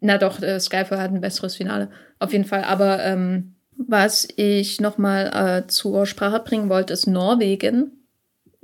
[0.00, 1.90] Na doch, äh, Skyfall hat ein besseres Finale.
[2.18, 2.64] Auf jeden Fall.
[2.64, 8.06] Aber ähm, was ich nochmal äh, zur Sprache bringen wollte, ist Norwegen.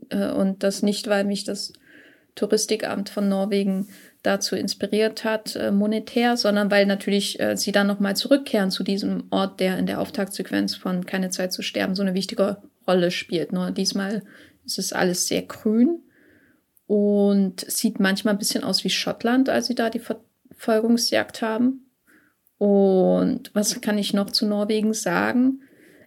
[0.09, 1.73] Äh, und das nicht, weil mich das
[2.35, 3.89] Touristikamt von Norwegen
[4.23, 9.25] dazu inspiriert hat, äh, monetär, sondern weil natürlich äh, sie dann nochmal zurückkehren zu diesem
[9.31, 13.53] Ort, der in der Auftaktsequenz von Keine Zeit zu sterben so eine wichtige Rolle spielt.
[13.53, 14.23] Nur diesmal
[14.65, 16.03] ist es alles sehr grün
[16.87, 21.91] und sieht manchmal ein bisschen aus wie Schottland, als sie da die Verfolgungsjagd haben.
[22.59, 25.63] Und was kann ich noch zu Norwegen sagen?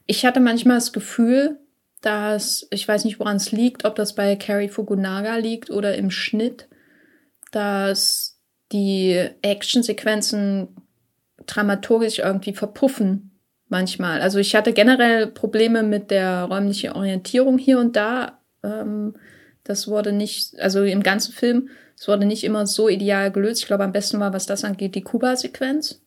[0.06, 1.60] Ich hatte manchmal das Gefühl,
[2.02, 6.12] dass, ich weiß nicht, woran es liegt, ob das bei Carrie Fukunaga liegt oder im
[6.12, 6.70] Schnitt,
[7.56, 8.40] dass
[8.72, 10.76] die Actionsequenzen
[11.46, 14.22] dramaturgisch irgendwie verpuffen manchmal.
[14.22, 18.40] Also ich hatte generell Probleme mit der räumlichen Orientierung hier und da.
[18.64, 19.16] Ähm,
[19.64, 23.62] das wurde nicht, also im ganzen Film, es wurde nicht immer so ideal gelöst.
[23.62, 26.02] Ich glaube, am besten war, was das angeht, die Kuba-Sequenz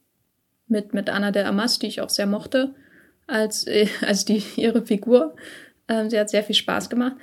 [0.66, 2.74] mit, mit Anna de Amas, die ich auch sehr mochte,
[3.26, 5.34] als, äh, als die, ihre Figur.
[5.88, 7.16] Ähm, sie hat sehr viel Spaß gemacht.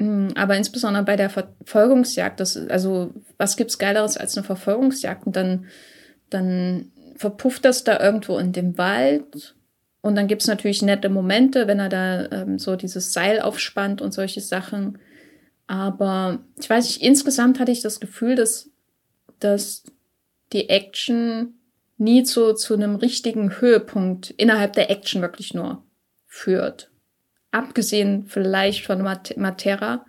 [0.00, 5.26] Mm, aber insbesondere bei der Verfolgungsjagd, das, also was gibt's Geileres als eine Verfolgungsjagd?
[5.26, 5.66] Und dann,
[6.30, 9.54] dann verpufft das da irgendwo in dem Wald.
[10.00, 14.12] Und dann gibt's natürlich nette Momente, wenn er da ähm, so dieses Seil aufspannt und
[14.12, 14.98] solche Sachen.
[15.66, 18.70] Aber ich weiß nicht, insgesamt hatte ich das Gefühl, dass,
[19.38, 19.84] dass
[20.54, 21.58] die Action
[21.98, 25.84] nie zu, zu einem richtigen Höhepunkt innerhalb der Action wirklich nur
[26.26, 26.89] führt
[27.50, 30.04] abgesehen vielleicht von Matera,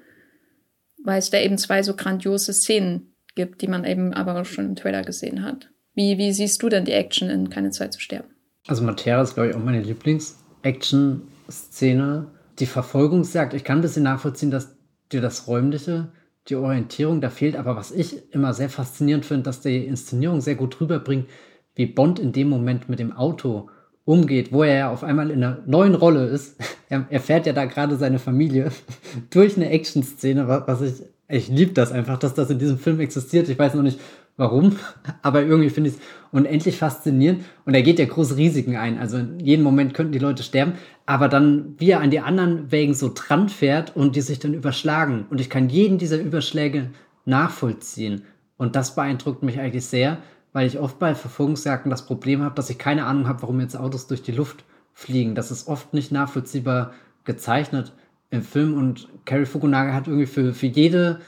[1.04, 4.76] weil es da eben zwei so grandiose Szenen gibt, die man eben aber schon im
[4.76, 5.70] Trailer gesehen hat.
[5.94, 8.30] Wie, wie siehst du denn die Action in Keine Zeit zu sterben?
[8.68, 12.32] Also Matera ist, glaube ich, auch meine Lieblings-Action-Szene.
[12.60, 14.76] Die Verfolgungsjagd, ich kann ein bisschen nachvollziehen, dass
[15.12, 16.12] dir das Räumliche,
[16.48, 20.56] die Orientierung da fehlt, aber was ich immer sehr faszinierend finde, dass die Inszenierung sehr
[20.56, 21.28] gut rüberbringt,
[21.76, 23.70] wie Bond in dem Moment mit dem Auto
[24.12, 26.58] umgeht, wo er ja auf einmal in einer neuen Rolle ist.
[26.90, 28.70] Er erfährt ja da gerade seine Familie
[29.30, 30.96] durch eine Action-Szene, was ich,
[31.30, 33.48] ich liebe das einfach, dass das in diesem Film existiert.
[33.48, 33.98] Ich weiß noch nicht
[34.36, 34.76] warum,
[35.22, 36.02] aber irgendwie finde ich es
[36.34, 37.46] unendlich faszinierend.
[37.64, 39.00] Und er geht ja große Risiken ein.
[39.00, 40.74] Also in jedem Moment könnten die Leute sterben,
[41.06, 44.54] aber dann, wie er an die anderen Wägen so dran fährt und die sich dann
[44.54, 45.28] überschlagen.
[45.30, 46.90] Und ich kann jeden dieser Überschläge
[47.24, 48.24] nachvollziehen.
[48.58, 50.18] Und das beeindruckt mich eigentlich sehr,
[50.54, 53.78] weil ich oft bei Verfolgungsjagden das Problem habe, dass ich keine Ahnung habe, warum jetzt
[53.78, 54.64] Autos durch die Luft
[54.94, 55.36] fliegen.
[55.36, 57.94] Das ist oft nicht nachvollziehbar gezeichnet
[58.30, 61.20] im Film und Carrie Fukunaga hat irgendwie für, für jede,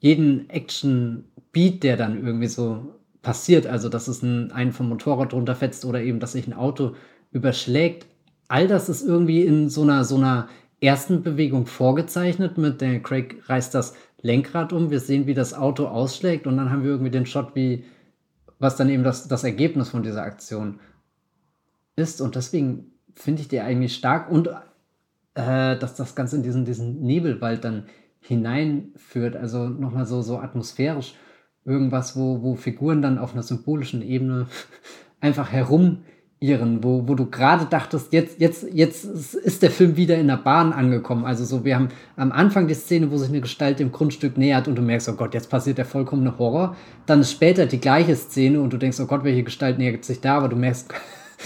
[0.00, 5.84] jeden Action-Beat, der dann irgendwie so passiert, also dass es ein, einen vom Motorrad runterfetzt
[5.84, 6.94] oder eben, dass sich ein Auto
[7.30, 8.06] überschlägt,
[8.48, 10.48] all das ist irgendwie in so einer, so einer
[10.80, 15.86] ersten Bewegung vorgezeichnet mit der Craig reißt das Lenkrad um, wir sehen, wie das Auto
[15.86, 17.84] ausschlägt und dann haben wir irgendwie den Shot, wie
[18.58, 20.80] was dann eben das, das Ergebnis von dieser Aktion
[21.96, 22.20] ist.
[22.20, 24.48] Und deswegen finde ich die eigentlich stark und
[25.34, 27.86] äh, dass das Ganze in diesen, diesen Nebelwald dann
[28.20, 29.36] hineinführt.
[29.36, 31.14] Also nochmal so, so atmosphärisch
[31.64, 34.46] irgendwas, wo, wo Figuren dann auf einer symbolischen Ebene
[35.20, 36.04] einfach herum
[36.40, 40.36] irren, wo, wo du gerade dachtest, jetzt, jetzt, jetzt ist der Film wieder in der
[40.36, 41.24] Bahn angekommen.
[41.24, 44.68] Also so, wir haben am Anfang die Szene, wo sich eine Gestalt dem Grundstück nähert
[44.68, 46.76] und du merkst, oh Gott, jetzt passiert der vollkommene Horror.
[47.06, 50.20] Dann ist später die gleiche Szene und du denkst, oh Gott, welche Gestalt nähert sich
[50.20, 50.88] da, aber du merkst,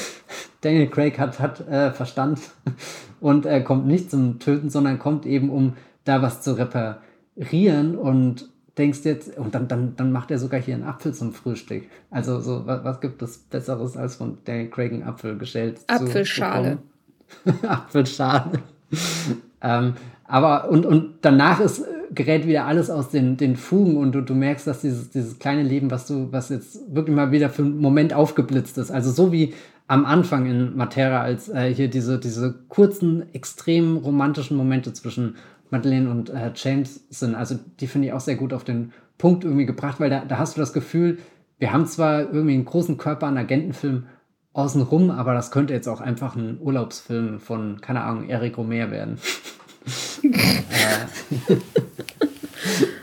[0.61, 2.41] Daniel Craig hat, hat äh, Verstand
[3.21, 5.73] und er kommt nicht zum Töten, sondern kommt eben, um
[6.05, 10.75] da was zu reparieren und denkst jetzt, und dann, dann, dann macht er sogar hier
[10.75, 11.85] einen Apfel zum Frühstück.
[12.11, 15.81] Also, so, was, was gibt es Besseres, als von Daniel Craig einen Apfel gestellt?
[15.87, 16.79] Apfelschale.
[17.63, 18.61] Apfelschale.
[19.61, 19.95] ähm,
[20.25, 21.85] aber, und, und danach ist,
[22.15, 25.63] gerät wieder alles aus den, den Fugen und du, du merkst, dass dieses, dieses kleine
[25.63, 28.91] Leben, was du, was jetzt wirklich mal wieder für einen Moment aufgeblitzt ist.
[28.91, 29.55] Also, so wie
[29.89, 35.37] am Anfang in Matera, als äh, hier diese, diese kurzen, extrem romantischen Momente zwischen
[35.73, 37.35] Madeleine und äh, James sind.
[37.35, 40.39] Also die finde ich auch sehr gut auf den Punkt irgendwie gebracht, weil da, da
[40.39, 41.19] hast du das Gefühl,
[41.59, 44.07] wir haben zwar irgendwie einen großen Körper an Agentenfilm
[44.53, 49.19] außenrum, aber das könnte jetzt auch einfach ein Urlaubsfilm von, keine Ahnung, Eric Romer werden.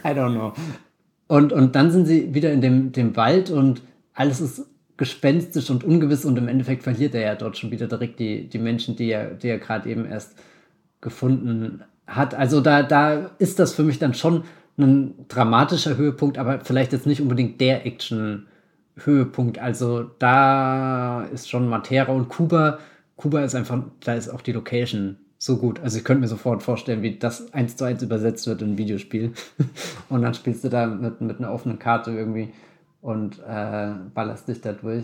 [0.03, 0.53] I don't know.
[1.27, 3.81] Und, und dann sind sie wieder in dem, dem Wald und
[4.13, 4.65] alles ist
[4.97, 8.59] gespenstisch und ungewiss und im Endeffekt verliert er ja dort schon wieder direkt die, die
[8.59, 10.35] Menschen, die er, die er gerade eben erst
[11.01, 12.35] gefunden hat.
[12.35, 14.43] Also da, da ist das für mich dann schon
[14.77, 19.59] ein dramatischer Höhepunkt, aber vielleicht jetzt nicht unbedingt der Action-Höhepunkt.
[19.59, 22.79] Also da ist schon Matera und Kuba.
[23.15, 25.79] Kuba ist einfach, da ist auch die Location so gut.
[25.81, 28.77] Also ich könnte mir sofort vorstellen, wie das eins zu eins übersetzt wird in ein
[28.77, 29.33] Videospiel.
[30.09, 32.53] und dann spielst du da mit, mit einer offenen Karte irgendwie
[33.01, 35.03] und äh, ballerst dich da durch.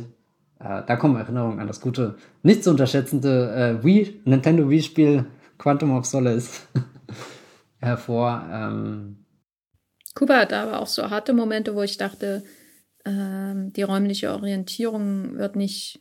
[0.59, 5.25] Äh, da kommen Erinnerungen an das gute, nicht zu unterschätzende äh, Wii, Nintendo Wii-Spiel
[5.57, 6.67] Quantum of Solace
[7.79, 8.47] hervor.
[8.51, 9.25] Ähm,
[10.13, 12.43] Kuba hat aber auch so harte Momente, wo ich dachte,
[13.05, 15.99] ähm, die räumliche Orientierung wird nicht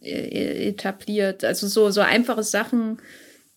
[0.00, 1.44] äh, e-, etabliert.
[1.44, 3.00] Also so, so einfache Sachen,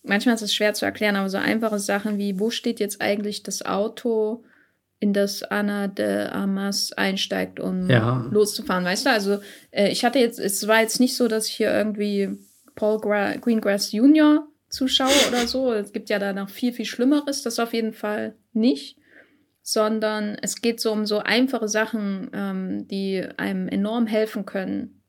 [0.04, 3.44] manchmal ist es schwer zu erklären, aber so einfache Sachen wie, wo steht jetzt eigentlich
[3.44, 4.44] das Auto,
[5.04, 8.26] in das Anna de Amas einsteigt, um ja.
[8.32, 9.10] loszufahren, weißt du?
[9.10, 9.40] Also
[9.72, 12.38] äh, ich hatte jetzt, es war jetzt nicht so, dass ich hier irgendwie
[12.76, 14.48] Paul Gra Greengrass Jr.
[14.74, 15.72] zuschaue oder so.
[15.72, 18.98] Es gibt ja da noch viel, viel Schlimmeres, das auf jeden Fall nicht.
[19.62, 25.04] Sondern es geht so um so einfache Sachen, ähm, die einem enorm helfen können,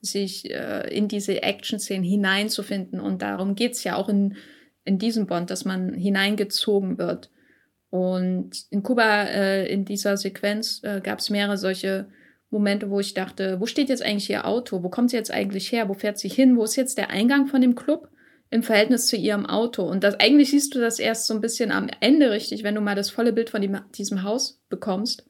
[0.00, 2.98] sich äh, in diese Action-Szenen hineinzufinden.
[2.98, 4.36] Und darum geht es ja auch in,
[4.84, 7.30] in diesem Bond, dass man hineingezogen wird.
[7.90, 12.08] Und in Kuba, äh, in dieser Sequenz, äh, gab es mehrere solche
[12.50, 14.82] Momente, wo ich dachte, wo steht jetzt eigentlich ihr Auto?
[14.82, 15.88] Wo kommt sie jetzt eigentlich her?
[15.88, 16.56] Wo fährt sie hin?
[16.56, 18.08] Wo ist jetzt der Eingang von dem Club
[18.54, 19.82] im Verhältnis zu ihrem Auto?
[19.82, 22.80] Und das eigentlich siehst du das erst so ein bisschen am Ende richtig, wenn du
[22.80, 25.26] mal das volle Bild von dem, diesem Haus bekommst.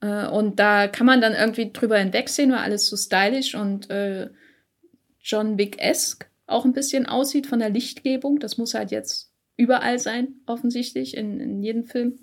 [0.00, 4.30] Äh, und da kann man dann irgendwie drüber hinwegsehen, weil alles so stylisch und äh,
[5.20, 8.38] John Wick-esque auch ein bisschen aussieht von der Lichtgebung.
[8.38, 12.20] Das muss halt jetzt überall sein, offensichtlich, in, in jedem Film.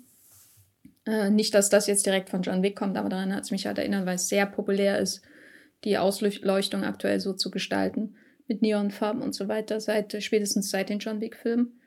[1.06, 3.66] Äh, nicht, dass das jetzt direkt von John Wick kommt, aber daran hat es mich
[3.66, 5.22] halt erinnert, weil es sehr populär ist,
[5.84, 8.16] die Ausleuchtung aktuell so zu gestalten,
[8.46, 11.80] mit Neonfarben und so weiter, seit spätestens seit den John Wick-Filmen.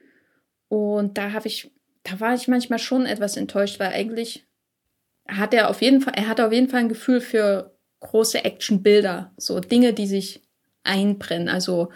[0.69, 1.71] Und da habe ich,
[2.03, 4.45] da war ich manchmal schon etwas enttäuscht, weil eigentlich
[5.27, 9.33] hat er auf jeden Fall, er hat auf jeden Fall ein Gefühl für große Actionbilder,
[9.37, 10.41] so Dinge, die sich
[10.83, 11.49] einbrennen.
[11.49, 11.89] Also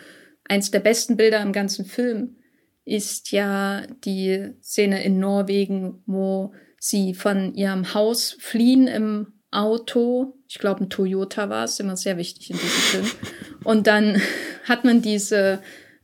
[0.46, 2.38] eins der besten Bilder im ganzen Film
[2.84, 10.34] ist ja die Szene in Norwegen, wo sie von ihrem Haus fliehen im Auto.
[10.48, 13.12] Ich glaube, ein Toyota war es, immer sehr wichtig in diesem Film.
[13.64, 14.22] Und dann
[14.64, 15.62] hat man diese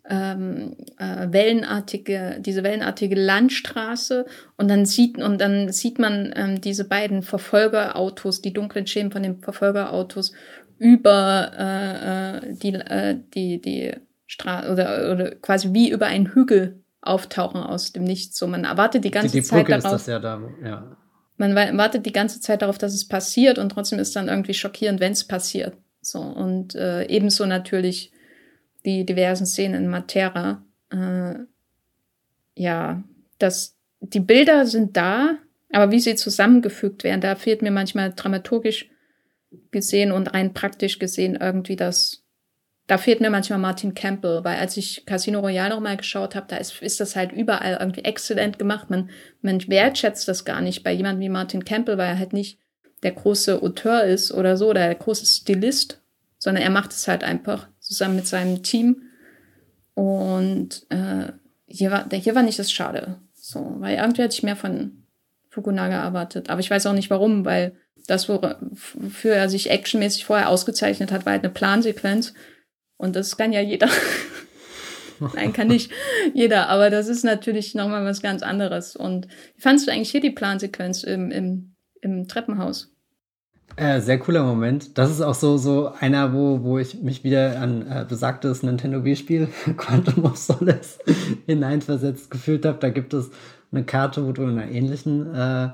[0.09, 4.25] ähm, äh, wellenartige, diese wellenartige Landstraße
[4.55, 9.23] und dann sieht und dann sieht man ähm, diese beiden Verfolgerautos, die dunklen Schemen von
[9.23, 10.33] den Verfolgerautos
[10.79, 13.93] über äh, äh, die, äh, die, die
[14.27, 18.37] Straße oder, oder quasi wie über einen Hügel auftauchen aus dem Nichts.
[18.37, 20.07] So, man erwartet die ganze die, die Zeit darauf.
[20.07, 20.97] Ja da, ja.
[21.37, 24.99] Man wartet die ganze Zeit darauf, dass es passiert und trotzdem ist dann irgendwie schockierend,
[24.99, 25.77] wenn es passiert.
[26.01, 28.11] So und äh, ebenso natürlich
[28.87, 30.63] die diversen Szenen in Matera.
[30.91, 31.35] Äh,
[32.55, 33.03] ja,
[33.37, 35.37] das, die Bilder sind da,
[35.71, 38.89] aber wie sie zusammengefügt werden, da fehlt mir manchmal dramaturgisch
[39.71, 42.23] gesehen und rein praktisch gesehen irgendwie das.
[42.87, 46.47] Da fehlt mir manchmal Martin Campbell, weil als ich Casino Royale noch mal geschaut habe,
[46.47, 48.89] da ist, ist das halt überall irgendwie exzellent gemacht.
[48.89, 49.09] Man,
[49.41, 52.59] man wertschätzt das gar nicht bei jemandem wie Martin Campbell, weil er halt nicht
[53.03, 56.01] der große Auteur ist oder so, oder der große Stilist,
[56.39, 59.03] sondern er macht es halt einfach zusammen mit seinem Team.
[59.93, 61.31] Und äh,
[61.65, 63.19] hier, war, hier war nicht das Schade.
[63.33, 65.03] So, weil irgendwie hatte ich mehr von
[65.49, 66.49] Fukunaga erwartet.
[66.49, 67.75] Aber ich weiß auch nicht warum, weil
[68.07, 72.33] das, wofür er sich actionmäßig vorher ausgezeichnet hat, war halt eine Plansequenz.
[72.97, 73.89] Und das kann ja jeder.
[75.33, 75.91] Nein, kann nicht
[76.33, 78.95] jeder, aber das ist natürlich nochmal was ganz anderes.
[78.95, 82.91] Und wie fandest du eigentlich hier die Plansequenz im, im, im Treppenhaus?
[83.75, 84.97] Äh, sehr cooler Moment.
[84.97, 89.03] Das ist auch so, so einer, wo, wo ich mich wieder an äh, besagtes Nintendo
[89.03, 90.99] Wii-Spiel Quantum of Solace
[91.45, 92.79] hineinversetzt gefühlt habe.
[92.79, 93.29] Da gibt es
[93.71, 95.69] eine Karte, wo du in einer ähnlichen äh,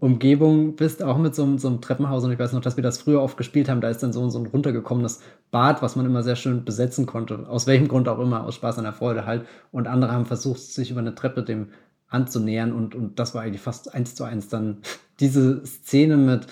[0.00, 2.22] Umgebung bist, auch mit so, so, einem Treppenhaus.
[2.22, 3.80] Und ich weiß noch, dass wir das früher oft gespielt haben.
[3.80, 5.20] Da ist dann so, so ein runtergekommenes
[5.50, 7.48] Bad, was man immer sehr schön besetzen konnte.
[7.48, 9.46] Aus welchem Grund auch immer, aus Spaß an der Freude halt.
[9.72, 11.70] Und andere haben versucht, sich über eine Treppe dem
[12.08, 12.72] anzunähern.
[12.72, 14.78] Und, und das war eigentlich fast eins zu eins dann
[15.20, 16.46] diese Szene mit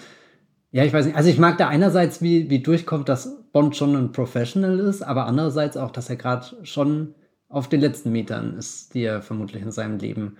[0.76, 1.16] ja, ich weiß nicht.
[1.16, 5.24] Also ich mag da einerseits, wie, wie durchkommt, dass Bond schon ein Professional ist, aber
[5.24, 7.14] andererseits auch, dass er gerade schon
[7.48, 10.36] auf den letzten Metern ist, die er vermutlich in seinem Leben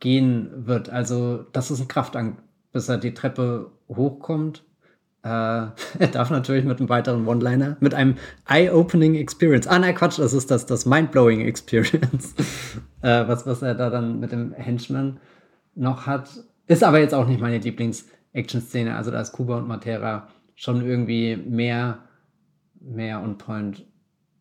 [0.00, 0.88] gehen wird.
[0.88, 2.38] Also das ist ein Kraftank,
[2.72, 4.64] bis er die Treppe hochkommt.
[5.22, 8.14] Äh, er darf natürlich mit einem weiteren One-Liner, mit einem
[8.48, 9.66] Eye-Opening Experience.
[9.66, 12.34] Ah, nein, Quatsch, das ist das, das Mind-Blowing Experience,
[13.02, 15.20] äh, was, was er da dann mit dem Henchman
[15.74, 16.30] noch hat.
[16.66, 18.96] Ist aber jetzt auch nicht meine Lieblings- Action-Szene.
[18.96, 21.98] Also da ist Kuba und Matera schon irgendwie mehr,
[22.80, 23.84] mehr on point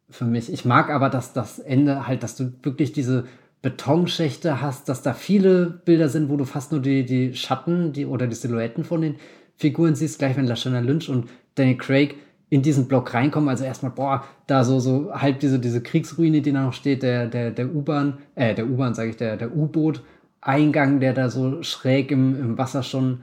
[0.09, 0.51] für mich.
[0.51, 3.25] Ich mag aber, dass das Ende halt, dass du wirklich diese
[3.61, 8.05] Betonschächte hast, dass da viele Bilder sind, wo du fast nur die, die Schatten die,
[8.05, 9.15] oder die Silhouetten von den
[9.57, 12.15] Figuren siehst, gleich wenn Lashana Lynch und Danny Craig
[12.49, 13.49] in diesen Block reinkommen.
[13.49, 17.27] Also erstmal, boah, da so, so halb diese, diese Kriegsruine, die da noch steht, der,
[17.27, 22.11] der, der U-Bahn, äh, der U-Bahn, sage ich, der, der U-Boot-Eingang, der da so schräg
[22.11, 23.21] im, im Wasser schon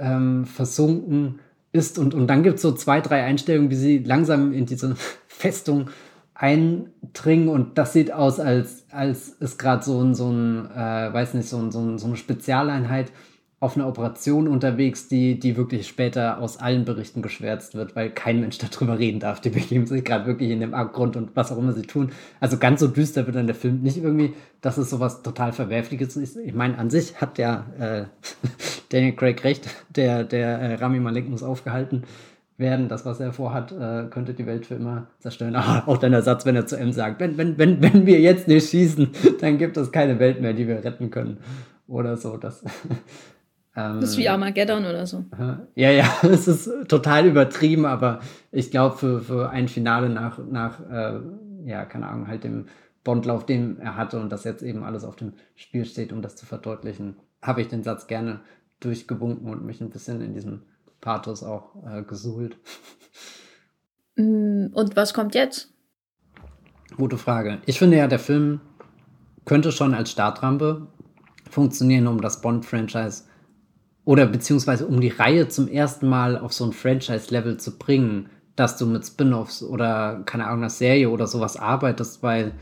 [0.00, 1.38] ähm, versunken
[1.72, 1.98] ist.
[1.98, 4.96] Und, und dann gibt es so zwei, drei Einstellungen, wie sie langsam in diese
[5.28, 5.90] Festung
[6.34, 11.34] eindringen und das sieht aus, als, als ist gerade so ein, so ein äh, weiß
[11.34, 13.12] nicht, so, ein, so, ein, so eine Spezialeinheit
[13.62, 18.40] auf einer Operation unterwegs, die, die wirklich später aus allen Berichten geschwärzt wird, weil kein
[18.40, 19.40] Mensch darüber reden darf.
[19.40, 22.10] Die begeben sich gerade wirklich in dem Abgrund und was auch immer sie tun.
[22.40, 24.32] Also ganz so düster wird dann der Film nicht irgendwie,
[24.62, 26.38] dass es sowas total Verwerfliches ist.
[26.38, 28.04] Ich meine, an sich hat ja äh,
[28.88, 32.04] Daniel Craig recht, der, der äh, Rami Malek muss aufgehalten
[32.56, 32.88] werden.
[32.88, 35.54] Das, was er vorhat, äh, könnte die Welt für immer zerstören.
[35.54, 38.48] Aber auch dein Ersatz, wenn er zu M sagt, wenn, wenn, wenn, wenn wir jetzt
[38.48, 39.10] nicht schießen,
[39.42, 41.36] dann gibt es keine Welt mehr, die wir retten können.
[41.88, 42.38] Oder so.
[42.38, 42.64] Das,
[43.76, 45.24] ähm, das ist wie Armageddon oder so.
[45.74, 48.20] Ja, ja, es ist total übertrieben, aber
[48.50, 51.20] ich glaube, für, für ein Finale nach, nach äh,
[51.64, 52.66] ja, keine Ahnung, halt dem
[53.04, 56.36] Bondlauf, den er hatte und das jetzt eben alles auf dem Spiel steht, um das
[56.36, 58.40] zu verdeutlichen, habe ich den Satz gerne
[58.80, 60.62] durchgewunken und mich ein bisschen in diesem
[61.00, 62.58] Pathos auch äh, gesuhlt.
[64.16, 65.72] Mm, und was kommt jetzt?
[66.96, 67.62] Gute Frage.
[67.64, 68.60] Ich finde ja, der Film
[69.44, 70.88] könnte schon als Startrampe
[71.48, 73.29] funktionieren, um das Bond-Franchise
[74.04, 78.76] oder beziehungsweise um die Reihe zum ersten Mal auf so ein Franchise-Level zu bringen, dass
[78.76, 82.52] du mit Spin-offs oder keine Ahnung, einer Serie oder sowas arbeitest, weil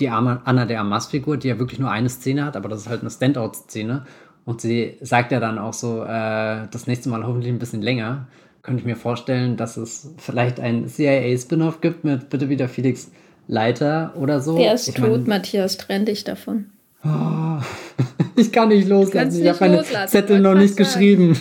[0.00, 3.00] die Anna der Amas-Figur, die ja wirklich nur eine Szene hat, aber das ist halt
[3.00, 4.04] eine Standout-Szene.
[4.44, 8.26] Und sie sagt ja dann auch so, äh, das nächste Mal hoffentlich ein bisschen länger.
[8.62, 13.10] Könnte ich mir vorstellen, dass es vielleicht ein CIA-Spin-off gibt mit bitte wieder Felix
[13.46, 14.56] Leiter oder so.
[14.56, 16.66] Der ist ich tot, mein, Matthias, trenn dich davon.
[17.04, 17.58] Oh,
[18.36, 19.42] ich kann nicht loslassen.
[19.42, 21.36] Ich habe meine Zettel noch nicht geschrieben.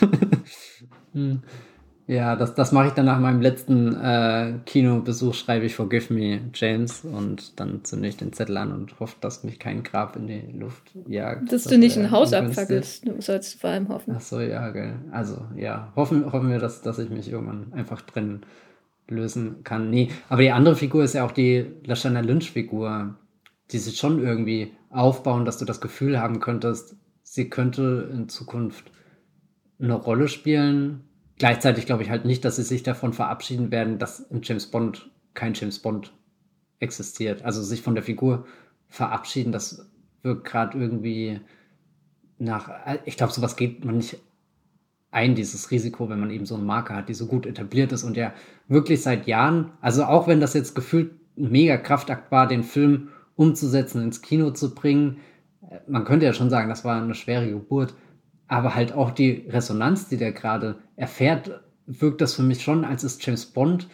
[1.13, 1.41] hm.
[2.07, 6.41] Ja, das, das mache ich dann nach meinem letzten äh, Kinobesuch, schreibe ich Forgive Me,
[6.53, 10.27] James, und dann zünde ich den Zettel an und hoffe, dass mich kein Grab in
[10.27, 11.43] die Luft jagt.
[11.43, 14.15] Dass das du nicht ein Haus abfackelst, du sollst vor allem hoffen.
[14.17, 14.95] Ach so, ja, gell.
[15.11, 18.41] Also, ja, hoffen, hoffen wir, dass, dass ich mich irgendwann einfach trennen
[19.07, 19.89] lösen kann.
[19.89, 23.15] Nee, aber die andere Figur ist ja auch die Lashana Lynch-Figur,
[23.71, 28.91] die sich schon irgendwie aufbauen, dass du das Gefühl haben könntest, sie könnte in Zukunft
[29.79, 31.03] eine Rolle spielen,
[31.41, 35.09] Gleichzeitig glaube ich halt nicht, dass sie sich davon verabschieden werden, dass in James Bond
[35.33, 36.13] kein James Bond
[36.77, 37.43] existiert.
[37.43, 38.45] Also sich von der Figur
[38.89, 39.89] verabschieden, das
[40.21, 41.39] wirkt gerade irgendwie
[42.37, 42.69] nach.
[43.05, 44.19] Ich glaube, sowas geht man nicht
[45.09, 48.03] ein, dieses Risiko, wenn man eben so eine Marke hat, die so gut etabliert ist
[48.03, 48.35] und ja
[48.67, 53.09] wirklich seit Jahren, also auch wenn das jetzt gefühlt ein mega Kraftakt war, den Film
[53.35, 55.17] umzusetzen, ins Kino zu bringen,
[55.87, 57.93] man könnte ja schon sagen, das war eine schwere Geburt,
[58.47, 63.03] aber halt auch die Resonanz, die der gerade erfährt, wirkt das für mich schon, als
[63.03, 63.87] ist James Bond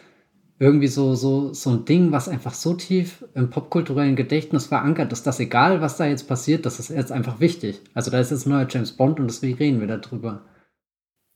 [0.60, 5.24] irgendwie so, so, so ein Ding, was einfach so tief im popkulturellen Gedächtnis verankert ist,
[5.24, 7.80] dass egal, was da jetzt passiert, das ist jetzt einfach wichtig.
[7.94, 10.44] Also da ist jetzt ein neuer James Bond und deswegen reden wir darüber.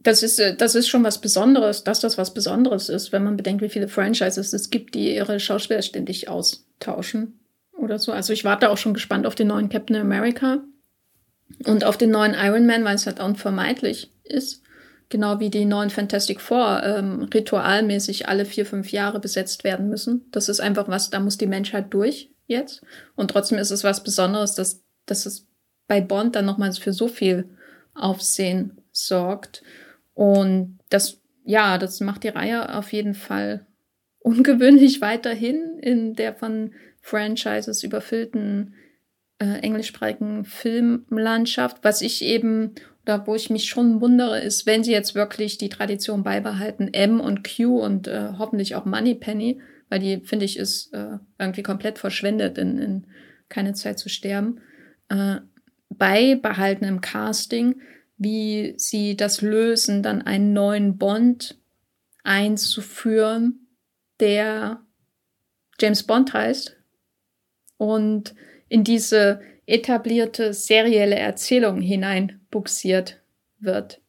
[0.01, 3.37] Das ist, äh, das ist schon was Besonderes, dass das was Besonderes ist, wenn man
[3.37, 7.39] bedenkt, wie viele Franchises es gibt, die ihre Schauspieler ständig austauschen
[7.77, 8.13] oder so.
[8.13, 10.63] Also ich warte auch schon gespannt auf den neuen Captain America.
[11.67, 14.63] Und auf den neuen Iron Man, weil es halt unvermeidlich ist,
[15.11, 20.27] genau wie die neuen Fantastic Four ähm, ritualmäßig alle vier, fünf Jahre besetzt werden müssen.
[20.31, 22.83] Das ist einfach was, da muss die Menschheit durch jetzt.
[23.15, 25.47] Und trotzdem ist es was Besonderes, dass, dass es
[25.87, 27.51] bei Bond dann nochmals für so viel
[27.95, 29.63] Aufsehen sorgt.
[30.15, 33.67] Und das, ja, das macht die Reihe auf jeden Fall
[34.21, 38.75] ungewöhnlich weiterhin in der von Franchises überfüllten
[39.39, 41.79] äh, englischsprachigen Filmlandschaft.
[41.83, 45.69] Was ich eben, oder wo ich mich schon wundere, ist, wenn sie jetzt wirklich die
[45.69, 50.95] Tradition beibehalten, M und Q und äh, hoffentlich auch Moneypenny, weil die, finde ich, ist
[50.95, 53.07] äh, irgendwie komplett verschwendet, in, in
[53.49, 54.61] keine Zeit zu sterben,
[55.09, 55.37] äh,
[55.91, 57.83] beibehalten im Casting,
[58.17, 61.59] wie sie das lösen, dann einen neuen Bond
[62.23, 63.67] einzuführen,
[64.21, 64.81] der
[65.81, 66.77] James Bond heißt
[67.83, 68.37] und
[68.69, 73.21] in diese etablierte serielle Erzählung hineinbuxiert
[73.59, 74.01] wird.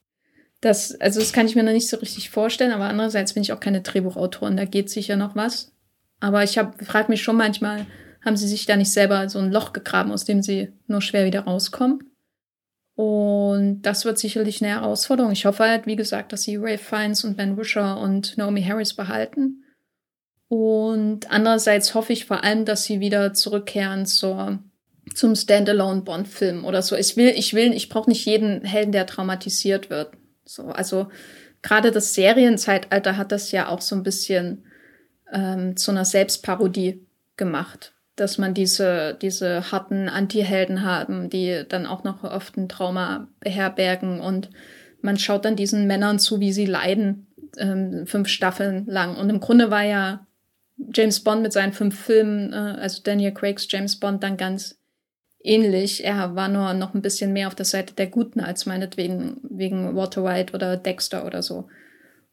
[0.62, 3.52] Das, also das kann ich mir noch nicht so richtig vorstellen, aber andererseits bin ich
[3.52, 5.74] auch keine Drehbuchautorin, da geht sicher noch was.
[6.20, 7.88] Aber ich frage mich schon manchmal,
[8.24, 11.26] haben sie sich da nicht selber so ein Loch gegraben, aus dem sie nur schwer
[11.26, 12.12] wieder rauskommen?
[12.94, 15.32] Und das wird sicherlich eine Herausforderung.
[15.32, 18.94] Ich hoffe halt, wie gesagt, dass sie Ray Fiennes und Ben Wisher und Naomi Harris
[18.94, 19.63] behalten.
[20.54, 24.60] Und andererseits hoffe ich vor allem, dass sie wieder zurückkehren zur,
[25.16, 26.96] zum Standalone Bond-Film oder so.
[26.96, 30.12] Ich will, ich will, ich brauche nicht jeden Helden, der traumatisiert wird.
[30.46, 31.08] So, also
[31.64, 34.66] gerade das Serienzeitalter hat das ja auch so ein bisschen
[35.32, 37.04] ähm, zu einer Selbstparodie
[37.36, 37.96] gemacht.
[38.16, 44.20] Dass man diese, diese harten Anti-Helden haben, die dann auch noch oft ein Trauma beherbergen
[44.20, 44.52] und
[45.02, 47.26] man schaut dann diesen Männern zu, wie sie leiden,
[47.58, 49.18] ähm, fünf Staffeln lang.
[49.18, 50.28] Und im Grunde war ja
[50.94, 54.80] James Bond mit seinen fünf Filmen, äh, also Daniel Craigs James Bond, dann ganz
[55.44, 56.04] ähnlich.
[56.04, 59.96] Er war nur noch ein bisschen mehr auf der Seite der Guten als meinetwegen wegen
[59.96, 61.68] Walter White oder Dexter oder so.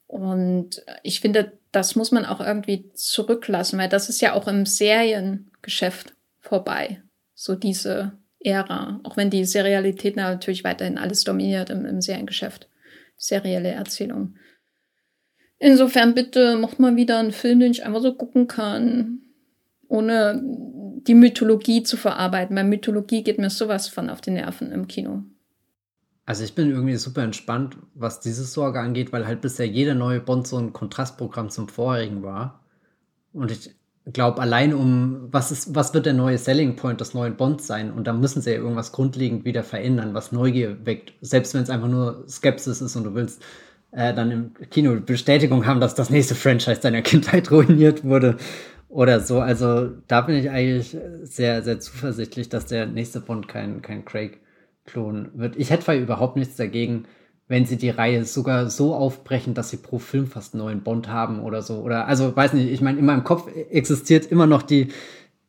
[0.06, 4.66] Und ich finde, das muss man auch irgendwie zurücklassen, weil das ist ja auch im
[4.66, 7.02] Seriengeschäft vorbei.
[7.34, 9.00] So diese Ära.
[9.04, 12.68] Auch wenn die Serialität natürlich weiterhin alles dominiert im, im Seriengeschäft.
[13.16, 14.34] Serielle Erzählung.
[15.60, 19.18] Insofern bitte macht mal wieder einen Film, den ich einfach so gucken kann,
[19.88, 22.56] ohne die Mythologie zu verarbeiten.
[22.56, 25.22] Weil Mythologie geht mir sowas von auf die Nerven im Kino.
[26.24, 30.20] Also ich bin irgendwie super entspannt, was diese Sorge angeht, weil halt bisher jeder neue
[30.20, 32.64] Bond so ein Kontrastprogramm zum vorherigen war.
[33.34, 33.74] Und ich
[34.12, 37.92] glaube, allein um, was ist, was wird der neue Selling Point des neuen Bonds sein?
[37.92, 41.12] Und da müssen sie ja irgendwas grundlegend wieder verändern, was Neugier weckt.
[41.20, 43.42] Selbst wenn es einfach nur Skepsis ist und du willst
[43.92, 48.36] äh, dann im Kino Bestätigung haben, dass das nächste Franchise deiner Kindheit ruiniert wurde
[48.88, 49.40] oder so.
[49.40, 54.40] Also da bin ich eigentlich sehr, sehr zuversichtlich, dass der nächste Bond kein, kein Craig
[54.84, 55.56] klonen wird.
[55.56, 57.04] Ich hätte überhaupt nichts dagegen,
[57.48, 61.08] wenn sie die Reihe sogar so aufbrechen, dass sie pro Film fast einen neuen Bond
[61.08, 61.80] haben oder so.
[61.80, 64.88] Oder, also, weiß nicht, ich meine, in meinem Kopf existiert immer noch die,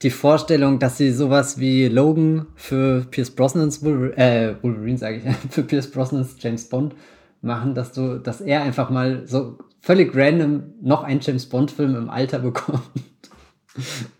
[0.01, 5.35] die Vorstellung, dass sie sowas wie Logan für Pierce Brosnans Wolverine, äh, Wolverine sage ich,
[5.51, 6.95] für Pierce Brosnans James Bond
[7.41, 11.95] machen, dass du, dass er einfach mal so völlig random noch einen James Bond Film
[11.95, 12.81] im Alter bekommt.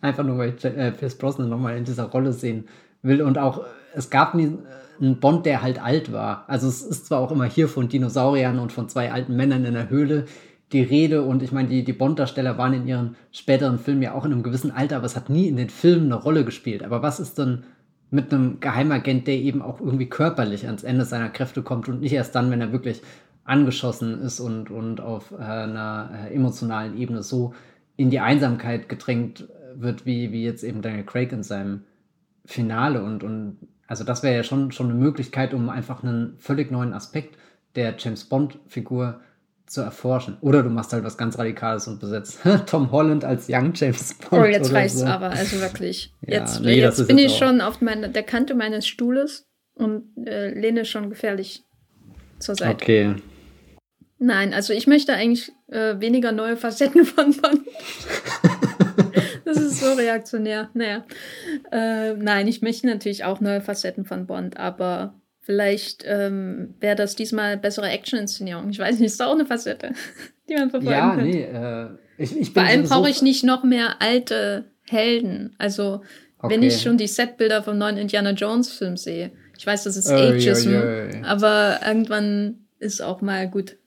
[0.01, 2.65] einfach nur, weil ich äh, Pierce Brosnan nochmal in dieser Rolle sehen
[3.01, 4.57] will und auch, es gab nie,
[5.01, 6.45] ein Bond, der halt alt war.
[6.47, 9.73] Also es ist zwar auch immer hier von Dinosauriern und von zwei alten Männern in
[9.73, 10.25] der Höhle
[10.71, 14.25] die Rede und ich meine, die, die Bond-Darsteller waren in ihren späteren Filmen ja auch
[14.25, 16.83] in einem gewissen Alter, aber es hat nie in den Filmen eine Rolle gespielt.
[16.83, 17.63] Aber was ist denn
[18.11, 22.13] mit einem Geheimagent, der eben auch irgendwie körperlich ans Ende seiner Kräfte kommt und nicht
[22.13, 23.01] erst dann, wenn er wirklich
[23.45, 27.53] angeschossen ist und, und auf äh, einer äh, emotionalen Ebene so
[27.95, 31.83] in die Einsamkeit gedrängt wird, wie, wie jetzt eben Daniel Craig in seinem
[32.45, 33.03] Finale.
[33.03, 33.57] Und, und
[33.87, 37.37] also das wäre ja schon, schon eine Möglichkeit, um einfach einen völlig neuen Aspekt
[37.75, 39.21] der James Bond-Figur
[39.71, 40.37] zu erforschen.
[40.41, 44.41] Oder du machst halt was ganz Radikales und besetzt Tom Holland als Young James Bond.
[44.41, 45.05] Oh, jetzt reicht's so.
[45.05, 46.13] aber, also wirklich.
[46.21, 50.03] Ja, jetzt, nee, jetzt bin jetzt ich schon auf meine, der Kante meines Stuhles und
[50.25, 51.63] äh, lehne schon gefährlich
[52.39, 52.73] zur Seite.
[52.73, 53.15] Okay.
[54.19, 57.61] Nein, also ich möchte eigentlich äh, weniger neue Facetten von Bond.
[59.45, 60.69] das ist so reaktionär.
[60.73, 61.05] Naja.
[61.71, 67.15] Äh, nein, ich möchte natürlich auch neue Facetten von Bond, aber vielleicht ähm, wäre das
[67.15, 68.69] diesmal bessere Action-Inszenierung.
[68.69, 69.93] Ich weiß nicht, ist auch eine Facette,
[70.49, 71.29] die man verfolgen ja, könnte.
[71.29, 71.87] Nee, äh,
[72.17, 75.55] ich, ich Vor allem brauche ich nicht noch mehr alte Helden.
[75.57, 76.01] Also,
[76.39, 76.53] okay.
[76.53, 79.31] wenn ich schon die Setbilder vom neuen Indiana Jones-Film sehe.
[79.57, 81.23] Ich weiß, das ist äh, Ageism, ja, ja, ja.
[81.23, 83.77] aber irgendwann ist auch mal gut.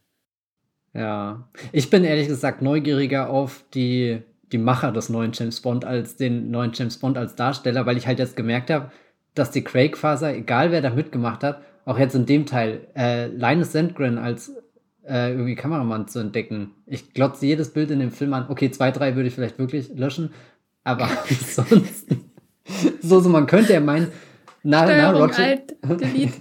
[0.92, 4.22] Ja, ich bin ehrlich gesagt neugieriger auf die
[4.52, 8.06] die Macher des neuen James Bond als den neuen James Bond als Darsteller, weil ich
[8.06, 8.92] halt jetzt gemerkt habe,
[9.34, 13.72] dass die Craig-Faser, egal wer da mitgemacht hat, auch jetzt in dem Teil, äh, Linus
[13.72, 14.52] Sandgren als
[15.06, 16.70] äh, irgendwie Kameramann zu entdecken.
[16.86, 18.46] Ich glotze jedes Bild in dem Film an.
[18.48, 20.32] Okay, zwei, drei würde ich vielleicht wirklich löschen,
[20.82, 21.08] aber
[21.46, 22.08] sonst.
[23.02, 24.08] so, so, man könnte ja meinen,
[24.62, 25.44] na, na, Roger.
[25.44, 25.76] Alt,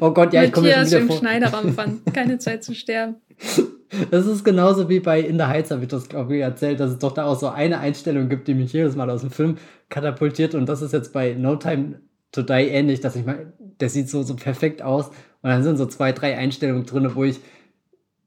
[0.00, 1.18] oh Gott, ja, ich komme jetzt wieder im vor.
[1.18, 2.14] Schneiderraum fand.
[2.14, 3.16] Keine Zeit zu sterben.
[4.10, 6.90] Das ist genauso wie bei In the Heights, habe ich das, glaube ich, erzählt, dass
[6.90, 9.56] es doch da auch so eine Einstellung gibt, die mich jedes Mal aus dem Film
[9.88, 10.54] katapultiert.
[10.54, 12.00] Und das ist jetzt bei No Time
[12.32, 15.08] to Die ähnlich, dass ich mal, der sieht so, so perfekt aus.
[15.08, 17.40] Und dann sind so zwei, drei Einstellungen drin, wo ich,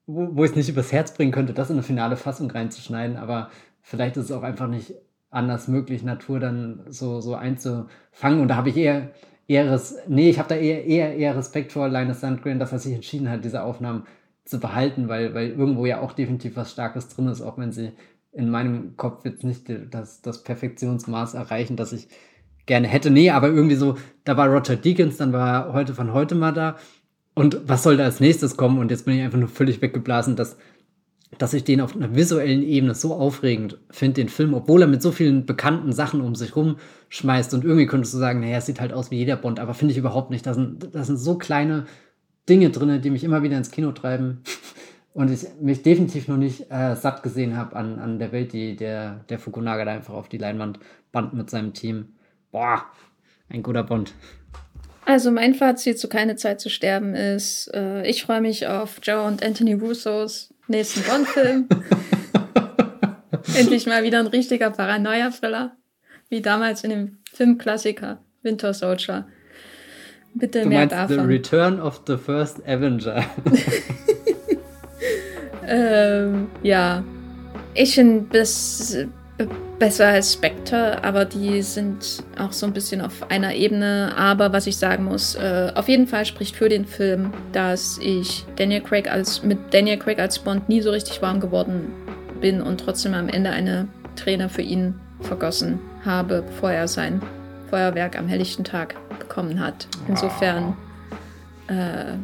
[0.06, 3.18] wo, wo ich es nicht übers Herz bringen könnte, das in eine finale Fassung reinzuschneiden.
[3.18, 3.50] Aber
[3.82, 4.94] vielleicht ist es auch einfach nicht
[5.30, 8.40] anders möglich, Natur dann so, so einzufangen.
[8.42, 9.12] Und da habe ich eher,
[9.48, 12.94] eher, nee, ich habe da eher, eher, eher Respekt vor Linus Sandgren, dass er sich
[12.94, 14.06] entschieden hat, diese Aufnahmen
[14.46, 17.92] zu behalten, weil, weil irgendwo ja auch definitiv was Starkes drin ist, auch wenn sie
[18.38, 22.08] in meinem Kopf jetzt nicht das, das Perfektionsmaß erreichen, das ich
[22.68, 23.10] gerne hätte.
[23.10, 26.78] Nee, aber irgendwie so, da war Roger Deakins, dann war heute von heute mal da.
[27.34, 28.78] Und was soll da als nächstes kommen?
[28.78, 30.58] Und jetzt bin ich einfach nur völlig weggeblasen, dass,
[31.40, 35.02] dass ich den auf einer visuellen Ebene so aufregend finde, den Film, obwohl er mit
[35.02, 37.56] so vielen bekannten Sachen um sich rumschmeißt.
[37.56, 39.94] Und irgendwie könntest du sagen, naja, es sieht halt aus wie jeder Bond, aber finde
[39.94, 40.46] ich überhaupt nicht.
[40.46, 41.86] Das sind, das sind so kleine
[42.48, 44.44] Dinge drin, die mich immer wieder ins Kino treiben
[45.18, 48.76] und ich mich definitiv noch nicht äh, satt gesehen habe an, an der Welt, die
[48.76, 50.78] der, der Fukunaga da einfach auf die Leinwand
[51.12, 52.10] band mit seinem Team.
[52.52, 52.86] Boah,
[53.50, 54.14] ein guter Bond.
[55.06, 59.24] Also mein Fazit zu Keine Zeit zu sterben ist, äh, ich freue mich auf Joe
[59.24, 61.68] und Anthony Russos nächsten Bond-Film.
[63.58, 65.76] Endlich mal wieder ein richtiger Paranoia-Thriller,
[66.30, 69.28] wie damals in dem Filmklassiker Winter Soldier.
[70.36, 71.22] Bitte du mehr meinst davon.
[71.22, 73.26] The Return of the First Avenger.
[75.68, 77.04] ähm, ja,
[77.74, 79.08] ich finde bis
[79.78, 84.14] besser als Spectre, aber die sind auch so ein bisschen auf einer Ebene.
[84.18, 88.46] Aber was ich sagen muss, äh, auf jeden Fall spricht für den Film, dass ich
[88.56, 91.92] Daniel Craig als mit Daniel Craig als Bond nie so richtig warm geworden
[92.42, 97.22] bin und trotzdem am Ende eine Träne für ihn vergossen habe, bevor er sein
[97.70, 99.88] Feuerwerk am helllichten Tag bekommen hat.
[100.08, 100.76] Insofern
[101.68, 102.16] äh,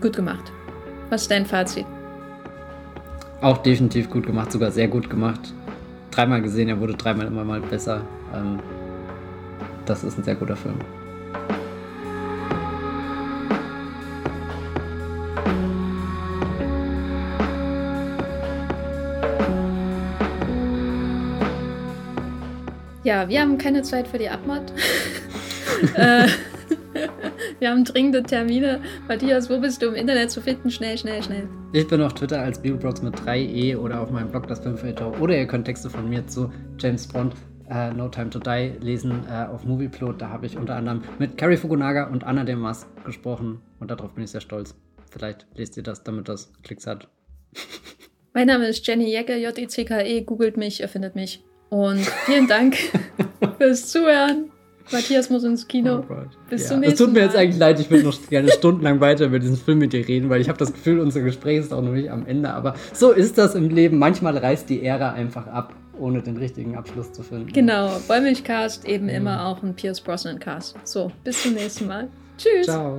[0.00, 0.50] gut gemacht.
[1.10, 1.86] Was ist dein Fazit?
[3.42, 5.52] Auch definitiv gut gemacht, sogar sehr gut gemacht.
[6.12, 8.02] Dreimal gesehen, er wurde dreimal immer mal besser.
[8.32, 8.60] Ähm,
[9.84, 10.76] das ist ein sehr guter Film.
[23.02, 24.72] Ja, wir haben keine Zeit für die Abmod.
[25.96, 26.28] äh,
[27.62, 28.80] wir haben dringende Termine.
[29.06, 30.68] Matthias, wo bist du im Internet zu finden?
[30.68, 31.48] Schnell, schnell, schnell.
[31.72, 35.20] Ich bin auf Twitter als Bibelbrox mit 3e oder auf meinem Blog das Filmfilter.
[35.20, 37.34] Oder ihr könnt Texte von mir zu James Bond
[37.70, 40.20] uh, No Time to Die lesen uh, auf Movieplot.
[40.20, 43.60] Da habe ich unter anderem mit Carrie Fukunaga und Anna de Mas gesprochen.
[43.78, 44.74] Und darauf bin ich sehr stolz.
[45.08, 47.06] Vielleicht lest ihr das, damit das Klicks hat.
[48.34, 50.22] Mein Name ist Jenny Jecke, J-E-C-K-E.
[50.22, 51.44] Googelt mich, ihr findet mich.
[51.70, 52.76] Und vielen Dank
[53.58, 54.50] fürs Zuhören.
[54.90, 56.04] Matthias muss ins Kino.
[56.08, 56.14] Oh
[56.48, 56.68] Bis ja.
[56.68, 56.88] zum nächsten Mal.
[56.88, 59.78] Es tut mir jetzt eigentlich leid, ich würde noch gerne stundenlang weiter über diesen Film
[59.78, 62.26] mit dir reden, weil ich habe das Gefühl, unser Gespräch ist auch noch nicht am
[62.26, 62.50] Ende.
[62.50, 63.98] Aber so ist das im Leben.
[63.98, 67.52] Manchmal reißt die Ära einfach ab, ohne den richtigen Abschluss zu finden.
[67.52, 69.10] Genau, Wollmilchcast eben mhm.
[69.10, 70.76] immer auch ein Pierce Brosnan Cast.
[70.84, 72.08] So, bis zum nächsten Mal.
[72.38, 72.66] Tschüss.
[72.66, 72.98] Ciao.